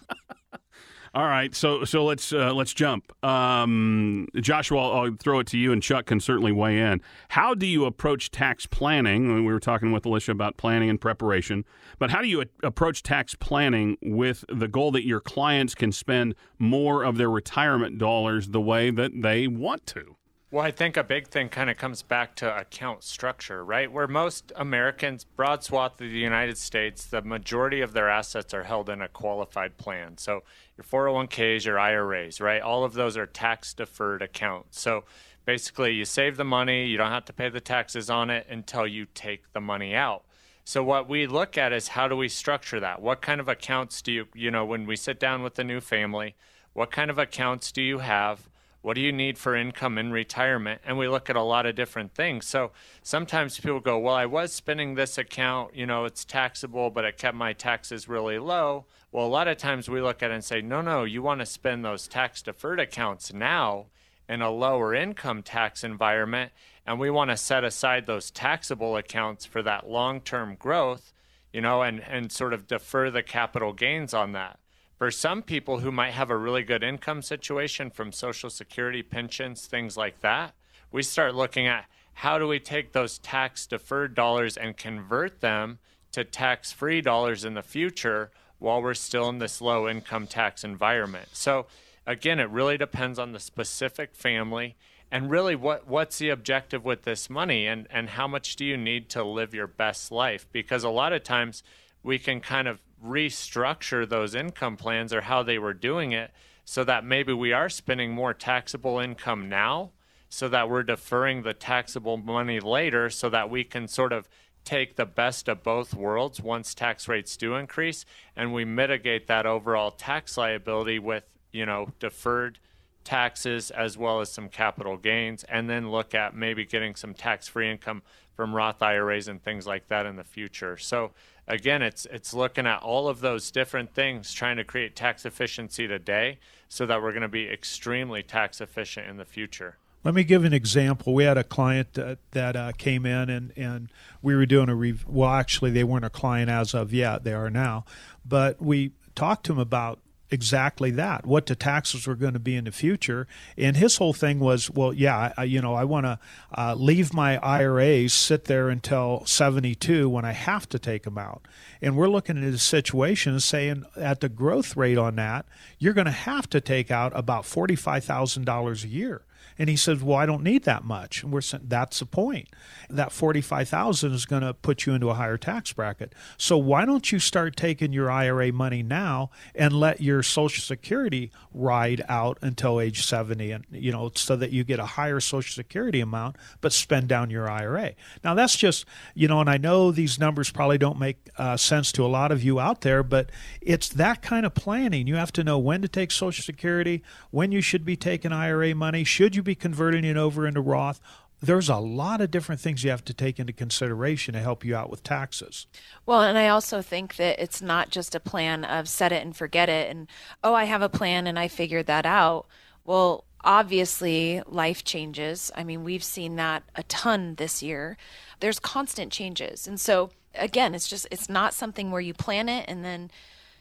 All 1.16 1.28
right, 1.28 1.54
so 1.54 1.84
so 1.84 2.04
let's 2.04 2.34
uh, 2.34 2.56
let's 2.56 2.74
jump. 2.74 3.14
Um, 3.24 4.28
Joshua, 4.36 4.80
I'll, 4.80 5.06
I'll 5.06 5.16
throw 5.16 5.38
it 5.38 5.48
to 5.48 5.60
you, 5.60 5.72
and 5.72 5.82
Chuck 5.84 6.08
can 6.08 6.20
certainly 6.20 6.52
weigh 6.52 6.80
in. 6.80 7.02
How 7.30 7.54
do 7.54 7.68
you 7.68 7.86
approach 7.86 8.32
tax 8.32 8.66
planning? 8.66 9.36
We 9.46 9.54
were 9.54 9.60
talking 9.60 9.92
with 9.92 10.08
Alicia 10.08 10.32
about 10.32 10.58
planning 10.58 10.90
and 10.90 11.00
preparation, 11.00 11.66
but 12.00 12.10
how 12.10 12.24
do 12.24 12.28
you 12.28 12.42
a- 12.42 12.68
approach 12.68 13.04
tax 13.04 13.36
planning 13.36 13.96
with 14.02 14.44
the 14.52 14.68
goal 14.68 14.92
that 14.94 15.06
your 15.06 15.20
clients 15.20 15.76
can 15.76 15.92
spend 15.92 16.34
more 16.58 17.04
of 17.04 17.18
their 17.18 17.30
retirement 17.30 18.00
dollars 18.00 18.48
the 18.48 18.62
way 18.62 18.90
that 18.90 19.12
they 19.22 19.46
want 19.48 19.86
to? 19.88 20.16
Well, 20.54 20.64
I 20.64 20.70
think 20.70 20.98
a 20.98 21.04
big 21.04 21.30
thing 21.30 21.50
kind 21.50 21.72
of 21.72 21.78
comes 21.78 22.04
back 22.04 22.36
to 22.36 22.56
account 22.56 23.04
structure, 23.04 23.66
right? 23.66 23.92
Where 23.92 24.08
most 24.08 24.52
Americans, 24.56 25.24
broad 25.24 25.64
swath 25.64 25.94
of 25.94 26.12
the 26.12 26.20
United 26.20 26.60
States, 26.60 27.06
the 27.06 27.24
majority 27.24 27.82
of 27.82 27.94
their 27.94 28.08
assets 28.08 28.54
are 28.54 28.66
held 28.66 28.88
in 28.88 29.02
a 29.02 29.08
qualified 29.08 29.80
plan. 29.80 30.20
So 30.20 30.44
your 30.78 30.84
401ks, 30.84 31.66
your 31.66 31.80
IRAs, 31.80 32.40
right? 32.40 32.62
All 32.62 32.84
of 32.84 32.94
those 32.94 33.18
are 33.18 33.26
tax 33.26 33.74
deferred 33.74 34.22
accounts. 34.22 34.80
So 34.80 35.06
basically, 35.44 35.94
you 35.94 36.06
save 36.06 36.38
the 36.38 36.44
money, 36.44 36.86
you 36.86 36.98
don't 36.98 37.10
have 37.10 37.26
to 37.26 37.34
pay 37.34 37.50
the 37.50 37.60
taxes 37.60 38.12
on 38.12 38.30
it 38.30 38.46
until 38.48 38.86
you 38.86 39.08
take 39.16 39.54
the 39.54 39.60
money 39.60 39.96
out. 39.96 40.24
So 40.66 40.84
what 40.84 41.10
we 41.10 41.26
look 41.26 41.58
at 41.58 41.74
is 41.74 41.88
how 41.88 42.08
do 42.08 42.16
we 42.16 42.30
structure 42.30 42.80
that? 42.80 43.02
What 43.02 43.24
kind 43.24 43.42
of 43.42 43.48
accounts 43.48 44.04
do 44.04 44.12
you, 44.12 44.28
you 44.36 44.52
know, 44.52 44.66
when 44.66 44.86
we 44.86 44.98
sit 44.98 45.20
down 45.20 45.42
with 45.42 45.58
a 45.58 45.64
new 45.64 45.82
family, 45.82 46.36
what 46.74 46.92
kind 46.92 47.10
of 47.10 47.18
accounts 47.18 47.72
do 47.72 47.82
you 47.82 47.98
have? 47.98 48.50
What 48.84 48.96
do 48.96 49.02
you 49.02 49.14
need 49.14 49.38
for 49.38 49.56
income 49.56 49.98
in 49.98 50.12
retirement? 50.12 50.82
And 50.86 50.98
we 50.98 51.08
look 51.08 51.30
at 51.30 51.38
a 51.38 51.42
lot 51.42 51.66
of 51.66 51.74
different 51.74 52.14
things. 52.14 52.46
So 52.46 52.72
sometimes 53.02 53.58
people 53.58 53.80
go, 53.80 53.98
Well, 53.98 54.14
I 54.14 54.26
was 54.26 54.52
spending 54.52 54.96
this 54.96 55.18
account, 55.18 55.74
you 55.74 55.86
know, 55.86 56.04
it's 56.04 56.26
taxable, 56.26 56.90
but 56.90 57.06
it 57.06 57.18
kept 57.18 57.38
my 57.38 57.54
taxes 57.54 58.10
really 58.10 58.38
low. 58.40 58.84
Well, 59.10 59.26
a 59.26 59.28
lot 59.28 59.48
of 59.48 59.56
times 59.58 59.90
we 59.90 60.02
look 60.02 60.22
at 60.22 60.32
it 60.32 60.34
and 60.34 60.44
say, 60.44 60.62
No, 60.62 60.82
no, 60.82 61.06
you 61.06 61.22
want 61.22 61.40
to 61.40 61.46
spend 61.46 61.86
those 61.86 62.10
tax 62.10 62.42
deferred 62.42 62.82
accounts 62.82 63.32
now 63.32 63.86
in 64.28 64.42
a 64.42 64.52
lower 64.52 64.94
income 64.94 65.44
tax 65.44 65.86
environment. 65.86 66.52
And 66.86 67.00
we 67.00 67.10
want 67.10 67.32
to 67.32 67.38
set 67.38 67.64
aside 67.64 68.06
those 68.06 68.32
taxable 68.32 68.98
accounts 68.98 69.46
for 69.46 69.62
that 69.62 69.90
long 69.90 70.20
term 70.20 70.56
growth, 70.56 71.14
you 71.54 71.62
know, 71.62 71.84
and, 71.84 72.02
and 72.02 72.34
sort 72.34 72.54
of 72.54 72.68
defer 72.68 73.10
the 73.10 73.24
capital 73.24 73.72
gains 73.72 74.14
on 74.14 74.34
that. 74.34 74.60
For 75.04 75.12
some 75.12 75.42
people 75.42 75.80
who 75.80 75.92
might 75.92 76.14
have 76.14 76.30
a 76.30 76.38
really 76.38 76.64
good 76.64 76.82
income 76.82 77.22
situation 77.22 77.90
from 77.90 78.14
Social 78.14 78.50
Security, 78.50 79.04
pensions, 79.04 79.66
things 79.66 79.98
like 79.98 80.22
that, 80.22 80.54
we 80.94 81.04
start 81.04 81.36
looking 81.36 81.68
at 81.68 81.88
how 82.14 82.40
do 82.40 82.48
we 82.48 82.58
take 82.58 82.94
those 82.94 83.18
tax 83.18 83.68
deferred 83.68 84.16
dollars 84.16 84.56
and 84.56 84.78
convert 84.78 85.42
them 85.42 85.80
to 86.14 86.24
tax 86.24 86.72
free 86.72 87.02
dollars 87.02 87.44
in 87.44 87.54
the 87.54 87.62
future 87.62 88.32
while 88.60 88.82
we're 88.82 88.94
still 88.94 89.28
in 89.28 89.40
this 89.40 89.60
low 89.60 89.90
income 89.90 90.26
tax 90.26 90.64
environment. 90.64 91.28
So, 91.34 91.66
again, 92.08 92.40
it 92.40 92.50
really 92.50 92.78
depends 92.78 93.20
on 93.20 93.34
the 93.34 93.42
specific 93.42 94.16
family 94.16 94.78
and 95.12 95.30
really 95.30 95.54
what, 95.58 95.86
what's 95.86 96.20
the 96.20 96.30
objective 96.30 96.86
with 96.86 97.02
this 97.02 97.30
money 97.30 97.68
and, 97.68 97.88
and 97.92 98.12
how 98.12 98.30
much 98.30 98.56
do 98.56 98.64
you 98.64 98.78
need 98.78 99.10
to 99.10 99.24
live 99.26 99.54
your 99.54 99.68
best 99.68 100.14
life? 100.14 100.48
Because 100.54 100.86
a 100.86 100.90
lot 100.90 101.12
of 101.12 101.26
times 101.26 101.62
we 102.04 102.18
can 102.20 102.40
kind 102.40 102.70
of 102.70 102.80
restructure 103.04 104.08
those 104.08 104.36
income 104.36 104.78
plans 104.78 105.14
or 105.14 105.22
how 105.22 105.44
they 105.44 105.58
were 105.58 105.74
doing 105.74 106.12
it 106.12 106.32
so 106.66 106.84
that 106.84 107.04
maybe 107.04 107.34
we 107.34 107.52
are 107.52 107.70
spending 107.70 108.12
more 108.12 108.34
taxable 108.34 109.00
income 109.00 109.50
now 109.50 109.92
so 110.30 110.48
that 110.50 110.70
we're 110.70 110.84
deferring 110.84 111.44
the 111.44 111.54
taxable 111.54 112.18
money 112.18 112.60
later 112.60 113.10
so 113.10 113.30
that 113.30 113.50
we 113.50 113.64
can 113.64 113.88
sort 113.88 114.14
of 114.14 114.28
take 114.64 114.96
the 114.96 115.06
best 115.06 115.50
of 115.50 115.62
both 115.62 115.94
worlds 115.94 116.40
once 116.42 116.74
tax 116.74 117.08
rates 117.08 117.36
do 117.36 117.56
increase 117.56 118.06
and 118.36 118.54
we 118.54 118.64
mitigate 118.64 119.28
that 119.28 119.46
overall 119.46 119.92
tax 119.92 120.38
liability 120.38 120.98
with 120.98 121.26
you 121.52 121.66
know 121.66 121.90
deferred 122.00 122.58
taxes 123.04 123.72
as 123.72 123.98
well 123.98 124.22
as 124.22 124.32
some 124.32 124.48
capital 124.48 124.98
gains 124.98 125.44
and 125.46 125.70
then 125.70 125.92
look 125.92 126.16
at 126.16 126.36
maybe 126.36 126.66
getting 126.66 126.96
some 126.96 127.14
tax-free 127.14 127.70
income 127.70 128.02
from 128.36 128.56
Roth 128.56 128.82
IRAs 128.82 129.28
and 129.28 129.42
things 129.44 129.68
like 129.68 129.88
that 129.90 130.06
in 130.06 130.16
the 130.16 130.24
future. 130.24 130.78
So 130.78 131.12
again, 131.48 131.82
it's 131.82 132.06
it's 132.12 132.34
looking 132.34 132.66
at 132.66 132.82
all 132.82 133.08
of 133.08 133.22
those 133.22 133.52
different 133.52 133.94
things 133.94 134.34
trying 134.34 134.58
to 134.58 134.64
create 134.64 134.96
tax 134.96 135.26
efficiency 135.26 135.88
today 135.88 136.40
so 136.70 136.86
that 136.86 137.02
we're 137.02 137.12
going 137.12 137.22
to 137.22 137.28
be 137.28 137.48
extremely 137.48 138.24
tax 138.24 138.62
efficient 138.62 139.08
in 139.08 139.18
the 139.18 139.26
future. 139.26 139.78
Let 140.04 140.14
me 140.14 140.24
give 140.24 140.44
an 140.44 140.54
example. 140.54 141.14
We 141.14 141.24
had 141.24 141.38
a 141.38 141.46
client 141.46 141.94
that, 141.94 142.18
that 142.32 142.56
uh, 142.58 142.72
came 142.78 143.06
in 143.06 143.30
and, 143.30 143.54
and 143.56 143.90
we 144.22 144.36
were 144.36 144.46
doing 144.46 144.68
a 144.68 144.76
rev- 144.76 145.06
well, 145.08 145.30
actually, 145.30 145.72
they 145.72 145.86
weren't 145.86 146.04
a 146.04 146.10
client 146.10 146.50
as 146.50 146.74
of 146.74 146.92
yet. 146.94 147.24
They 147.24 147.34
are 147.34 147.50
now, 147.50 147.86
but 148.26 148.62
we 148.62 148.92
talked 149.16 149.46
to 149.46 149.54
him 149.54 149.60
about 149.60 150.00
exactly 150.34 150.90
that 150.90 151.26
what 151.28 151.46
the 151.46 151.56
taxes 151.56 152.08
were 152.08 152.16
going 152.16 152.34
to 152.34 152.40
be 152.40 152.56
in 152.56 152.66
the 152.66 152.72
future. 152.72 153.28
And 153.56 153.78
his 153.78 153.98
whole 153.98 154.14
thing 154.14 154.40
was 154.40 154.70
well 154.70 154.92
yeah 154.92 155.32
I, 155.38 155.44
you 155.44 155.62
know 155.62 155.76
i 155.76 155.84
want 155.84 156.06
to 156.06 156.20
uh, 156.58 156.76
leave 156.76 157.14
my 157.14 157.38
iras 157.38 158.14
sit 158.14 158.46
there 158.46 158.70
until 158.70 159.24
72 159.26 160.10
when 160.10 160.26
i 160.26 160.32
have 160.32 160.68
to 160.70 160.80
take 160.80 161.04
them 161.04 161.18
out. 161.18 161.44
And 161.82 161.96
we're 161.96 162.10
looking 162.10 162.38
at 162.38 162.54
a 162.54 162.58
situation 162.58 163.40
saying 163.40 163.86
at 163.96 164.22
the 164.22 164.30
growth 164.30 164.76
rate 164.76 164.98
on 164.98 165.16
that 165.18 165.46
you're 165.78 165.94
going 165.94 166.06
to 166.06 166.12
have 166.12 166.50
to 166.50 166.60
take 166.60 166.90
out 166.90 167.12
about 167.16 167.44
$45000 167.44 168.84
a 168.84 168.88
year 168.88 169.22
and 169.58 169.70
he 169.70 169.76
says, 169.76 170.04
"Well, 170.04 170.18
I 170.18 170.26
don't 170.26 170.44
need 170.44 170.64
that 170.64 170.84
much." 170.84 171.24
And 171.24 171.32
we're 171.32 171.42
saying 171.42 171.66
that's 171.68 172.00
the 172.00 172.06
point. 172.06 172.50
That 172.90 173.12
forty-five 173.12 173.70
thousand 173.70 174.14
is 174.14 174.26
going 174.26 174.42
to 174.42 174.54
put 174.54 174.86
you 174.86 174.94
into 174.94 175.10
a 175.10 175.14
higher 175.14 175.38
tax 175.38 175.74
bracket. 175.74 176.14
So 176.38 176.58
why 176.58 176.86
don't 176.86 177.12
you 177.12 177.20
start 177.20 177.56
taking 177.56 177.94
your 177.94 178.10
IRA 178.10 178.52
money 178.52 178.84
now 178.84 179.30
and 179.56 179.74
let 179.74 180.02
your 180.02 180.24
Social 180.24 180.62
Security 180.62 181.32
ride 181.54 182.04
out 182.08 182.38
until 182.42 182.80
age 182.80 183.06
seventy, 183.06 183.52
and 183.52 183.66
you 183.72 183.92
know, 183.92 184.12
so 184.16 184.36
that 184.36 184.52
you 184.52 184.64
get 184.64 184.80
a 184.80 184.86
higher 184.86 185.20
Social 185.20 185.54
Security 185.54 186.00
amount, 186.00 186.38
but 186.62 186.74
spend 186.74 187.08
down 187.08 187.30
your 187.30 187.50
IRA. 187.50 187.94
Now 188.24 188.34
that's 188.34 188.56
just 188.56 188.86
you 189.14 189.28
know, 189.28 189.40
and 189.40 189.50
I 189.50 189.58
know 189.58 189.92
these 189.92 190.20
numbers 190.20 190.52
probably 190.52 190.78
don't 190.78 191.00
make 191.00 191.30
uh, 191.38 191.58
sense 191.58 191.92
to 191.94 192.06
a 192.06 192.08
lot 192.08 192.32
of 192.32 192.44
you 192.44 192.60
out 192.60 192.82
there, 192.82 193.04
but 193.04 193.30
it's 193.62 193.90
that 193.90 194.22
kind 194.22 194.46
of 194.46 194.54
planning. 194.54 195.08
You 195.08 195.16
have 195.16 195.34
to 195.34 195.44
know 195.44 195.58
when 195.60 195.82
to 195.82 195.88
take 195.88 196.12
Social 196.12 196.44
Security, 196.44 197.04
when 197.32 197.52
you 197.52 197.62
should 197.62 197.86
be 197.86 197.96
taking 197.96 198.32
IRA 198.32 198.74
money, 198.74 199.04
should 199.04 199.36
you 199.36 199.43
be 199.44 199.56
converting 199.56 200.04
it 200.06 200.18
over 200.18 200.48
into 200.48 200.62
Roth. 200.62 201.00
There's 201.42 201.68
a 201.68 201.78
lot 201.78 202.22
of 202.22 202.32
different 202.32 202.62
things 202.62 202.84
you 202.84 202.90
have 202.90 203.04
to 203.04 203.14
take 203.14 203.38
into 203.38 203.52
consideration 203.52 204.34
to 204.34 204.40
help 204.40 204.64
you 204.64 204.76
out 204.76 204.90
with 204.90 205.04
taxes. 205.04 205.68
Well, 206.06 206.22
and 206.22 206.38
I 206.38 206.48
also 206.48 206.82
think 206.82 207.18
that 207.18 207.38
it's 207.38 207.62
not 207.62 207.90
just 207.90 208.16
a 208.16 208.22
plan 208.22 208.64
of 208.64 208.88
set 208.88 209.12
it 209.12 209.26
and 209.26 209.36
forget 209.36 209.68
it 209.68 209.90
and, 209.90 210.08
oh, 210.42 210.54
I 210.54 210.64
have 210.64 210.82
a 210.82 210.88
plan 210.88 211.28
and 211.28 211.38
I 211.38 211.50
figured 211.50 211.88
that 211.88 212.06
out. 212.06 212.46
Well, 212.86 213.26
obviously, 213.44 214.42
life 214.46 214.86
changes. 214.86 215.52
I 215.54 215.66
mean, 215.66 215.84
we've 215.84 216.04
seen 216.04 216.38
that 216.38 216.64
a 216.76 216.84
ton 216.84 217.36
this 217.36 217.62
year. 217.62 217.98
There's 218.40 218.60
constant 218.60 219.12
changes. 219.12 219.68
And 219.68 219.80
so, 219.80 220.12
again, 220.36 220.74
it's 220.74 220.88
just, 220.88 221.08
it's 221.12 221.28
not 221.28 221.54
something 221.54 221.92
where 221.92 222.00
you 222.00 222.14
plan 222.14 222.48
it 222.48 222.66
and 222.70 222.86
then 222.86 223.12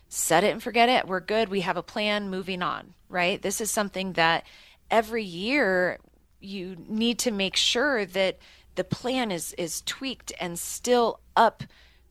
set 0.09 0.45
it 0.45 0.53
and 0.53 0.63
forget 0.63 0.89
it. 0.89 1.09
We're 1.09 1.21
good. 1.21 1.49
We 1.49 1.63
have 1.63 1.77
a 1.77 1.83
plan 1.83 2.31
moving 2.31 2.63
on, 2.63 2.95
right? 3.09 3.43
This 3.43 3.61
is 3.61 3.71
something 3.71 4.13
that 4.13 4.45
every 4.93 5.25
year 5.25 5.99
you 6.39 6.77
need 6.89 7.19
to 7.21 7.31
make 7.33 7.57
sure 7.57 8.05
that 8.05 8.39
the 8.75 8.85
plan 8.85 9.33
is 9.33 9.55
is 9.55 9.83
tweaked 9.83 10.33
and 10.39 10.59
still 10.59 11.21
up 11.37 11.65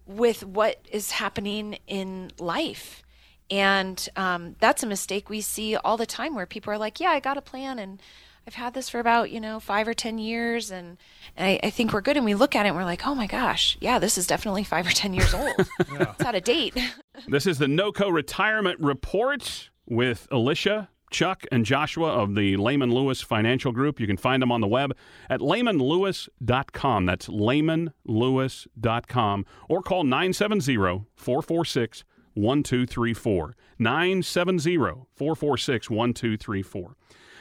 with 0.06 0.44
what 0.44 0.86
is 0.92 1.12
happening 1.12 1.78
in 1.88 2.32
life. 2.40 3.04
And 3.50 4.08
um, 4.16 4.56
that's 4.60 4.84
a 4.84 4.88
mistake 4.88 5.30
we 5.30 5.42
see 5.42 5.76
all 5.76 5.98
the 5.98 6.06
time 6.06 6.36
where 6.36 6.46
people 6.46 6.74
are 6.74 6.78
like 6.78 7.00
yeah 7.00 7.10
i 7.10 7.20
got 7.20 7.38
a 7.38 7.42
plan 7.42 7.80
and 7.80 8.02
i've 8.48 8.54
had 8.54 8.74
this 8.74 8.88
for 8.90 9.00
about 9.00 9.30
you 9.30 9.42
know 9.42 9.60
five 9.60 9.88
or 9.90 9.94
ten 9.94 10.18
years 10.18 10.72
and, 10.72 10.98
and 11.36 11.48
I, 11.48 11.68
I 11.68 11.70
think 11.70 11.92
we're 11.92 12.02
good. 12.02 12.16
And 12.16 12.26
we 12.26 12.34
look 12.34 12.56
at 12.56 12.66
it 12.66 12.70
and 12.70 12.78
we're 12.78 12.86
like 12.86 13.06
oh 13.06 13.14
my 13.14 13.28
gosh 13.28 13.78
yeah 13.82 14.00
this 14.00 14.18
is 14.18 14.26
definitely 14.26 14.64
five 14.64 14.88
or 14.88 14.92
ten 14.92 15.14
years 15.14 15.34
old. 15.34 15.54
It's 15.80 16.24
out 16.24 16.36
of 16.36 16.44
date. 16.44 16.76
This 17.28 17.46
is 17.46 17.60
the 17.60 17.68
NOCO 17.68 18.12
Retirement 18.12 18.80
Report 18.80 19.70
with 19.86 20.28
Alicia, 20.32 20.90
Chuck, 21.12 21.44
and 21.52 21.66
Joshua 21.66 22.10
of 22.10 22.36
the 22.36 22.56
Lehman 22.58 22.94
Lewis 22.94 23.22
Financial 23.22 23.72
Group. 23.72 24.00
You 24.00 24.06
can 24.08 24.18
find 24.18 24.42
them 24.42 24.52
on 24.52 24.62
the 24.62 24.68
web 24.68 24.98
at 25.30 25.42
lehmanlewis.com. 25.42 27.06
That's 27.06 27.28
lehmanlewis.com. 27.28 29.46
Or 29.70 29.84
call 29.84 30.04
970 30.04 31.06
446 31.16 32.04
1234. 32.34 33.56
970 33.78 34.78
446 35.14 35.90
1234. 35.90 36.96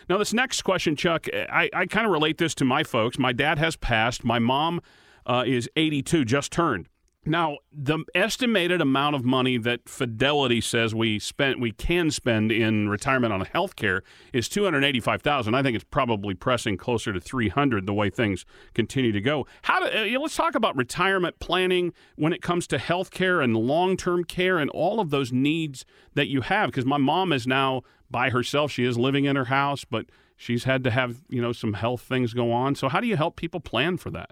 Now, 0.08 0.18
this 0.18 0.34
next 0.34 0.62
question, 0.62 0.96
Chuck, 0.96 1.28
I, 1.32 1.70
I 1.72 1.86
kind 1.86 2.04
of 2.04 2.10
relate 2.12 2.38
this 2.38 2.56
to 2.56 2.64
my 2.64 2.82
folks. 2.82 3.16
My 3.18 3.32
dad 3.32 3.58
has 3.58 3.76
passed. 3.76 4.24
My 4.24 4.40
mom 4.40 4.80
uh, 5.24 5.44
is 5.46 5.70
82, 5.76 6.24
just 6.24 6.50
turned. 6.50 6.88
Now, 7.26 7.58
the 7.70 7.98
estimated 8.14 8.80
amount 8.80 9.14
of 9.14 9.26
money 9.26 9.58
that 9.58 9.90
Fidelity 9.90 10.62
says 10.62 10.94
we 10.94 11.18
spent, 11.18 11.60
we 11.60 11.70
can 11.70 12.10
spend 12.10 12.50
in 12.50 12.88
retirement 12.88 13.30
on 13.30 13.42
health 13.42 13.76
care 13.76 14.02
is 14.32 14.48
two 14.48 14.64
hundred 14.64 14.84
eighty-five 14.84 15.20
thousand. 15.20 15.54
I 15.54 15.62
think 15.62 15.74
it's 15.74 15.84
probably 15.84 16.32
pressing 16.32 16.78
closer 16.78 17.12
to 17.12 17.20
three 17.20 17.50
hundred 17.50 17.84
the 17.84 17.92
way 17.92 18.08
things 18.08 18.46
continue 18.72 19.12
to 19.12 19.20
go. 19.20 19.46
How 19.62 19.86
do, 19.86 19.98
you 19.98 20.14
know, 20.14 20.22
let's 20.22 20.34
talk 20.34 20.54
about 20.54 20.76
retirement 20.76 21.38
planning 21.40 21.92
when 22.16 22.32
it 22.32 22.40
comes 22.40 22.66
to 22.68 22.78
health 22.78 23.10
care 23.10 23.42
and 23.42 23.54
long-term 23.54 24.24
care 24.24 24.56
and 24.56 24.70
all 24.70 24.98
of 24.98 25.10
those 25.10 25.30
needs 25.30 25.84
that 26.14 26.28
you 26.28 26.40
have. 26.40 26.70
Because 26.70 26.86
my 26.86 26.96
mom 26.96 27.34
is 27.34 27.46
now 27.46 27.82
by 28.10 28.30
herself; 28.30 28.70
she 28.72 28.84
is 28.84 28.96
living 28.96 29.26
in 29.26 29.36
her 29.36 29.44
house, 29.44 29.84
but 29.84 30.06
she's 30.36 30.64
had 30.64 30.82
to 30.84 30.90
have 30.90 31.20
you 31.28 31.42
know 31.42 31.52
some 31.52 31.74
health 31.74 32.00
things 32.00 32.32
go 32.32 32.50
on. 32.50 32.74
So, 32.76 32.88
how 32.88 32.98
do 32.98 33.06
you 33.06 33.16
help 33.16 33.36
people 33.36 33.60
plan 33.60 33.98
for 33.98 34.10
that? 34.10 34.30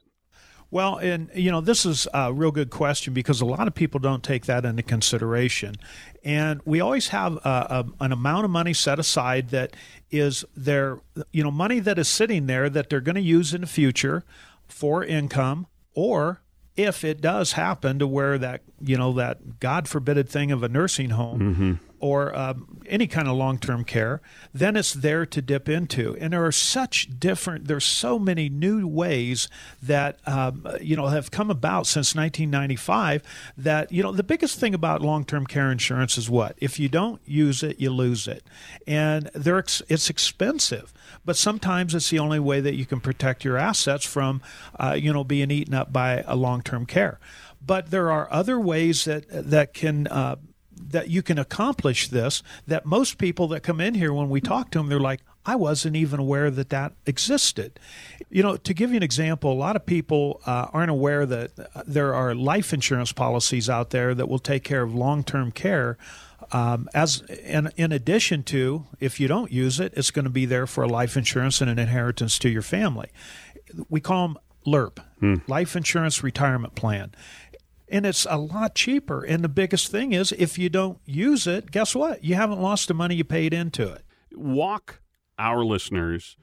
Well, 0.70 0.96
and 0.96 1.30
you 1.34 1.50
know, 1.50 1.60
this 1.60 1.86
is 1.86 2.06
a 2.12 2.32
real 2.32 2.50
good 2.50 2.70
question 2.70 3.14
because 3.14 3.40
a 3.40 3.46
lot 3.46 3.66
of 3.66 3.74
people 3.74 4.00
don't 4.00 4.22
take 4.22 4.46
that 4.46 4.64
into 4.64 4.82
consideration. 4.82 5.76
And 6.24 6.60
we 6.64 6.80
always 6.80 7.08
have 7.08 7.36
a, 7.36 7.38
a, 7.98 8.04
an 8.04 8.12
amount 8.12 8.44
of 8.44 8.50
money 8.50 8.74
set 8.74 8.98
aside 8.98 9.48
that 9.50 9.74
is 10.10 10.44
their, 10.54 11.00
you 11.32 11.42
know, 11.42 11.50
money 11.50 11.78
that 11.80 11.98
is 11.98 12.08
sitting 12.08 12.46
there 12.46 12.68
that 12.68 12.90
they're 12.90 13.00
going 13.00 13.14
to 13.14 13.22
use 13.22 13.54
in 13.54 13.62
the 13.62 13.66
future 13.66 14.24
for 14.66 15.02
income 15.02 15.66
or 15.94 16.42
if 16.76 17.02
it 17.02 17.20
does 17.20 17.52
happen 17.52 17.98
to 17.98 18.06
where 18.06 18.38
that 18.38 18.62
you 18.80 18.96
know 18.96 19.12
that 19.14 19.58
god 19.58 19.88
forbidded 19.88 20.28
thing 20.28 20.52
of 20.52 20.62
a 20.62 20.68
nursing 20.68 21.10
home 21.10 21.40
mm-hmm 21.40 21.87
or 22.00 22.36
um, 22.36 22.80
any 22.86 23.06
kind 23.06 23.28
of 23.28 23.36
long-term 23.36 23.84
care, 23.84 24.20
then 24.52 24.76
it's 24.76 24.92
there 24.92 25.26
to 25.26 25.42
dip 25.42 25.68
into. 25.68 26.16
And 26.20 26.32
there 26.32 26.44
are 26.44 26.52
such 26.52 27.08
different, 27.18 27.66
there's 27.66 27.84
so 27.84 28.18
many 28.18 28.48
new 28.48 28.86
ways 28.86 29.48
that 29.82 30.18
um, 30.26 30.66
you 30.80 30.96
know 30.96 31.06
have 31.06 31.30
come 31.30 31.50
about 31.50 31.86
since 31.86 32.14
1995. 32.14 33.22
That 33.56 33.92
you 33.92 34.02
know 34.02 34.12
the 34.12 34.22
biggest 34.22 34.58
thing 34.58 34.74
about 34.74 35.02
long-term 35.02 35.46
care 35.46 35.70
insurance 35.70 36.18
is 36.18 36.30
what 36.30 36.56
if 36.58 36.78
you 36.78 36.88
don't 36.88 37.20
use 37.24 37.62
it, 37.62 37.80
you 37.80 37.90
lose 37.90 38.26
it, 38.28 38.44
and 38.86 39.30
they're 39.34 39.58
it's 39.58 40.10
expensive. 40.10 40.92
But 41.24 41.36
sometimes 41.36 41.94
it's 41.94 42.10
the 42.10 42.18
only 42.18 42.38
way 42.38 42.60
that 42.60 42.74
you 42.74 42.86
can 42.86 43.00
protect 43.00 43.44
your 43.44 43.56
assets 43.56 44.04
from, 44.04 44.40
uh, 44.78 44.96
you 44.98 45.12
know, 45.12 45.24
being 45.24 45.50
eaten 45.50 45.74
up 45.74 45.92
by 45.92 46.22
a 46.26 46.36
long-term 46.36 46.86
care 46.86 47.18
but 47.64 47.90
there 47.90 48.10
are 48.10 48.28
other 48.30 48.58
ways 48.58 49.04
that 49.04 49.24
that 49.28 49.74
can 49.74 50.06
uh, 50.06 50.36
that 50.78 51.08
you 51.08 51.22
can 51.22 51.38
accomplish 51.38 52.08
this 52.08 52.42
that 52.66 52.86
most 52.86 53.18
people 53.18 53.48
that 53.48 53.62
come 53.62 53.80
in 53.80 53.94
here 53.94 54.12
when 54.12 54.28
we 54.28 54.40
talk 54.40 54.70
to 54.70 54.78
them 54.78 54.88
they're 54.88 55.00
like 55.00 55.20
I 55.48 55.54
wasn't 55.54 55.96
even 55.96 56.20
aware 56.20 56.50
that 56.50 56.68
that 56.68 56.92
existed. 57.06 57.80
You 58.28 58.42
know, 58.42 58.58
to 58.58 58.74
give 58.74 58.90
you 58.90 58.98
an 58.98 59.02
example, 59.02 59.50
a 59.50 59.54
lot 59.54 59.76
of 59.76 59.86
people 59.86 60.42
uh, 60.44 60.66
aren't 60.74 60.90
aware 60.90 61.24
that 61.24 61.52
there 61.86 62.14
are 62.14 62.34
life 62.34 62.74
insurance 62.74 63.12
policies 63.12 63.70
out 63.70 63.88
there 63.88 64.14
that 64.14 64.28
will 64.28 64.40
take 64.40 64.62
care 64.62 64.82
of 64.82 64.94
long 64.94 65.24
term 65.24 65.50
care. 65.50 65.96
Um, 66.52 66.86
as 66.92 67.22
in, 67.22 67.70
in 67.78 67.92
addition 67.92 68.42
to, 68.44 68.84
if 69.00 69.18
you 69.18 69.26
don't 69.26 69.50
use 69.50 69.80
it, 69.80 69.94
it's 69.96 70.10
going 70.10 70.26
to 70.26 70.30
be 70.30 70.44
there 70.44 70.66
for 70.66 70.84
a 70.84 70.86
life 70.86 71.16
insurance 71.16 71.62
and 71.62 71.70
an 71.70 71.78
inheritance 71.78 72.38
to 72.40 72.50
your 72.50 72.60
family. 72.60 73.08
We 73.88 74.00
call 74.00 74.28
them 74.28 74.38
LIRP, 74.66 74.98
hmm. 75.20 75.34
Life 75.46 75.76
Insurance 75.76 76.22
Retirement 76.22 76.74
Plan 76.74 77.12
and 77.90 78.06
it's 78.06 78.26
a 78.28 78.38
lot 78.38 78.74
cheaper. 78.74 79.22
And 79.22 79.42
the 79.42 79.48
biggest 79.48 79.90
thing 79.90 80.12
is, 80.12 80.32
if 80.32 80.58
you 80.58 80.68
don't 80.68 80.98
use 81.04 81.46
it, 81.46 81.70
guess 81.70 81.94
what? 81.94 82.24
You 82.24 82.34
haven't 82.34 82.60
lost 82.60 82.88
the 82.88 82.94
money 82.94 83.14
you 83.14 83.24
paid 83.24 83.52
into 83.52 83.90
it. 83.92 84.02
Walk 84.32 85.00
our 85.38 85.64
listeners 85.64 86.36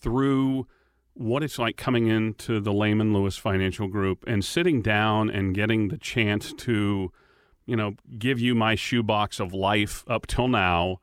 through 0.00 0.66
what 1.14 1.42
it's 1.42 1.58
like 1.58 1.76
coming 1.76 2.06
into 2.06 2.60
the 2.60 2.72
Lehman 2.72 3.12
Lewis 3.12 3.36
Financial 3.36 3.88
Group 3.88 4.24
and 4.26 4.44
sitting 4.44 4.80
down 4.82 5.28
and 5.30 5.54
getting 5.54 5.88
the 5.88 5.98
chance 5.98 6.52
to, 6.54 7.12
you 7.66 7.76
know, 7.76 7.94
give 8.18 8.40
you 8.40 8.54
my 8.54 8.74
shoebox 8.74 9.40
of 9.40 9.52
life 9.52 10.04
up 10.08 10.26
till 10.26 10.48
now 10.48 11.00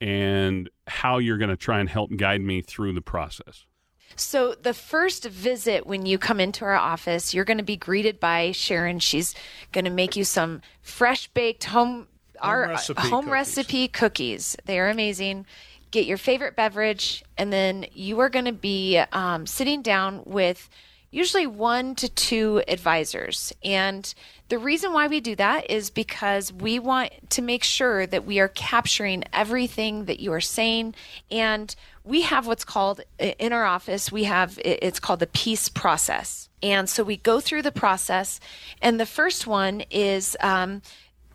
and 0.00 0.70
how 0.86 1.18
you're 1.18 1.38
going 1.38 1.50
to 1.50 1.56
try 1.56 1.80
and 1.80 1.88
help 1.88 2.10
guide 2.16 2.40
me 2.42 2.60
through 2.60 2.92
the 2.92 3.00
process. 3.00 3.66
So, 4.14 4.54
the 4.54 4.72
first 4.72 5.24
visit 5.24 5.86
when 5.86 6.06
you 6.06 6.18
come 6.18 6.40
into 6.40 6.64
our 6.64 6.74
office, 6.74 7.34
you're 7.34 7.44
going 7.44 7.58
to 7.58 7.64
be 7.64 7.76
greeted 7.76 8.18
by 8.20 8.52
Sharon. 8.52 8.98
She's 8.98 9.34
going 9.72 9.84
to 9.84 9.90
make 9.90 10.16
you 10.16 10.24
some 10.24 10.62
fresh 10.80 11.26
baked 11.28 11.64
home, 11.64 11.90
home 11.90 12.06
our 12.40 12.68
recipe 12.68 13.02
home 13.02 13.24
cookies. 13.24 13.32
recipe 13.32 13.88
cookies. 13.88 14.56
They 14.64 14.78
are 14.78 14.88
amazing. 14.88 15.46
Get 15.90 16.06
your 16.06 16.18
favorite 16.18 16.56
beverage, 16.56 17.24
and 17.36 17.52
then 17.52 17.86
you 17.92 18.18
are 18.20 18.28
going 18.28 18.44
to 18.46 18.52
be 18.52 18.98
um, 19.12 19.46
sitting 19.46 19.82
down 19.82 20.22
with 20.24 20.68
usually 21.10 21.46
one 21.46 21.94
to 21.94 22.08
two 22.08 22.62
advisors. 22.68 23.52
And 23.64 24.12
the 24.48 24.58
reason 24.58 24.92
why 24.92 25.06
we 25.08 25.20
do 25.20 25.34
that 25.36 25.70
is 25.70 25.88
because 25.88 26.52
we 26.52 26.78
want 26.78 27.10
to 27.30 27.42
make 27.42 27.64
sure 27.64 28.06
that 28.06 28.26
we 28.26 28.38
are 28.38 28.48
capturing 28.48 29.24
everything 29.32 30.04
that 30.06 30.20
you 30.20 30.32
are 30.32 30.40
saying. 30.40 30.94
And 31.30 31.74
we 32.06 32.22
have 32.22 32.46
what's 32.46 32.64
called 32.64 33.00
in 33.18 33.52
our 33.52 33.64
office, 33.64 34.10
we 34.12 34.24
have 34.24 34.58
it's 34.64 35.00
called 35.00 35.20
the 35.20 35.26
peace 35.26 35.68
process. 35.68 36.48
And 36.62 36.88
so 36.88 37.02
we 37.02 37.16
go 37.18 37.40
through 37.40 37.62
the 37.62 37.72
process. 37.72 38.40
And 38.80 38.98
the 38.98 39.06
first 39.06 39.46
one 39.46 39.82
is, 39.90 40.36
um, 40.40 40.80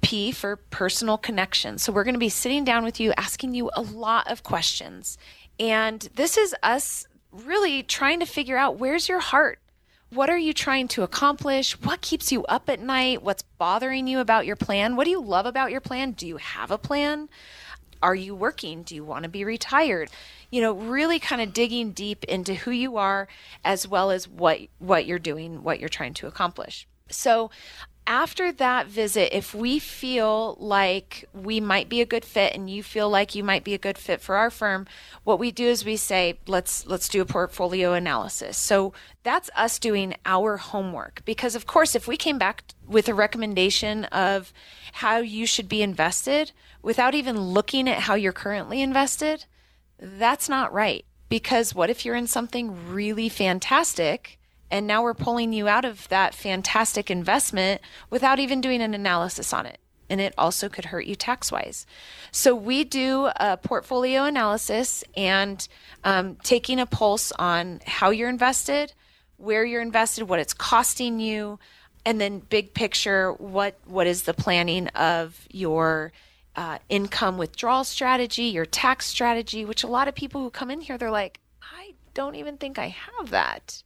P 0.01 0.31
for 0.31 0.55
personal 0.55 1.17
connection. 1.17 1.77
So 1.77 1.91
we're 1.91 2.03
going 2.03 2.15
to 2.15 2.19
be 2.19 2.29
sitting 2.29 2.63
down 2.63 2.83
with 2.83 2.99
you, 2.99 3.13
asking 3.17 3.53
you 3.53 3.69
a 3.75 3.81
lot 3.81 4.31
of 4.31 4.41
questions. 4.41 5.17
And 5.59 6.09
this 6.15 6.37
is 6.37 6.55
us 6.63 7.05
really 7.31 7.83
trying 7.83 8.19
to 8.19 8.25
figure 8.25 8.57
out 8.57 8.79
where's 8.79 9.07
your 9.07 9.19
heart? 9.19 9.59
What 10.09 10.29
are 10.29 10.37
you 10.37 10.53
trying 10.53 10.87
to 10.89 11.03
accomplish? 11.03 11.79
What 11.81 12.01
keeps 12.01 12.31
you 12.31 12.43
up 12.45 12.67
at 12.67 12.81
night? 12.81 13.23
What's 13.23 13.43
bothering 13.43 14.07
you 14.07 14.19
about 14.19 14.45
your 14.45 14.57
plan? 14.57 14.95
What 14.95 15.05
do 15.05 15.11
you 15.11 15.21
love 15.21 15.45
about 15.45 15.71
your 15.71 15.79
plan? 15.79 16.11
Do 16.11 16.27
you 16.27 16.37
have 16.37 16.71
a 16.71 16.77
plan? 16.77 17.29
Are 18.01 18.15
you 18.15 18.35
working? 18.35 18.83
Do 18.83 18.95
you 18.95 19.03
want 19.03 19.23
to 19.23 19.29
be 19.29 19.43
retired? 19.43 20.09
You 20.49 20.61
know, 20.61 20.73
really 20.73 21.19
kind 21.19 21.41
of 21.41 21.53
digging 21.53 21.91
deep 21.91 22.23
into 22.25 22.53
who 22.53 22.71
you 22.71 22.97
are 22.97 23.27
as 23.63 23.87
well 23.87 24.11
as 24.11 24.27
what 24.27 24.59
what 24.79 25.05
you're 25.05 25.19
doing, 25.19 25.63
what 25.63 25.79
you're 25.79 25.89
trying 25.89 26.13
to 26.15 26.27
accomplish. 26.27 26.87
So, 27.09 27.51
after 28.07 28.51
that 28.51 28.87
visit, 28.87 29.35
if 29.35 29.53
we 29.53 29.77
feel 29.77 30.57
like 30.59 31.29
we 31.33 31.59
might 31.61 31.87
be 31.87 32.01
a 32.01 32.05
good 32.05 32.25
fit 32.25 32.55
and 32.55 32.69
you 32.69 32.81
feel 32.81 33.09
like 33.09 33.35
you 33.35 33.43
might 33.43 33.63
be 33.63 33.75
a 33.75 33.77
good 33.77 33.97
fit 33.97 34.21
for 34.21 34.35
our 34.35 34.49
firm, 34.49 34.87
what 35.23 35.39
we 35.39 35.51
do 35.51 35.65
is 35.65 35.85
we 35.85 35.95
say, 35.95 36.39
let's 36.47 36.87
let's 36.87 37.07
do 37.07 37.21
a 37.21 37.25
portfolio 37.25 37.93
analysis. 37.93 38.57
So 38.57 38.93
that's 39.23 39.51
us 39.55 39.77
doing 39.77 40.15
our 40.25 40.57
homework 40.57 41.21
because 41.25 41.53
of 41.55 41.67
course 41.67 41.95
if 41.95 42.07
we 42.07 42.17
came 42.17 42.39
back 42.39 42.63
with 42.87 43.07
a 43.07 43.13
recommendation 43.13 44.05
of 44.05 44.51
how 44.93 45.17
you 45.17 45.45
should 45.45 45.69
be 45.69 45.83
invested 45.83 46.51
without 46.81 47.15
even 47.15 47.39
looking 47.39 47.87
at 47.89 47.99
how 47.99 48.15
you're 48.15 48.31
currently 48.31 48.81
invested, 48.81 49.45
that's 49.99 50.49
not 50.49 50.73
right. 50.73 51.05
Because 51.29 51.73
what 51.73 51.89
if 51.89 52.05
you're 52.05 52.15
in 52.15 52.27
something 52.27 52.91
really 52.91 53.29
fantastic 53.29 54.39
and 54.71 54.87
now 54.87 55.03
we're 55.03 55.13
pulling 55.13 55.51
you 55.51 55.67
out 55.67 55.85
of 55.85 56.07
that 56.07 56.33
fantastic 56.33 57.11
investment 57.11 57.81
without 58.09 58.39
even 58.39 58.61
doing 58.61 58.81
an 58.81 58.93
analysis 58.93 59.53
on 59.53 59.65
it. 59.65 59.79
And 60.09 60.19
it 60.19 60.33
also 60.37 60.69
could 60.69 60.85
hurt 60.85 61.05
you 61.05 61.15
tax 61.15 61.51
wise. 61.51 61.85
So 62.31 62.55
we 62.55 62.83
do 62.83 63.29
a 63.35 63.57
portfolio 63.57 64.23
analysis 64.23 65.03
and 65.15 65.65
um, 66.03 66.35
taking 66.43 66.79
a 66.79 66.85
pulse 66.85 67.31
on 67.33 67.81
how 67.85 68.09
you're 68.09 68.29
invested, 68.29 68.93
where 69.37 69.63
you're 69.63 69.81
invested, 69.81 70.23
what 70.23 70.39
it's 70.39 70.53
costing 70.53 71.19
you, 71.19 71.59
and 72.05 72.19
then 72.19 72.39
big 72.39 72.73
picture, 72.73 73.33
what 73.33 73.77
what 73.85 74.07
is 74.07 74.23
the 74.23 74.33
planning 74.33 74.87
of 74.89 75.47
your 75.51 76.11
uh, 76.55 76.79
income 76.89 77.37
withdrawal 77.37 77.83
strategy, 77.83 78.43
your 78.43 78.65
tax 78.65 79.05
strategy, 79.05 79.65
which 79.65 79.83
a 79.83 79.87
lot 79.87 80.07
of 80.07 80.15
people 80.15 80.41
who 80.41 80.49
come 80.49 80.71
in 80.71 80.81
here, 80.81 80.97
they're 80.97 81.11
like, 81.11 81.39
I 81.61 81.93
don't 82.13 82.35
even 82.35 82.57
think 82.57 82.77
I 82.77 82.87
have 82.87 83.29
that. 83.29 83.83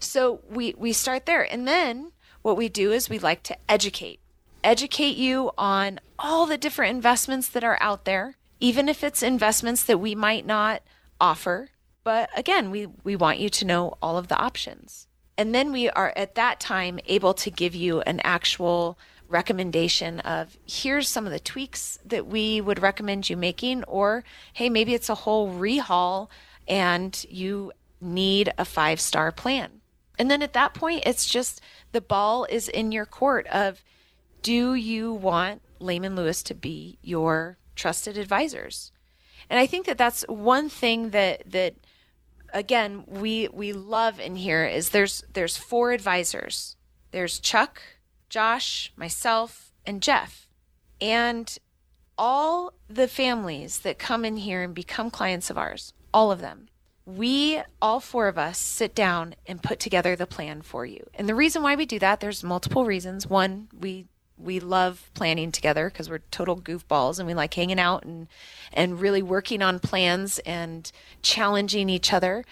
So 0.00 0.40
we, 0.48 0.74
we 0.78 0.92
start 0.92 1.26
there. 1.26 1.42
And 1.42 1.68
then 1.68 2.12
what 2.42 2.56
we 2.56 2.68
do 2.68 2.92
is 2.92 3.10
we 3.10 3.18
like 3.18 3.42
to 3.44 3.56
educate, 3.68 4.20
educate 4.64 5.16
you 5.16 5.50
on 5.58 6.00
all 6.18 6.46
the 6.46 6.56
different 6.56 6.94
investments 6.94 7.48
that 7.48 7.64
are 7.64 7.78
out 7.80 8.04
there, 8.04 8.36
even 8.60 8.88
if 8.88 9.04
it's 9.04 9.22
investments 9.22 9.84
that 9.84 9.98
we 9.98 10.14
might 10.14 10.46
not 10.46 10.82
offer. 11.20 11.68
But 12.04 12.30
again, 12.34 12.70
we, 12.70 12.86
we 13.04 13.16
want 13.16 13.38
you 13.38 13.50
to 13.50 13.66
know 13.66 13.98
all 14.00 14.16
of 14.16 14.28
the 14.28 14.38
options. 14.38 15.06
And 15.36 15.54
then 15.54 15.70
we 15.70 15.88
are 15.90 16.12
at 16.16 16.34
that 16.34 16.58
time 16.58 16.98
able 17.06 17.34
to 17.34 17.50
give 17.50 17.74
you 17.74 18.00
an 18.00 18.20
actual 18.24 18.98
recommendation 19.28 20.20
of 20.20 20.56
here's 20.66 21.08
some 21.08 21.26
of 21.26 21.32
the 21.32 21.40
tweaks 21.40 21.98
that 22.04 22.26
we 22.26 22.60
would 22.60 22.80
recommend 22.80 23.28
you 23.28 23.36
making, 23.36 23.84
or 23.84 24.24
hey, 24.52 24.68
maybe 24.68 24.94
it's 24.94 25.08
a 25.08 25.14
whole 25.14 25.52
rehaul 25.52 26.28
and 26.66 27.24
you 27.28 27.72
need 28.00 28.52
a 28.58 28.64
five 28.64 29.00
star 29.00 29.32
plan. 29.32 29.80
And 30.18 30.30
then 30.30 30.42
at 30.42 30.52
that 30.54 30.74
point, 30.74 31.02
it's 31.06 31.26
just 31.26 31.60
the 31.92 32.00
ball 32.00 32.44
is 32.44 32.68
in 32.68 32.92
your 32.92 33.06
court 33.06 33.46
of 33.48 33.82
do 34.42 34.74
you 34.74 35.12
want 35.12 35.62
Lehman 35.78 36.16
Lewis 36.16 36.42
to 36.44 36.54
be 36.54 36.98
your 37.02 37.58
trusted 37.76 38.18
advisors? 38.18 38.92
And 39.50 39.58
I 39.58 39.66
think 39.66 39.86
that 39.86 39.98
that's 39.98 40.22
one 40.28 40.68
thing 40.68 41.10
that 41.10 41.42
that 41.50 41.74
again 42.52 43.04
we 43.06 43.48
we 43.48 43.72
love 43.72 44.18
in 44.20 44.36
here 44.36 44.64
is 44.64 44.90
there's 44.90 45.24
there's 45.32 45.56
four 45.56 45.92
advisors. 45.92 46.76
There's 47.10 47.38
Chuck, 47.38 47.80
Josh, 48.28 48.92
myself, 48.96 49.72
and 49.86 50.02
Jeff. 50.02 50.46
And 51.00 51.56
all 52.16 52.72
the 52.88 53.08
families 53.08 53.78
that 53.80 53.98
come 53.98 54.24
in 54.24 54.38
here 54.38 54.62
and 54.62 54.74
become 54.74 55.10
clients 55.10 55.50
of 55.50 55.58
ours, 55.58 55.92
all 56.12 56.32
of 56.32 56.40
them, 56.40 56.68
we 57.06 57.62
all 57.80 58.00
four 58.00 58.28
of 58.28 58.36
us 58.36 58.58
sit 58.58 58.94
down 58.94 59.34
and 59.46 59.62
put 59.62 59.80
together 59.80 60.14
the 60.14 60.26
plan 60.26 60.60
for 60.60 60.84
you. 60.84 61.06
And 61.14 61.28
the 61.28 61.34
reason 61.34 61.62
why 61.62 61.74
we 61.74 61.86
do 61.86 61.98
that, 62.00 62.20
there's 62.20 62.44
multiple 62.44 62.84
reasons. 62.84 63.26
One, 63.26 63.68
we 63.78 64.06
we 64.36 64.60
love 64.60 65.10
planning 65.14 65.50
together 65.50 65.90
because 65.90 66.08
we're 66.08 66.20
total 66.30 66.60
goofballs 66.60 67.18
and 67.18 67.26
we 67.26 67.34
like 67.34 67.54
hanging 67.54 67.80
out 67.80 68.04
and 68.04 68.28
and 68.72 69.00
really 69.00 69.22
working 69.22 69.62
on 69.62 69.80
plans 69.80 70.38
and 70.40 70.92
challenging 71.22 71.88
each 71.88 72.12
other. 72.12 72.44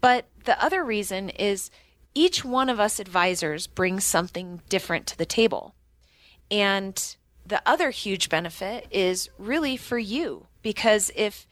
But 0.00 0.26
the 0.44 0.62
other 0.62 0.82
reason 0.82 1.28
is 1.28 1.70
each 2.14 2.44
one 2.44 2.68
of 2.68 2.80
us 2.80 2.98
advisors 2.98 3.66
brings 3.66 4.04
something 4.04 4.60
different 4.68 5.06
to 5.08 5.18
the 5.18 5.26
table. 5.26 5.74
And 6.50 7.16
the 7.46 7.62
other 7.66 7.90
huge 7.90 8.28
benefit 8.28 8.86
is 8.90 9.30
really 9.38 9.76
for 9.76 9.98
you 9.98 10.46
because 10.62 11.10
if 11.16 11.46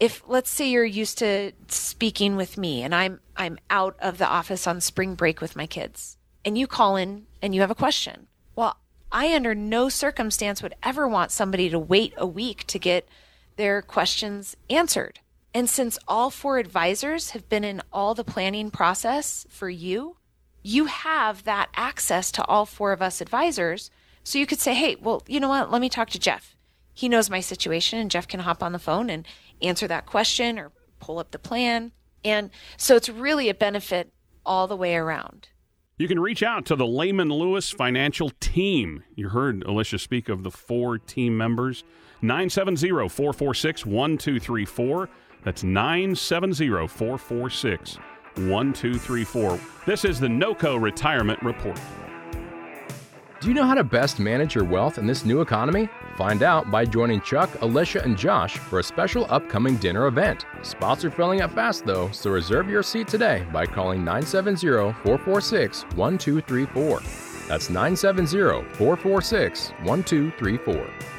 if 0.00 0.22
let's 0.28 0.50
say 0.50 0.68
you're 0.68 0.84
used 0.84 1.18
to 1.18 1.52
speaking 1.66 2.36
with 2.36 2.56
me 2.56 2.82
and 2.82 2.94
I'm 2.94 3.20
I'm 3.36 3.58
out 3.68 3.96
of 3.98 4.18
the 4.18 4.28
office 4.28 4.66
on 4.66 4.80
spring 4.80 5.14
break 5.14 5.40
with 5.40 5.56
my 5.56 5.66
kids 5.66 6.16
and 6.44 6.56
you 6.56 6.66
call 6.66 6.96
in 6.96 7.26
and 7.42 7.54
you 7.54 7.60
have 7.60 7.70
a 7.70 7.74
question. 7.74 8.28
Well, 8.54 8.76
I 9.10 9.34
under 9.34 9.54
no 9.54 9.88
circumstance 9.88 10.62
would 10.62 10.74
ever 10.82 11.08
want 11.08 11.30
somebody 11.30 11.68
to 11.70 11.78
wait 11.78 12.14
a 12.16 12.26
week 12.26 12.64
to 12.68 12.78
get 12.78 13.08
their 13.56 13.82
questions 13.82 14.56
answered. 14.70 15.20
And 15.58 15.68
since 15.68 15.98
all 16.06 16.30
four 16.30 16.58
advisors 16.58 17.30
have 17.30 17.48
been 17.48 17.64
in 17.64 17.82
all 17.92 18.14
the 18.14 18.22
planning 18.22 18.70
process 18.70 19.44
for 19.50 19.68
you, 19.68 20.16
you 20.62 20.84
have 20.84 21.42
that 21.42 21.68
access 21.74 22.30
to 22.30 22.44
all 22.44 22.64
four 22.64 22.92
of 22.92 23.02
us 23.02 23.20
advisors. 23.20 23.90
So 24.22 24.38
you 24.38 24.46
could 24.46 24.60
say, 24.60 24.72
hey, 24.72 24.94
well, 25.00 25.24
you 25.26 25.40
know 25.40 25.48
what? 25.48 25.72
Let 25.72 25.80
me 25.80 25.88
talk 25.88 26.10
to 26.10 26.18
Jeff. 26.20 26.54
He 26.94 27.08
knows 27.08 27.28
my 27.28 27.40
situation, 27.40 27.98
and 27.98 28.08
Jeff 28.08 28.28
can 28.28 28.38
hop 28.38 28.62
on 28.62 28.70
the 28.70 28.78
phone 28.78 29.10
and 29.10 29.26
answer 29.60 29.88
that 29.88 30.06
question 30.06 30.60
or 30.60 30.70
pull 31.00 31.18
up 31.18 31.32
the 31.32 31.40
plan. 31.40 31.90
And 32.24 32.50
so 32.76 32.94
it's 32.94 33.08
really 33.08 33.48
a 33.48 33.54
benefit 33.54 34.12
all 34.46 34.68
the 34.68 34.76
way 34.76 34.94
around. 34.94 35.48
You 35.96 36.06
can 36.06 36.20
reach 36.20 36.44
out 36.44 36.66
to 36.66 36.76
the 36.76 36.86
Lehman 36.86 37.30
Lewis 37.30 37.68
financial 37.68 38.30
team. 38.38 39.02
You 39.16 39.30
heard 39.30 39.64
Alicia 39.64 39.98
speak 39.98 40.28
of 40.28 40.44
the 40.44 40.52
four 40.52 40.98
team 40.98 41.36
members. 41.36 41.82
970 42.22 43.08
446 43.08 43.84
1234. 43.84 45.08
That's 45.44 45.62
970 45.62 46.88
446 46.88 47.98
1234. 48.36 49.60
This 49.86 50.04
is 50.04 50.20
the 50.20 50.28
NOCO 50.28 50.80
Retirement 50.80 51.42
Report. 51.42 51.80
Do 53.40 53.46
you 53.46 53.54
know 53.54 53.64
how 53.64 53.74
to 53.74 53.84
best 53.84 54.18
manage 54.18 54.56
your 54.56 54.64
wealth 54.64 54.98
in 54.98 55.06
this 55.06 55.24
new 55.24 55.40
economy? 55.40 55.88
Find 56.16 56.42
out 56.42 56.72
by 56.72 56.84
joining 56.84 57.20
Chuck, 57.20 57.48
Alicia, 57.62 58.02
and 58.02 58.18
Josh 58.18 58.58
for 58.58 58.80
a 58.80 58.82
special 58.82 59.26
upcoming 59.30 59.76
dinner 59.76 60.08
event. 60.08 60.44
Spots 60.62 61.04
are 61.04 61.10
filling 61.10 61.40
up 61.40 61.52
fast 61.52 61.86
though, 61.86 62.10
so 62.10 62.30
reserve 62.30 62.68
your 62.68 62.82
seat 62.82 63.06
today 63.06 63.46
by 63.52 63.64
calling 63.64 64.04
970 64.04 64.92
446 65.04 65.84
1234. 65.94 67.00
That's 67.46 67.70
970 67.70 68.64
446 68.74 69.70
1234. 69.84 71.17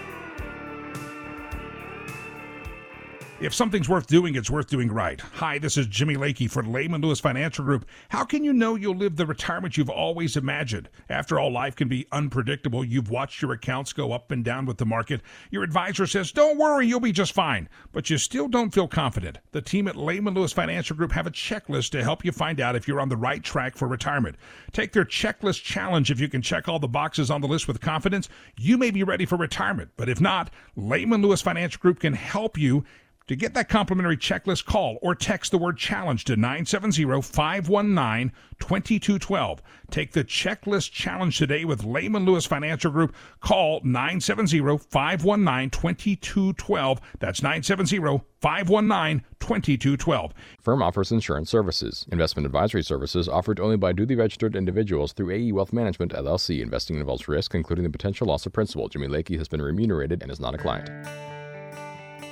If 3.42 3.54
something's 3.54 3.88
worth 3.88 4.08
doing, 4.08 4.36
it's 4.36 4.50
worth 4.50 4.68
doing 4.68 4.92
right. 4.92 5.22
Hi, 5.36 5.60
this 5.60 5.78
is 5.78 5.88
Jimmy 5.88 6.16
Lakey 6.16 6.52
for 6.52 6.62
Lehman 6.62 7.00
Lewis 7.00 7.22
Financial 7.22 7.64
Group. 7.64 7.86
How 8.10 8.26
can 8.26 8.44
you 8.44 8.52
know 8.52 8.76
you'll 8.76 8.98
live 8.98 9.16
the 9.16 9.26
retirement 9.26 9.78
you've 9.78 9.90
always 9.90 10.36
imagined? 10.36 10.90
After 11.08 11.40
all, 11.40 11.50
life 11.50 11.74
can 11.74 11.88
be 11.88 12.06
unpredictable. 12.12 12.84
You've 12.84 13.10
watched 13.10 13.42
your 13.42 13.54
accounts 13.54 13.94
go 13.94 14.12
up 14.12 14.32
and 14.32 14.44
down 14.44 14.66
with 14.66 14.78
the 14.78 14.86
market. 14.86 15.22
Your 15.52 15.64
advisor 15.64 16.06
says, 16.06 16.34
Don't 16.34 16.58
worry, 16.58 16.86
you'll 16.86 17.00
be 17.00 17.14
just 17.14 17.32
fine. 17.32 17.70
But 17.94 18.10
you 18.10 18.18
still 18.18 18.50
don't 18.50 18.74
feel 18.74 18.90
confident. 18.90 19.38
The 19.54 19.62
team 19.62 19.88
at 19.88 19.96
Lehman 19.96 20.34
Lewis 20.34 20.52
Financial 20.52 20.98
Group 20.98 21.14
have 21.14 21.26
a 21.26 21.32
checklist 21.32 21.92
to 21.92 22.04
help 22.04 22.26
you 22.26 22.34
find 22.34 22.60
out 22.60 22.76
if 22.76 22.90
you're 22.90 23.00
on 23.00 23.08
the 23.08 23.16
right 23.16 23.42
track 23.42 23.78
for 23.78 23.88
retirement. 23.88 24.36
Take 24.74 24.92
their 24.92 25.06
checklist 25.06 25.64
challenge. 25.64 26.12
If 26.12 26.20
you 26.20 26.28
can 26.28 26.42
check 26.42 26.68
all 26.68 26.80
the 26.80 26.90
boxes 26.90 27.32
on 27.32 27.40
the 27.40 27.48
list 27.48 27.70
with 27.70 27.80
confidence, 27.80 28.28
you 28.58 28.78
may 28.78 28.92
be 28.92 29.04
ready 29.04 29.26
for 29.26 29.38
retirement. 29.38 29.92
But 29.96 30.10
if 30.10 30.20
not, 30.20 30.52
Lehman 30.76 31.22
Lewis 31.22 31.42
Financial 31.42 31.80
Group 31.80 32.02
can 32.02 32.12
help 32.12 32.58
you 32.58 32.84
to 33.30 33.36
get 33.36 33.54
that 33.54 33.70
complimentary 33.70 34.18
checklist, 34.18 34.66
call 34.66 34.98
or 35.04 35.14
text 35.14 35.52
the 35.52 35.58
word 35.60 35.78
challenge 35.78 36.26
to 36.26 36.36
970 36.36 37.04
519 37.22 38.32
2212. 38.60 39.62
Take 39.92 40.14
the 40.14 40.24
checklist 40.24 40.92
challenge 40.92 41.38
today 41.38 41.64
with 41.64 41.86
Lehman 41.86 42.26
Lewis 42.26 42.48
Financial 42.48 42.90
Group. 42.90 43.14
Call 43.40 43.82
970 43.84 44.80
519 44.80 45.70
2212. 45.70 47.02
That's 47.20 47.44
970 47.44 48.00
519 48.42 49.24
2212. 49.40 50.34
Firm 50.60 50.82
offers 50.82 51.12
insurance 51.12 51.52
services. 51.52 52.08
Investment 52.12 52.48
advisory 52.48 52.84
services 52.84 53.30
offered 53.30 53.60
only 53.60 53.78
by 53.78 53.92
duly 53.92 54.16
registered 54.16 54.56
individuals 54.56 55.14
through 55.14 55.30
AE 55.30 55.52
Wealth 55.52 55.72
Management 55.72 56.14
LLC. 56.14 56.64
Investing 56.64 56.96
involves 56.96 57.28
risk, 57.28 57.54
including 57.54 57.84
the 57.84 57.92
potential 57.92 58.26
loss 58.26 58.48
of 58.48 58.54
principal. 58.54 58.90
Jimmy 58.90 59.08
Lakey 59.08 59.38
has 59.38 59.48
been 59.48 59.62
remunerated 59.62 60.24
and 60.24 60.32
is 60.32 60.40
not 60.40 60.56
a 60.56 60.58
client. 60.58 60.90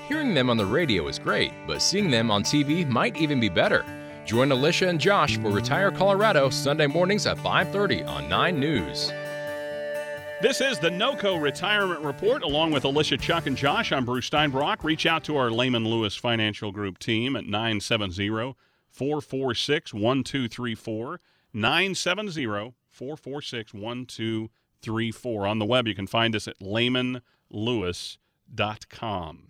Hearing 0.08 0.34
them 0.34 0.50
on 0.50 0.56
the 0.56 0.66
radio 0.66 1.08
is 1.08 1.20
great, 1.20 1.52
but 1.68 1.82
seeing 1.82 2.10
them 2.10 2.32
on 2.32 2.42
TV 2.42 2.88
might 2.88 3.18
even 3.18 3.42
be 3.42 3.50
better. 3.50 3.84
Join 4.26 4.54
Alicia 4.54 4.88
and 4.88 5.02
Josh 5.02 5.38
for 5.38 5.50
Retire 5.50 5.92
Colorado 5.92 6.50
Sunday 6.50 6.88
mornings 6.88 7.26
at 7.26 7.38
5:30 7.38 8.04
on 8.04 8.30
9 8.30 8.58
News. 8.58 9.12
This 10.42 10.62
is 10.62 10.80
the 10.80 10.92
NOCO 10.92 11.36
Retirement 11.36 12.00
Report, 12.00 12.44
along 12.44 12.72
with 12.72 12.86
Alicia, 12.86 13.18
Chuck, 13.18 13.48
and 13.48 13.58
Josh. 13.58 13.92
I'm 13.92 14.06
Bruce 14.06 14.30
Steinbrock. 14.30 14.86
Reach 14.86 15.06
out 15.06 15.26
to 15.26 15.36
our 15.36 15.52
Lehman 15.52 15.84
Lewis 15.84 16.16
Financial 16.16 16.72
Group 16.72 17.00
team 17.00 17.36
at 17.36 17.46
970 17.46 18.56
446 18.90 19.94
1234. 19.94 21.20
970 21.54 22.76
446 22.92 23.74
1234. 23.74 25.48
On 25.48 25.60
the 25.60 25.66
web, 25.66 25.86
you 25.86 25.96
can 25.96 26.08
find 26.08 26.34
us 26.34 26.48
at 26.48 26.60
lehmanlewis.com. 26.60 29.47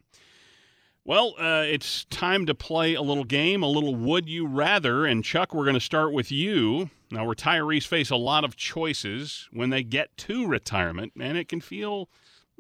Well, 1.07 1.35
uh, 1.39 1.63
it's 1.65 2.03
time 2.09 2.45
to 2.47 2.53
play 2.53 2.93
a 2.93 3.01
little 3.01 3.23
game, 3.23 3.63
a 3.63 3.69
little 3.69 3.95
Would 3.95 4.27
You 4.27 4.45
Rather. 4.45 5.05
And 5.05 5.23
Chuck, 5.23 5.53
we're 5.53 5.63
going 5.63 5.73
to 5.73 5.79
start 5.79 6.11
with 6.11 6.33
you. 6.33 6.89
Now, 7.09 7.25
retirees 7.25 7.87
face 7.87 8.09
a 8.09 8.17
lot 8.17 8.43
of 8.43 8.57
choices 8.57 9.47
when 9.53 9.69
they 9.69 9.83
get 9.83 10.17
to 10.17 10.45
retirement, 10.45 11.13
and 11.17 11.37
it 11.37 11.47
can 11.47 11.61
feel 11.61 12.09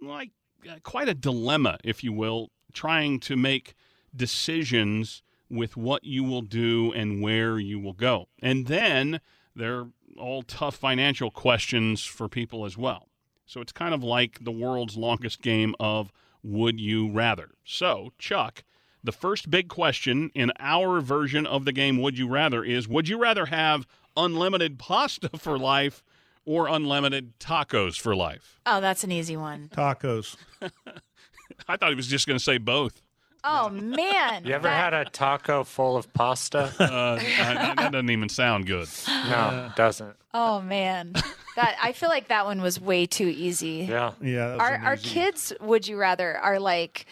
like 0.01 0.29
uh, 0.65 0.75
quite 0.81 1.09
a 1.09 1.13
dilemma, 1.13 1.77
if 1.83 2.05
you 2.05 2.13
will, 2.13 2.49
trying 2.71 3.19
to 3.19 3.35
make 3.35 3.75
decisions 4.15 5.23
with 5.49 5.75
what 5.75 6.05
you 6.05 6.23
will 6.23 6.41
do 6.41 6.93
and 6.93 7.21
where 7.21 7.59
you 7.59 7.81
will 7.81 7.91
go. 7.91 8.29
And 8.41 8.67
then 8.67 9.19
there 9.57 9.75
are 9.75 9.87
all 10.17 10.41
tough 10.41 10.77
financial 10.77 11.31
questions 11.31 12.05
for 12.05 12.29
people 12.29 12.63
as 12.63 12.77
well. 12.77 13.09
So 13.45 13.59
it's 13.59 13.73
kind 13.73 13.93
of 13.93 14.05
like 14.05 14.45
the 14.45 14.51
world's 14.51 14.95
longest 14.95 15.41
game 15.41 15.75
of 15.81 16.13
would 16.47 16.79
you 16.79 17.11
rather? 17.11 17.49
So, 17.65 18.11
Chuck, 18.17 18.63
the 19.03 19.11
first 19.11 19.49
big 19.51 19.67
question 19.67 20.31
in 20.33 20.51
our 20.59 21.01
version 21.01 21.45
of 21.45 21.65
the 21.65 21.71
game 21.73 22.01
Would 22.01 22.17
You 22.17 22.27
Rather 22.27 22.63
is 22.63 22.87
Would 22.87 23.07
you 23.09 23.17
rather 23.19 23.47
have 23.47 23.85
unlimited 24.15 24.79
pasta 24.79 25.29
for 25.37 25.57
life 25.59 26.03
or 26.45 26.67
unlimited 26.67 27.37
tacos 27.39 27.99
for 27.99 28.15
life? 28.15 28.59
Oh, 28.65 28.79
that's 28.81 29.03
an 29.03 29.11
easy 29.11 29.35
one. 29.37 29.69
Tacos. 29.75 30.35
I 31.67 31.75
thought 31.77 31.89
he 31.89 31.95
was 31.95 32.07
just 32.07 32.27
going 32.27 32.37
to 32.37 32.43
say 32.43 32.57
both. 32.57 33.01
Oh 33.43 33.69
man! 33.69 34.43
You 34.45 34.53
ever 34.55 34.63
That- 34.63 34.93
had 34.93 35.07
a 35.07 35.09
taco 35.09 35.63
full 35.63 35.95
of 35.95 36.11
pasta? 36.13 36.73
Uh, 36.79 37.17
I- 37.21 37.73
that 37.77 37.91
doesn't 37.91 38.09
even 38.09 38.29
sound 38.29 38.65
good. 38.65 38.87
no, 39.07 39.67
it 39.69 39.75
doesn't. 39.77 40.15
Oh 40.33 40.59
man, 40.61 41.13
that 41.57 41.77
I 41.83 41.91
feel 41.91 42.09
like 42.09 42.29
that 42.29 42.45
one 42.45 42.61
was 42.61 42.79
way 42.79 43.05
too 43.05 43.27
easy. 43.27 43.85
Yeah. 43.89 44.13
Yeah. 44.21 44.55
our 44.57 44.75
an 44.75 44.85
our 44.85 44.95
kids, 44.97 45.51
would 45.59 45.87
you 45.87 45.97
rather, 45.97 46.37
are 46.37 46.59
like 46.59 47.05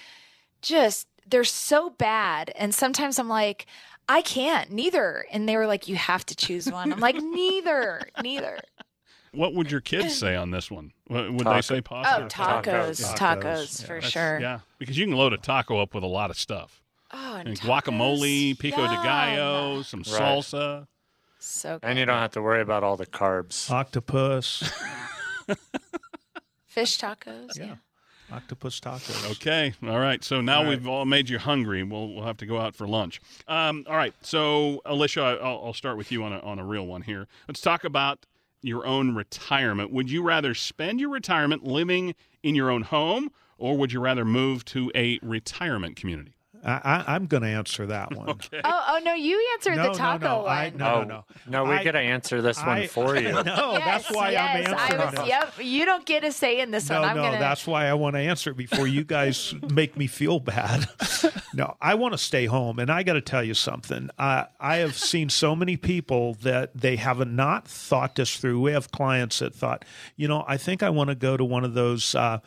just 0.61 1.07
they're 1.27 1.43
so 1.43 1.89
bad, 1.89 2.51
and 2.55 2.73
sometimes 2.73 3.19
I'm 3.19 3.29
like. 3.29 3.65
I 4.07 4.21
can't, 4.21 4.69
neither. 4.69 5.25
And 5.31 5.49
they 5.49 5.57
were 5.57 5.65
like, 5.65 5.87
You 5.87 5.95
have 5.95 6.23
to 6.27 6.35
choose 6.35 6.71
one. 6.71 6.93
I'm 6.93 6.99
like, 6.99 7.15
Neither, 7.19 8.07
neither. 8.21 8.59
What 9.31 9.55
would 9.55 9.71
your 9.71 9.81
kids 9.81 10.13
say 10.15 10.35
on 10.35 10.51
this 10.51 10.69
one? 10.69 10.91
Would 11.09 11.31
would 11.39 11.47
they 11.47 11.61
say 11.61 11.77
oh, 11.79 11.81
pasta? 11.81 12.23
Oh, 12.23 12.27
tacos, 12.27 12.61
Tacos. 13.01 13.15
tacos, 13.15 13.41
Tacos, 13.41 13.81
for 13.83 13.93
That's- 13.95 14.11
sure. 14.11 14.39
Yeah, 14.39 14.59
because 14.77 14.95
you 14.95 15.07
can 15.07 15.15
load 15.15 15.33
a 15.33 15.37
taco 15.39 15.79
up 15.81 15.95
with 15.95 16.03
a 16.03 16.07
lot 16.07 16.29
of 16.29 16.37
stuff. 16.37 16.83
Oh, 17.11 17.35
and 17.37 17.47
And 17.49 17.59
tacos? 17.59 17.81
guacamole, 17.81 18.59
pico 18.59 18.83
de 18.87 18.93
gallo, 19.01 19.81
some 19.81 20.01
Right. 20.01 20.21
salsa. 20.21 20.85
So 21.45 21.79
good. 21.79 21.87
And 21.87 21.99
you 21.99 22.05
don't 22.05 22.17
have 22.17 22.31
to 22.31 22.41
worry 22.41 22.61
about 22.61 22.83
all 22.83 22.97
the 22.97 23.05
carbs. 23.05 23.69
Octopus. 23.69 24.63
Fish 26.65 26.97
tacos. 26.99 27.57
Yeah. 27.57 27.75
Octopus 28.31 28.79
tacos. 28.79 29.31
Okay. 29.33 29.73
All 29.83 29.99
right. 29.99 30.23
So 30.23 30.41
now 30.41 30.57
All 30.57 30.63
right. 30.63 30.69
we've 30.69 30.87
all 30.87 31.05
made 31.05 31.29
you 31.29 31.37
hungry. 31.37 31.83
We'll 31.83 32.13
we'll 32.13 32.25
have 32.25 32.37
to 32.37 32.45
go 32.47 32.59
out 32.59 32.75
for 32.75 32.87
lunch. 32.87 33.21
Um, 33.47 33.85
all 33.87 33.95
right. 33.95 34.13
So 34.21 34.81
Alicia, 34.85 35.21
I'll, 35.41 35.65
I'll 35.65 35.73
start 35.73 35.97
with 35.97 36.11
you 36.11 36.23
on 36.23 36.33
a 36.33 36.39
on 36.39 36.57
a 36.57 36.65
real 36.65 36.87
one 36.87 37.03
here. 37.03 37.27
Let's 37.47 37.61
talk 37.61 37.83
about 37.83 38.25
your 38.61 38.85
own 38.85 39.13
retirement. 39.13 39.91
Would 39.91 40.09
you 40.09 40.23
rather 40.23 40.55
spend 40.55 40.99
your 40.99 41.11
retirement 41.11 41.63
living 41.63 42.15
in 42.41 42.55
your 42.55 42.71
own 42.71 42.81
home, 42.81 43.29
or 43.59 43.77
would 43.77 43.93
you 43.93 43.99
rather 43.99 44.25
move 44.25 44.65
to 44.65 44.91
a 44.95 45.19
retirement 45.21 45.95
community? 45.95 46.35
I, 46.65 47.03
I, 47.07 47.15
I'm 47.15 47.27
going 47.27 47.43
to 47.43 47.49
answer 47.49 47.85
that 47.87 48.11
one. 48.15 48.29
Okay. 48.29 48.59
Oh, 48.63 48.83
oh 48.89 48.99
no, 49.05 49.13
you 49.13 49.49
answered 49.53 49.75
No, 49.77 49.91
the 49.91 49.97
taco 49.97 50.23
no, 50.25 50.29
no, 50.37 50.43
one. 50.43 50.51
I- 50.51 50.69
no, 50.75 50.93
oh, 50.95 51.03
no. 51.03 51.25
no, 51.47 51.63
we 51.65 51.75
I- 51.75 51.83
get 51.83 51.91
to 51.91 51.99
answer 51.99 52.41
this 52.41 52.59
one 52.63 52.87
for 52.87 53.15
you. 53.17 53.31
no, 53.31 53.43
yes, 53.43 53.83
that's 53.85 54.11
why 54.11 54.31
yes, 54.31 54.67
I'm 54.67 54.73
I 54.75 54.81
answering 54.81 55.11
was, 55.11 55.19
it. 55.19 55.27
Yep, 55.27 55.53
you 55.61 55.85
don't 55.85 56.05
get 56.05 56.23
a 56.23 56.31
say 56.31 56.59
in 56.59 56.71
this 56.71 56.89
No, 56.89 57.01
one. 57.01 57.09
I'm 57.11 57.15
no, 57.17 57.23
gonna. 57.23 57.39
that's 57.39 57.67
why 57.67 57.85
I 57.87 57.93
want 57.93 58.15
to 58.15 58.19
answer 58.19 58.49
it 58.51 58.57
before 58.57 58.87
you 58.87 59.03
guys 59.03 59.53
make 59.71 59.95
me 59.95 60.07
feel 60.07 60.39
bad. 60.39 60.87
no, 61.53 61.75
I 61.81 61.93
want 61.95 62.13
to 62.13 62.17
stay 62.17 62.45
home, 62.45 62.79
and 62.79 62.89
I 62.91 63.03
got 63.03 63.13
to 63.13 63.21
tell 63.21 63.43
you 63.43 63.53
something. 63.53 64.09
I 64.17 64.47
I 64.59 64.77
have 64.77 64.95
seen 64.97 65.29
so 65.29 65.55
many 65.55 65.77
people 65.77 66.33
that 66.41 66.75
they 66.75 66.95
have 66.95 67.25
not 67.27 67.67
thought 67.67 68.15
this 68.15 68.37
through. 68.37 68.59
We 68.61 68.71
have 68.71 68.91
clients 68.91 69.39
that 69.39 69.53
thought, 69.53 69.85
you 70.15 70.27
know, 70.27 70.43
I 70.47 70.57
think 70.57 70.81
I 70.83 70.89
want 70.89 71.09
to 71.09 71.15
go 71.15 71.37
to 71.37 71.45
one 71.45 71.63
of 71.63 71.73
those. 71.75 72.15
Uh, 72.15 72.39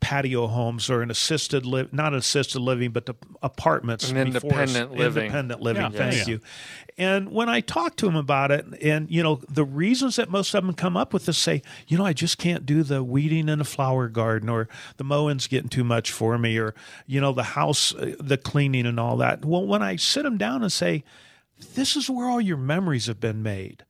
patio 0.00 0.46
homes 0.46 0.90
or 0.90 1.02
an 1.02 1.10
assisted 1.10 1.64
live 1.64 1.92
not 1.92 2.14
assisted 2.14 2.60
living 2.60 2.90
but 2.90 3.06
the 3.06 3.14
apartments 3.42 4.10
An 4.10 4.16
independent 4.16 4.92
living. 4.92 5.24
independent 5.24 5.60
living 5.62 5.82
Yeah, 5.82 5.88
thank 5.90 6.26
you. 6.28 6.40
And 6.98 7.30
when 7.30 7.48
I 7.48 7.60
talk 7.60 7.96
to 7.96 8.06
them 8.06 8.16
about 8.16 8.50
it, 8.50 8.64
and 8.80 9.10
you 9.10 9.22
know, 9.22 9.40
the 9.48 9.64
reasons 9.64 10.16
that 10.16 10.30
most 10.30 10.54
of 10.54 10.64
them 10.64 10.74
come 10.74 10.96
up 10.96 11.12
with 11.12 11.28
is 11.28 11.36
say, 11.36 11.62
you 11.88 11.98
know, 11.98 12.06
I 12.06 12.14
just 12.14 12.38
can't 12.38 12.64
do 12.64 12.82
the 12.82 13.04
weeding 13.04 13.48
in 13.48 13.58
the 13.58 13.64
flower 13.66 14.08
garden, 14.08 14.48
or 14.48 14.68
the 14.96 15.04
mowing's 15.04 15.46
getting 15.46 15.68
too 15.68 15.84
much 15.84 16.10
for 16.10 16.38
me, 16.38 16.56
or 16.56 16.74
you 17.06 17.20
know, 17.20 17.32
the 17.32 17.42
house, 17.42 17.94
uh, 17.94 18.14
the 18.18 18.38
cleaning 18.38 18.86
and 18.86 18.98
all 18.98 19.18
that. 19.18 19.44
Well, 19.44 19.66
when 19.66 19.82
I 19.82 19.96
sit 19.96 20.22
them 20.22 20.38
down 20.38 20.62
and 20.62 20.72
say, 20.72 21.04
this 21.74 21.96
is 21.96 22.08
where 22.08 22.28
all 22.28 22.40
your 22.40 22.56
memories 22.56 23.06
have 23.06 23.20
been 23.20 23.42
made 23.42 23.84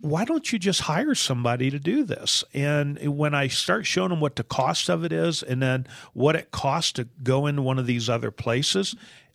why 0.00 0.24
don't 0.24 0.52
you 0.52 0.58
just 0.58 0.82
hire 0.82 1.14
somebody 1.14 1.70
to 1.70 1.78
do 1.78 2.04
this? 2.04 2.44
And 2.54 2.98
when 3.16 3.34
I 3.34 3.48
start 3.48 3.86
showing 3.86 4.10
them 4.10 4.20
what 4.20 4.36
the 4.36 4.44
cost 4.44 4.88
of 4.88 5.04
it 5.04 5.12
is 5.12 5.42
and 5.42 5.62
then 5.62 5.86
what 6.12 6.36
it 6.36 6.50
costs 6.50 6.92
to 6.92 7.08
go 7.22 7.46
into 7.46 7.62
one 7.62 7.78
of 7.78 7.86
these 7.86 8.08
other 8.08 8.30
places, 8.30 8.94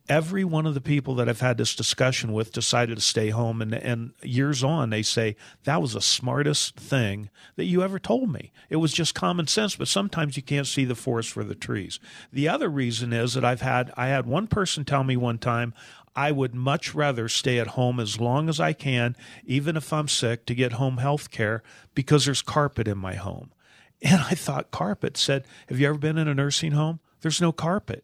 every 0.09 0.43
one 0.43 0.65
of 0.65 0.73
the 0.73 0.81
people 0.81 1.15
that 1.15 1.29
I've 1.29 1.39
had 1.39 1.57
this 1.57 1.75
discussion 1.75 2.33
with 2.33 2.51
decided 2.51 2.95
to 2.95 3.01
stay 3.01 3.29
home. 3.29 3.61
And, 3.61 3.73
and 3.73 4.11
years 4.23 4.63
on, 4.63 4.89
they 4.89 5.03
say, 5.03 5.35
that 5.63 5.81
was 5.81 5.93
the 5.93 6.01
smartest 6.01 6.75
thing 6.75 7.29
that 7.55 7.65
you 7.65 7.83
ever 7.83 7.99
told 7.99 8.31
me. 8.31 8.51
It 8.69 8.77
was 8.77 8.93
just 8.93 9.15
common 9.15 9.47
sense, 9.47 9.75
but 9.75 9.87
sometimes 9.87 10.35
you 10.35 10.43
can't 10.43 10.67
see 10.67 10.85
the 10.85 10.95
forest 10.95 11.31
for 11.31 11.43
the 11.43 11.55
trees. 11.55 11.99
The 12.31 12.49
other 12.49 12.69
reason 12.69 13.13
is 13.13 13.33
that 13.35 13.45
I've 13.45 13.61
had, 13.61 13.93
I 13.95 14.07
had 14.07 14.25
one 14.25 14.47
person 14.47 14.85
tell 14.85 15.03
me 15.03 15.17
one 15.17 15.37
time, 15.37 15.73
I 16.15 16.31
would 16.31 16.53
much 16.53 16.93
rather 16.93 17.29
stay 17.29 17.59
at 17.59 17.67
home 17.67 17.99
as 17.99 18.19
long 18.19 18.49
as 18.49 18.59
I 18.59 18.73
can, 18.73 19.15
even 19.45 19.77
if 19.77 19.93
I'm 19.93 20.07
sick, 20.07 20.45
to 20.47 20.55
get 20.55 20.73
home 20.73 20.97
health 20.97 21.31
care 21.31 21.63
because 21.95 22.25
there's 22.25 22.41
carpet 22.41 22.87
in 22.87 22.97
my 22.97 23.15
home. 23.15 23.51
And 24.01 24.19
I 24.21 24.31
thought 24.31 24.71
carpet 24.71 25.15
said, 25.15 25.45
Have 25.69 25.79
you 25.79 25.87
ever 25.87 25.97
been 25.97 26.17
in 26.17 26.27
a 26.27 26.33
nursing 26.33 26.71
home? 26.71 26.99
There's 27.21 27.39
no 27.39 27.51
carpet. 27.51 28.03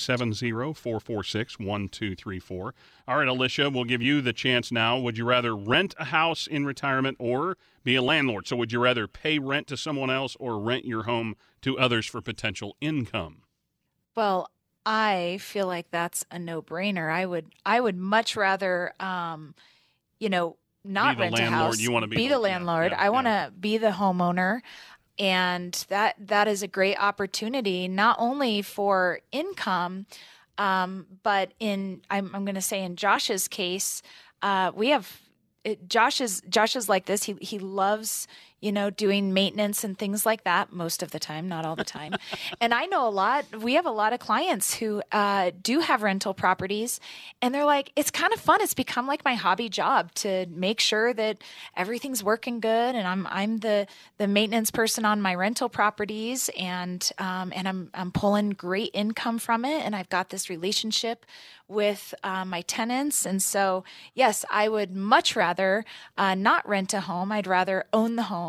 970-446-1234. 0.75 2.71
All 3.07 3.17
right, 3.17 3.27
Alicia, 3.27 3.69
we'll 3.69 3.85
give 3.85 4.01
you 4.01 4.19
the 4.21 4.33
chance 4.33 4.69
now. 4.71 4.99
Would 4.99 5.17
you 5.17 5.23
rather 5.25 5.55
rent 5.55 5.95
a 5.97 6.05
house 6.05 6.45
in 6.45 6.65
retirement 6.65 7.15
or 7.19 7.55
be 7.85 7.95
a 7.95 8.01
landlord? 8.01 8.47
So 8.47 8.57
would 8.57 8.73
you 8.73 8.79
rather 8.79 9.07
pay 9.07 9.39
rent 9.39 9.67
to 9.67 9.77
someone 9.77 10.09
else 10.09 10.35
or 10.39 10.59
rent 10.59 10.83
your 10.83 11.03
home 11.03 11.35
to 11.61 11.79
others 11.79 12.05
for 12.05 12.21
potential 12.21 12.75
income? 12.81 13.43
Well, 14.15 14.49
I 14.85 15.37
feel 15.39 15.67
like 15.67 15.89
that's 15.91 16.25
a 16.31 16.39
no-brainer. 16.39 17.09
I 17.11 17.25
would 17.25 17.45
I 17.65 17.79
would 17.79 17.97
much 17.97 18.35
rather 18.35 18.93
um 18.99 19.53
you 20.19 20.29
know 20.29 20.57
not 20.83 21.17
rent 21.17 21.37
a 21.37 21.43
house. 21.43 21.79
You 21.79 21.91
wanna 21.91 22.07
be 22.07 22.15
be 22.15 22.27
the- 22.29 22.35
the 22.35 22.39
landlord. 22.39 22.91
yeah, 22.91 23.01
I 23.01 23.09
want 23.09 23.25
to 23.27 23.31
yeah. 23.31 23.49
be 23.59 23.77
the 23.77 23.89
homeowner 23.91 24.61
and 25.19 25.85
that 25.89 26.15
that 26.19 26.47
is 26.47 26.63
a 26.63 26.67
great 26.67 26.97
opportunity 26.97 27.87
not 27.87 28.15
only 28.19 28.61
for 28.61 29.19
income 29.31 30.05
um, 30.57 31.05
but 31.23 31.53
in 31.59 32.01
I'm, 32.09 32.31
I'm 32.33 32.45
going 32.45 32.55
to 32.55 32.61
say 32.61 32.83
in 32.83 32.95
Josh's 32.95 33.47
case, 33.47 34.01
uh, 34.41 34.71
we 34.73 34.89
have 34.89 35.21
it, 35.63 35.87
Josh 35.89 36.21
is 36.21 36.41
Josh 36.49 36.75
is 36.75 36.89
like 36.89 37.05
this. 37.05 37.23
He 37.23 37.35
he 37.41 37.59
loves 37.59 38.27
you 38.59 38.71
know 38.71 38.89
doing 38.89 39.33
maintenance 39.33 39.83
and 39.83 39.97
things 39.97 40.25
like 40.25 40.43
that 40.43 40.73
most 40.73 41.03
of 41.03 41.11
the 41.11 41.19
time, 41.19 41.47
not 41.47 41.65
all 41.65 41.75
the 41.75 41.83
time. 41.83 42.15
and 42.61 42.73
I 42.73 42.85
know 42.85 43.07
a 43.07 43.09
lot. 43.09 43.45
We 43.61 43.75
have 43.75 43.85
a 43.85 43.91
lot 43.91 44.13
of 44.13 44.19
clients 44.19 44.75
who 44.75 45.01
uh, 45.11 45.51
do 45.61 45.79
have 45.79 46.03
rental 46.03 46.33
properties, 46.33 46.99
and 47.41 47.53
they're 47.53 47.65
like, 47.65 47.91
it's 47.95 48.11
kind 48.11 48.33
of 48.33 48.39
fun. 48.39 48.61
It's 48.61 48.73
become 48.73 49.05
like 49.07 49.23
my 49.23 49.35
hobby 49.35 49.69
job 49.69 50.13
to 50.15 50.47
make 50.49 50.79
sure 50.79 51.13
that 51.13 51.37
everything's 51.75 52.23
working 52.23 52.59
good, 52.59 52.95
and 52.95 53.07
I'm 53.07 53.27
I'm 53.27 53.57
the 53.57 53.87
the 54.17 54.27
maintenance 54.27 54.71
person 54.71 55.05
on 55.05 55.21
my 55.21 55.35
rental 55.35 55.69
properties, 55.69 56.49
and 56.57 57.09
um, 57.19 57.53
and 57.55 57.67
I'm 57.67 57.89
I'm 57.93 58.11
pulling 58.11 58.51
great 58.51 58.91
income 58.93 59.37
from 59.39 59.65
it, 59.65 59.85
and 59.85 59.95
I've 59.95 60.09
got 60.09 60.29
this 60.29 60.49
relationship 60.49 61.25
with 61.67 62.13
uh, 62.23 62.45
my 62.45 62.61
tenants. 62.61 63.25
And 63.25 63.43
so, 63.43 63.83
yes, 64.13 64.45
I 64.49 64.69
would 64.69 64.95
much 64.95 65.35
rather 65.35 65.83
uh, 66.17 66.33
not 66.33 66.67
rent 66.67 66.93
a 66.93 67.01
home. 67.01 67.31
I'd 67.31 67.45
rather 67.45 67.85
own 67.91 68.15
the 68.15 68.23
home 68.23 68.46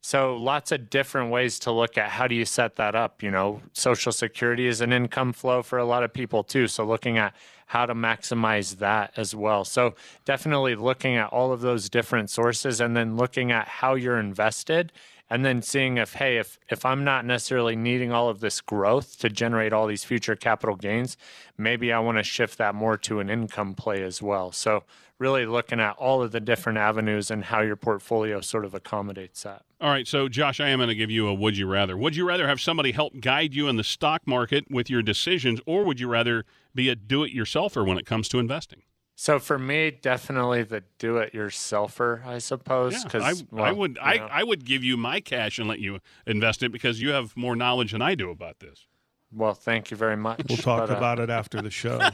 So 0.00 0.36
lots 0.36 0.72
of 0.72 0.90
different 0.90 1.30
ways 1.30 1.58
to 1.60 1.72
look 1.72 1.98
at 1.98 2.08
how 2.10 2.28
do 2.28 2.34
you 2.34 2.44
set 2.44 2.76
that 2.76 2.94
up. 2.94 3.22
You 3.22 3.30
know, 3.30 3.60
Social 3.72 4.12
Security 4.12 4.66
is 4.66 4.80
an 4.80 4.92
income 4.92 5.32
flow 5.32 5.62
for 5.62 5.78
a 5.78 5.84
lot 5.84 6.04
of 6.04 6.12
people 6.12 6.44
too. 6.44 6.68
So 6.68 6.84
looking 6.84 7.18
at 7.18 7.34
how 7.66 7.84
to 7.84 7.94
maximize 7.94 8.78
that 8.78 9.12
as 9.16 9.34
well. 9.34 9.64
So 9.64 9.94
definitely 10.24 10.74
looking 10.74 11.16
at 11.16 11.28
all 11.28 11.52
of 11.52 11.60
those 11.60 11.90
different 11.90 12.30
sources 12.30 12.80
and 12.80 12.96
then 12.96 13.16
looking 13.16 13.52
at 13.52 13.68
how 13.68 13.94
you're 13.94 14.18
invested 14.18 14.92
and 15.30 15.44
then 15.44 15.60
seeing 15.62 15.98
if 15.98 16.14
hey 16.14 16.38
if 16.38 16.58
if 16.68 16.84
i'm 16.84 17.04
not 17.04 17.24
necessarily 17.24 17.76
needing 17.76 18.12
all 18.12 18.28
of 18.28 18.40
this 18.40 18.60
growth 18.60 19.18
to 19.18 19.28
generate 19.28 19.72
all 19.72 19.86
these 19.86 20.04
future 20.04 20.36
capital 20.36 20.76
gains 20.76 21.16
maybe 21.56 21.92
i 21.92 21.98
want 21.98 22.18
to 22.18 22.24
shift 22.24 22.58
that 22.58 22.74
more 22.74 22.96
to 22.96 23.20
an 23.20 23.28
income 23.28 23.74
play 23.74 24.02
as 24.02 24.22
well 24.22 24.50
so 24.52 24.84
really 25.18 25.46
looking 25.46 25.80
at 25.80 25.96
all 25.96 26.22
of 26.22 26.32
the 26.32 26.40
different 26.40 26.78
avenues 26.78 27.30
and 27.30 27.44
how 27.44 27.60
your 27.60 27.76
portfolio 27.76 28.40
sort 28.40 28.64
of 28.64 28.74
accommodates 28.74 29.42
that 29.42 29.62
all 29.80 29.90
right 29.90 30.06
so 30.06 30.28
josh 30.28 30.60
i 30.60 30.68
am 30.68 30.78
going 30.78 30.88
to 30.88 30.94
give 30.94 31.10
you 31.10 31.28
a 31.28 31.34
would 31.34 31.56
you 31.56 31.66
rather 31.66 31.96
would 31.96 32.16
you 32.16 32.26
rather 32.26 32.48
have 32.48 32.60
somebody 32.60 32.92
help 32.92 33.18
guide 33.20 33.54
you 33.54 33.68
in 33.68 33.76
the 33.76 33.84
stock 33.84 34.26
market 34.26 34.64
with 34.70 34.90
your 34.90 35.02
decisions 35.02 35.60
or 35.66 35.84
would 35.84 36.00
you 36.00 36.08
rather 36.08 36.44
be 36.74 36.88
a 36.88 36.94
do-it-yourselfer 36.94 37.86
when 37.86 37.98
it 37.98 38.06
comes 38.06 38.28
to 38.28 38.38
investing 38.38 38.82
so 39.20 39.40
for 39.40 39.58
me, 39.58 39.90
definitely 39.90 40.62
the 40.62 40.84
do-it-yourselfer, 41.00 42.24
I 42.24 42.38
suppose. 42.38 43.02
Because 43.02 43.24
yeah, 43.24 43.28
I, 43.28 43.34
well, 43.50 43.64
I, 43.64 43.72
would, 43.72 43.98
I, 44.00 44.18
I 44.18 44.44
would 44.44 44.64
give 44.64 44.84
you 44.84 44.96
my 44.96 45.18
cash 45.18 45.58
and 45.58 45.66
let 45.66 45.80
you 45.80 45.98
invest 46.24 46.62
it 46.62 46.70
because 46.70 47.02
you 47.02 47.10
have 47.10 47.36
more 47.36 47.56
knowledge 47.56 47.90
than 47.90 48.00
I 48.00 48.14
do 48.14 48.30
about 48.30 48.60
this. 48.60 48.86
Well, 49.32 49.54
thank 49.54 49.90
you 49.90 49.96
very 49.96 50.16
much. 50.16 50.42
We'll 50.48 50.58
talk 50.58 50.86
but, 50.86 50.94
uh, 50.94 50.98
about 50.98 51.18
it 51.18 51.30
after 51.30 51.60
the 51.60 51.68
show. 51.68 51.98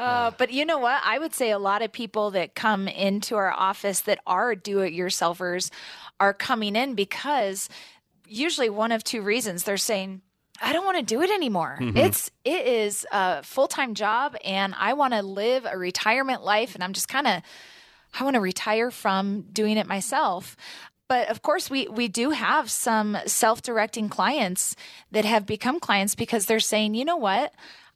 Uh, 0.00 0.30
but 0.38 0.52
you 0.52 0.64
know 0.64 0.78
what? 0.78 1.02
I 1.04 1.18
would 1.18 1.34
say 1.34 1.50
a 1.50 1.58
lot 1.58 1.82
of 1.82 1.92
people 1.92 2.30
that 2.32 2.54
come 2.54 2.88
into 2.88 3.36
our 3.36 3.52
office 3.52 4.00
that 4.02 4.18
are 4.26 4.54
do 4.54 4.80
it 4.80 4.94
yourselfers 4.94 5.70
are 6.18 6.32
coming 6.32 6.74
in 6.74 6.94
because 6.94 7.68
usually 8.26 8.70
one 8.70 8.92
of 8.92 9.04
two 9.04 9.20
reasons. 9.20 9.64
They're 9.64 9.76
saying, 9.76 10.22
I 10.60 10.72
don't 10.72 10.84
want 10.84 10.98
to 10.98 11.04
do 11.04 11.22
it 11.22 11.30
anymore. 11.30 11.78
Mm-hmm. 11.80 11.96
It's 11.96 12.30
it 12.44 12.66
is 12.66 13.06
a 13.12 13.42
full-time 13.42 13.94
job 13.94 14.36
and 14.44 14.74
I 14.78 14.92
want 14.92 15.14
to 15.14 15.22
live 15.22 15.66
a 15.70 15.76
retirement 15.76 16.42
life 16.42 16.74
and 16.74 16.84
I'm 16.84 16.92
just 16.92 17.08
kind 17.08 17.26
of 17.26 17.42
I 18.18 18.24
want 18.24 18.34
to 18.34 18.40
retire 18.40 18.90
from 18.90 19.42
doing 19.52 19.76
it 19.76 19.86
myself. 19.86 20.56
But 21.08 21.28
of 21.28 21.42
course 21.42 21.70
we 21.70 21.88
we 21.88 22.08
do 22.08 22.30
have 22.30 22.70
some 22.70 23.16
self-directing 23.26 24.08
clients 24.08 24.76
that 25.10 25.24
have 25.24 25.46
become 25.46 25.80
clients 25.80 26.14
because 26.14 26.46
they're 26.46 26.60
saying, 26.60 26.94
"You 26.94 27.04
know 27.04 27.16
what? 27.16 27.52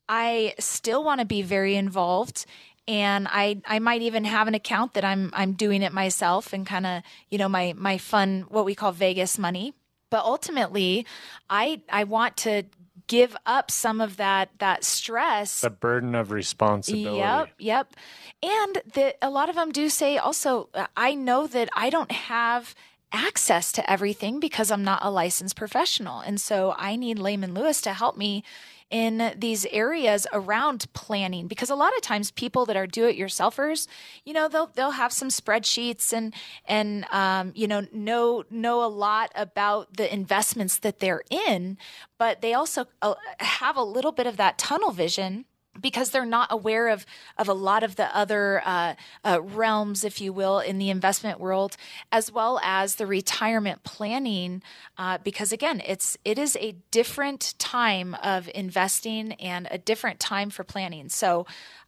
I 0.09 0.55
still 0.59 1.03
want 1.05 1.21
to 1.21 1.27
be 1.27 1.43
very 1.43 1.77
involved 1.77 2.47
and 2.87 3.27
I 3.31 3.63
I 3.67 3.79
might 3.79 4.03
even 4.03 4.25
have 4.25 4.49
an 4.49 4.55
account 4.55 4.95
that 4.95 5.05
I'm 5.05 5.31
I'm 5.33 5.53
doing 5.53 5.83
it 5.83 5.93
myself 5.93 6.53
and 6.53 6.67
kind 6.67 6.87
of, 6.87 7.03
you 7.31 7.39
know, 7.39 7.49
my 7.49 7.75
my 7.77 7.99
fun 7.99 8.45
what 8.49 8.65
we 8.65 8.75
call 8.75 8.93
Vegas 8.93 9.39
money. 9.39 9.75
But 10.11 10.25
ultimately 10.25 11.07
i 11.51 11.81
i 11.89 12.05
want 12.05 12.37
to 12.37 12.63
give 13.07 13.37
up 13.47 13.71
some 13.71 14.01
of 14.01 14.17
that 14.19 14.51
that 14.59 14.85
stress. 14.85 15.63
The 15.63 15.71
burden 15.71 16.15
of 16.15 16.31
responsibility. 16.31 17.19
Yep 17.19 17.49
yep. 17.59 17.95
And 18.43 18.83
that 18.95 19.17
a 19.23 19.31
lot 19.31 19.49
of 19.49 19.57
them 19.57 19.73
do 19.73 19.89
say 19.89 20.19
also 20.19 20.69
i 20.97 21.15
know 21.15 21.47
that 21.47 21.69
i 21.75 21.91
don't 21.91 22.13
have 22.13 22.75
access 23.13 23.73
to 23.73 23.91
everything 23.91 24.41
because 24.41 24.71
i'm 24.71 24.85
not 24.85 24.99
a 25.03 25.11
licensed 25.11 25.55
professional 25.55 26.19
and 26.21 26.41
so 26.41 26.75
i 26.77 26.97
need 26.97 27.17
lehman 27.17 27.55
lewis 27.55 27.81
to 27.81 27.93
help 27.93 28.17
me 28.17 28.43
in 28.91 29.35
these 29.37 29.67
areas 29.67 30.27
around 30.33 30.93
planning 30.93 31.49
because 31.49 31.71
a 31.71 31.75
lot 31.75 31.95
of 31.97 32.03
times 32.03 32.31
people 32.31 32.65
that 32.67 32.77
are 32.77 32.87
do-it-yourselfers, 32.87 33.87
you 34.25 34.33
know, 34.33 34.49
they'll 34.49 34.67
they'll 34.67 34.93
have 34.93 35.13
some 35.13 35.29
spreadsheets 35.29 36.13
and 36.13 36.35
and 36.67 37.05
um, 37.11 37.53
you 37.55 37.67
know 37.67 37.87
know 37.93 38.45
know 38.51 38.85
a 38.85 38.89
lot 38.89 39.33
about 39.35 39.97
the 39.97 40.13
investments 40.13 40.79
that 40.79 41.01
they're 41.01 41.23
in, 41.31 41.77
but 42.19 42.41
they 42.41 42.55
also 42.55 42.87
uh, 43.03 43.15
have 43.41 43.77
a 43.77 43.83
little 43.83 44.13
bit 44.13 44.27
of 44.27 44.37
that 44.37 44.59
tunnel 44.59 44.93
vision 44.93 45.45
because 45.81 46.11
they're 46.11 46.25
not 46.25 46.49
aware 46.51 46.89
of 46.89 47.07
of 47.39 47.49
a 47.49 47.53
lot 47.53 47.83
of 47.83 47.97
the 47.97 48.15
other 48.17 48.63
uh, 48.65 48.95
uh, 49.25 49.41
realms, 49.43 50.05
if 50.05 50.21
you 50.21 50.33
will, 50.33 50.61
in 50.61 50.79
the 50.79 50.91
investment 50.91 51.41
world, 51.41 51.77
as 52.13 52.31
well 52.31 52.61
as 52.63 52.97
the 52.97 53.07
retirement 53.07 53.83
planning. 53.85 54.63
Uh, 54.99 55.19
because 55.23 55.53
again, 55.53 55.83
it's 55.87 56.17
it 56.25 56.39
is 56.39 56.57
a 56.61 56.77
different 56.91 57.55
time 57.59 58.15
of 58.23 58.49
investing 58.55 59.33
and 59.35 59.69
a 59.71 59.79
different 59.79 60.21
time 60.21 60.51
for 60.51 60.65
planning. 60.65 61.09
So 61.09 61.47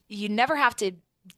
you 0.09 0.29
never 0.29 0.57
have 0.57 0.77
to 0.77 0.93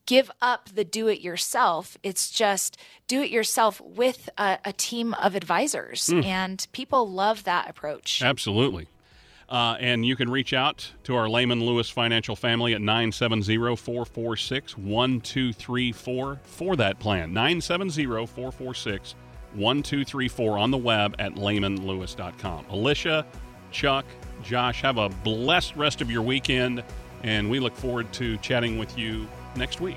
give 0.06 0.30
up 0.42 0.68
the 0.74 0.84
do 0.84 1.08
it 1.08 1.20
yourself. 1.20 1.96
It's 2.02 2.30
just 2.30 2.76
do 3.06 3.22
it 3.22 3.30
yourself 3.30 3.80
with 3.80 4.28
a, 4.38 4.58
a 4.64 4.72
team 4.72 5.14
of 5.14 5.34
advisors, 5.34 6.08
mm. 6.08 6.24
and 6.24 6.66
people 6.72 7.10
love 7.10 7.44
that 7.44 7.68
approach. 7.70 8.22
Absolutely. 8.22 8.88
Uh, 9.48 9.76
and 9.80 10.04
you 10.04 10.14
can 10.14 10.28
reach 10.28 10.52
out 10.52 10.90
to 11.04 11.16
our 11.16 11.28
Lehman 11.28 11.64
Lewis 11.64 11.88
financial 11.88 12.36
family 12.36 12.74
at 12.74 12.82
970 12.82 13.56
446 13.76 14.76
1234 14.76 16.40
for 16.44 16.76
that 16.76 16.98
plan. 16.98 17.32
970 17.32 18.04
446 18.04 19.14
1234 19.54 20.58
on 20.58 20.70
the 20.70 20.76
web 20.76 21.16
at 21.18 21.34
lehmanlewis.com. 21.36 22.66
Alicia, 22.68 23.26
Chuck, 23.70 24.04
Josh, 24.42 24.82
have 24.82 24.98
a 24.98 25.08
blessed 25.08 25.74
rest 25.76 26.02
of 26.02 26.10
your 26.10 26.22
weekend, 26.22 26.84
and 27.22 27.50
we 27.50 27.58
look 27.58 27.74
forward 27.74 28.12
to 28.14 28.36
chatting 28.38 28.78
with 28.78 28.98
you 28.98 29.26
next 29.56 29.80
week. 29.80 29.96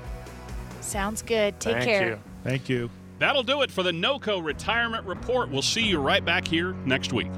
Sounds 0.80 1.20
good. 1.20 1.60
Take 1.60 1.74
Thank 1.74 1.84
care. 1.84 2.08
You. 2.08 2.18
Thank 2.42 2.68
you. 2.70 2.90
That'll 3.18 3.44
do 3.44 3.62
it 3.62 3.70
for 3.70 3.82
the 3.82 3.92
NOCO 3.92 4.42
Retirement 4.42 5.06
Report. 5.06 5.50
We'll 5.50 5.62
see 5.62 5.82
you 5.82 6.00
right 6.00 6.24
back 6.24 6.48
here 6.48 6.72
next 6.86 7.12
week. 7.12 7.30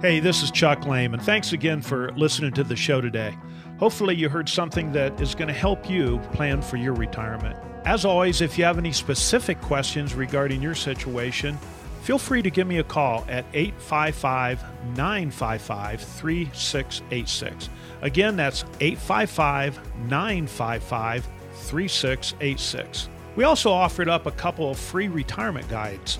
Hey, 0.00 0.18
this 0.18 0.42
is 0.42 0.50
Chuck 0.50 0.86
Lehman, 0.86 1.20
and 1.20 1.22
Thanks 1.22 1.52
again 1.52 1.82
for 1.82 2.10
listening 2.12 2.52
to 2.52 2.64
the 2.64 2.74
show 2.74 3.02
today. 3.02 3.36
Hopefully, 3.78 4.14
you 4.14 4.30
heard 4.30 4.48
something 4.48 4.92
that 4.92 5.20
is 5.20 5.34
going 5.34 5.48
to 5.48 5.52
help 5.52 5.90
you 5.90 6.18
plan 6.32 6.62
for 6.62 6.78
your 6.78 6.94
retirement. 6.94 7.54
As 7.84 8.06
always, 8.06 8.40
if 8.40 8.56
you 8.56 8.64
have 8.64 8.78
any 8.78 8.92
specific 8.92 9.60
questions 9.60 10.14
regarding 10.14 10.62
your 10.62 10.74
situation, 10.74 11.58
feel 12.00 12.16
free 12.16 12.40
to 12.40 12.48
give 12.48 12.66
me 12.66 12.78
a 12.78 12.82
call 12.82 13.26
at 13.28 13.44
855 13.52 14.64
955 14.96 16.00
3686. 16.00 17.68
Again, 18.00 18.36
that's 18.36 18.64
855 18.80 19.80
955 20.08 21.28
3686. 21.56 23.10
We 23.36 23.44
also 23.44 23.70
offered 23.70 24.08
up 24.08 24.24
a 24.24 24.30
couple 24.30 24.70
of 24.70 24.78
free 24.78 25.08
retirement 25.08 25.68
guides. 25.68 26.18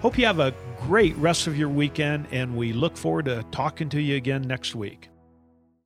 Hope 0.00 0.18
you 0.18 0.26
have 0.26 0.40
a 0.40 0.52
great 0.82 1.16
rest 1.16 1.46
of 1.46 1.56
your 1.58 1.70
weekend, 1.70 2.26
and 2.30 2.56
we 2.56 2.72
look 2.72 2.96
forward 2.96 3.26
to 3.26 3.44
talking 3.50 3.88
to 3.88 4.00
you 4.00 4.16
again 4.16 4.42
next 4.42 4.74
week. 4.74 5.08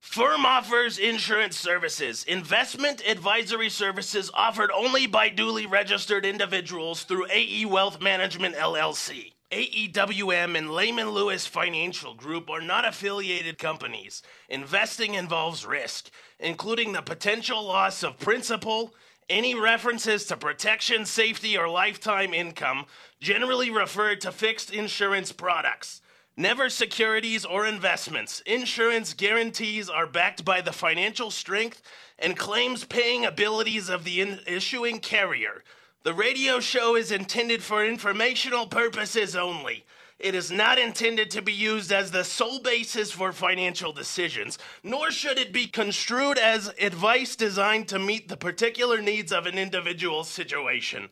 Firm 0.03 0.45
offers 0.45 0.99
insurance 0.99 1.57
services, 1.57 2.23
investment 2.25 3.01
advisory 3.07 3.69
services 3.69 4.29
offered 4.33 4.69
only 4.69 5.07
by 5.07 5.29
duly 5.29 5.65
registered 5.65 6.23
individuals 6.23 7.03
through 7.03 7.25
AE 7.31 7.65
Wealth 7.65 7.99
Management 7.99 8.55
LLC. 8.55 9.31
AEWM 9.51 10.55
and 10.55 10.69
Lehman 10.69 11.09
Lewis 11.09 11.47
Financial 11.47 12.13
Group 12.13 12.49
are 12.49 12.61
not 12.61 12.85
affiliated 12.85 13.57
companies. 13.57 14.21
Investing 14.49 15.15
involves 15.15 15.65
risk, 15.65 16.11
including 16.37 16.91
the 16.91 17.01
potential 17.01 17.63
loss 17.63 18.03
of 18.03 18.19
principal. 18.19 18.93
Any 19.29 19.55
references 19.55 20.25
to 20.25 20.37
protection, 20.37 21.05
safety, 21.05 21.57
or 21.57 21.69
lifetime 21.69 22.35
income 22.35 22.85
generally 23.19 23.71
refer 23.71 24.15
to 24.17 24.31
fixed 24.33 24.71
insurance 24.71 25.31
products. 25.31 26.01
Never 26.35 26.67
securities 26.67 27.45
or 27.45 27.67
investments. 27.67 28.41
Insurance 28.47 29.13
guarantees 29.13 29.87
are 29.87 30.07
backed 30.07 30.43
by 30.43 30.61
the 30.61 30.71
financial 30.71 31.29
strength 31.29 31.83
and 32.17 32.35
claims 32.35 32.85
paying 32.85 33.23
abilities 33.23 33.87
of 33.87 34.03
the 34.03 34.19
in- 34.19 34.39
issuing 34.47 34.99
carrier. 34.99 35.63
The 36.01 36.13
radio 36.13 36.59
show 36.59 36.95
is 36.95 37.11
intended 37.11 37.61
for 37.61 37.85
informational 37.85 38.65
purposes 38.65 39.35
only. 39.35 39.85
It 40.17 40.33
is 40.33 40.51
not 40.51 40.79
intended 40.79 41.29
to 41.31 41.41
be 41.41 41.53
used 41.53 41.91
as 41.91 42.09
the 42.09 42.23
sole 42.23 42.61
basis 42.61 43.11
for 43.11 43.31
financial 43.31 43.91
decisions, 43.91 44.57
nor 44.81 45.11
should 45.11 45.37
it 45.37 45.53
be 45.53 45.67
construed 45.67 46.37
as 46.37 46.73
advice 46.79 47.35
designed 47.35 47.89
to 47.89 47.99
meet 47.99 48.27
the 48.27 48.37
particular 48.37 49.01
needs 49.01 49.31
of 49.31 49.45
an 49.45 49.57
individual 49.57 50.23
situation. 50.23 51.09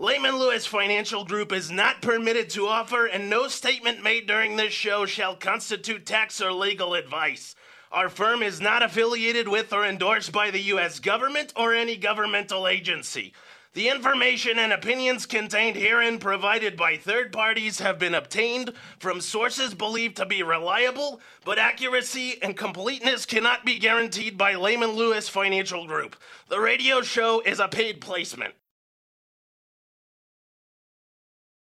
Lehman 0.00 0.38
Lewis 0.38 0.64
Financial 0.64 1.26
Group 1.26 1.52
is 1.52 1.70
not 1.70 2.00
permitted 2.00 2.48
to 2.48 2.66
offer, 2.66 3.04
and 3.04 3.28
no 3.28 3.48
statement 3.48 4.02
made 4.02 4.26
during 4.26 4.56
this 4.56 4.72
show 4.72 5.04
shall 5.04 5.36
constitute 5.36 6.06
tax 6.06 6.40
or 6.40 6.54
legal 6.54 6.94
advice. 6.94 7.54
Our 7.92 8.08
firm 8.08 8.42
is 8.42 8.62
not 8.62 8.82
affiliated 8.82 9.46
with 9.46 9.74
or 9.74 9.84
endorsed 9.84 10.32
by 10.32 10.50
the 10.50 10.62
U.S. 10.72 11.00
government 11.00 11.52
or 11.54 11.74
any 11.74 11.98
governmental 11.98 12.66
agency. 12.66 13.34
The 13.74 13.90
information 13.90 14.58
and 14.58 14.72
opinions 14.72 15.26
contained 15.26 15.76
herein 15.76 16.18
provided 16.18 16.78
by 16.78 16.96
third 16.96 17.30
parties 17.30 17.80
have 17.80 17.98
been 17.98 18.14
obtained 18.14 18.72
from 18.98 19.20
sources 19.20 19.74
believed 19.74 20.16
to 20.16 20.24
be 20.24 20.42
reliable, 20.42 21.20
but 21.44 21.58
accuracy 21.58 22.42
and 22.42 22.56
completeness 22.56 23.26
cannot 23.26 23.66
be 23.66 23.78
guaranteed 23.78 24.38
by 24.38 24.54
Lehman 24.54 24.92
Lewis 24.92 25.28
Financial 25.28 25.86
Group. 25.86 26.16
The 26.48 26.58
radio 26.58 27.02
show 27.02 27.40
is 27.40 27.60
a 27.60 27.68
paid 27.68 28.00
placement. 28.00 28.54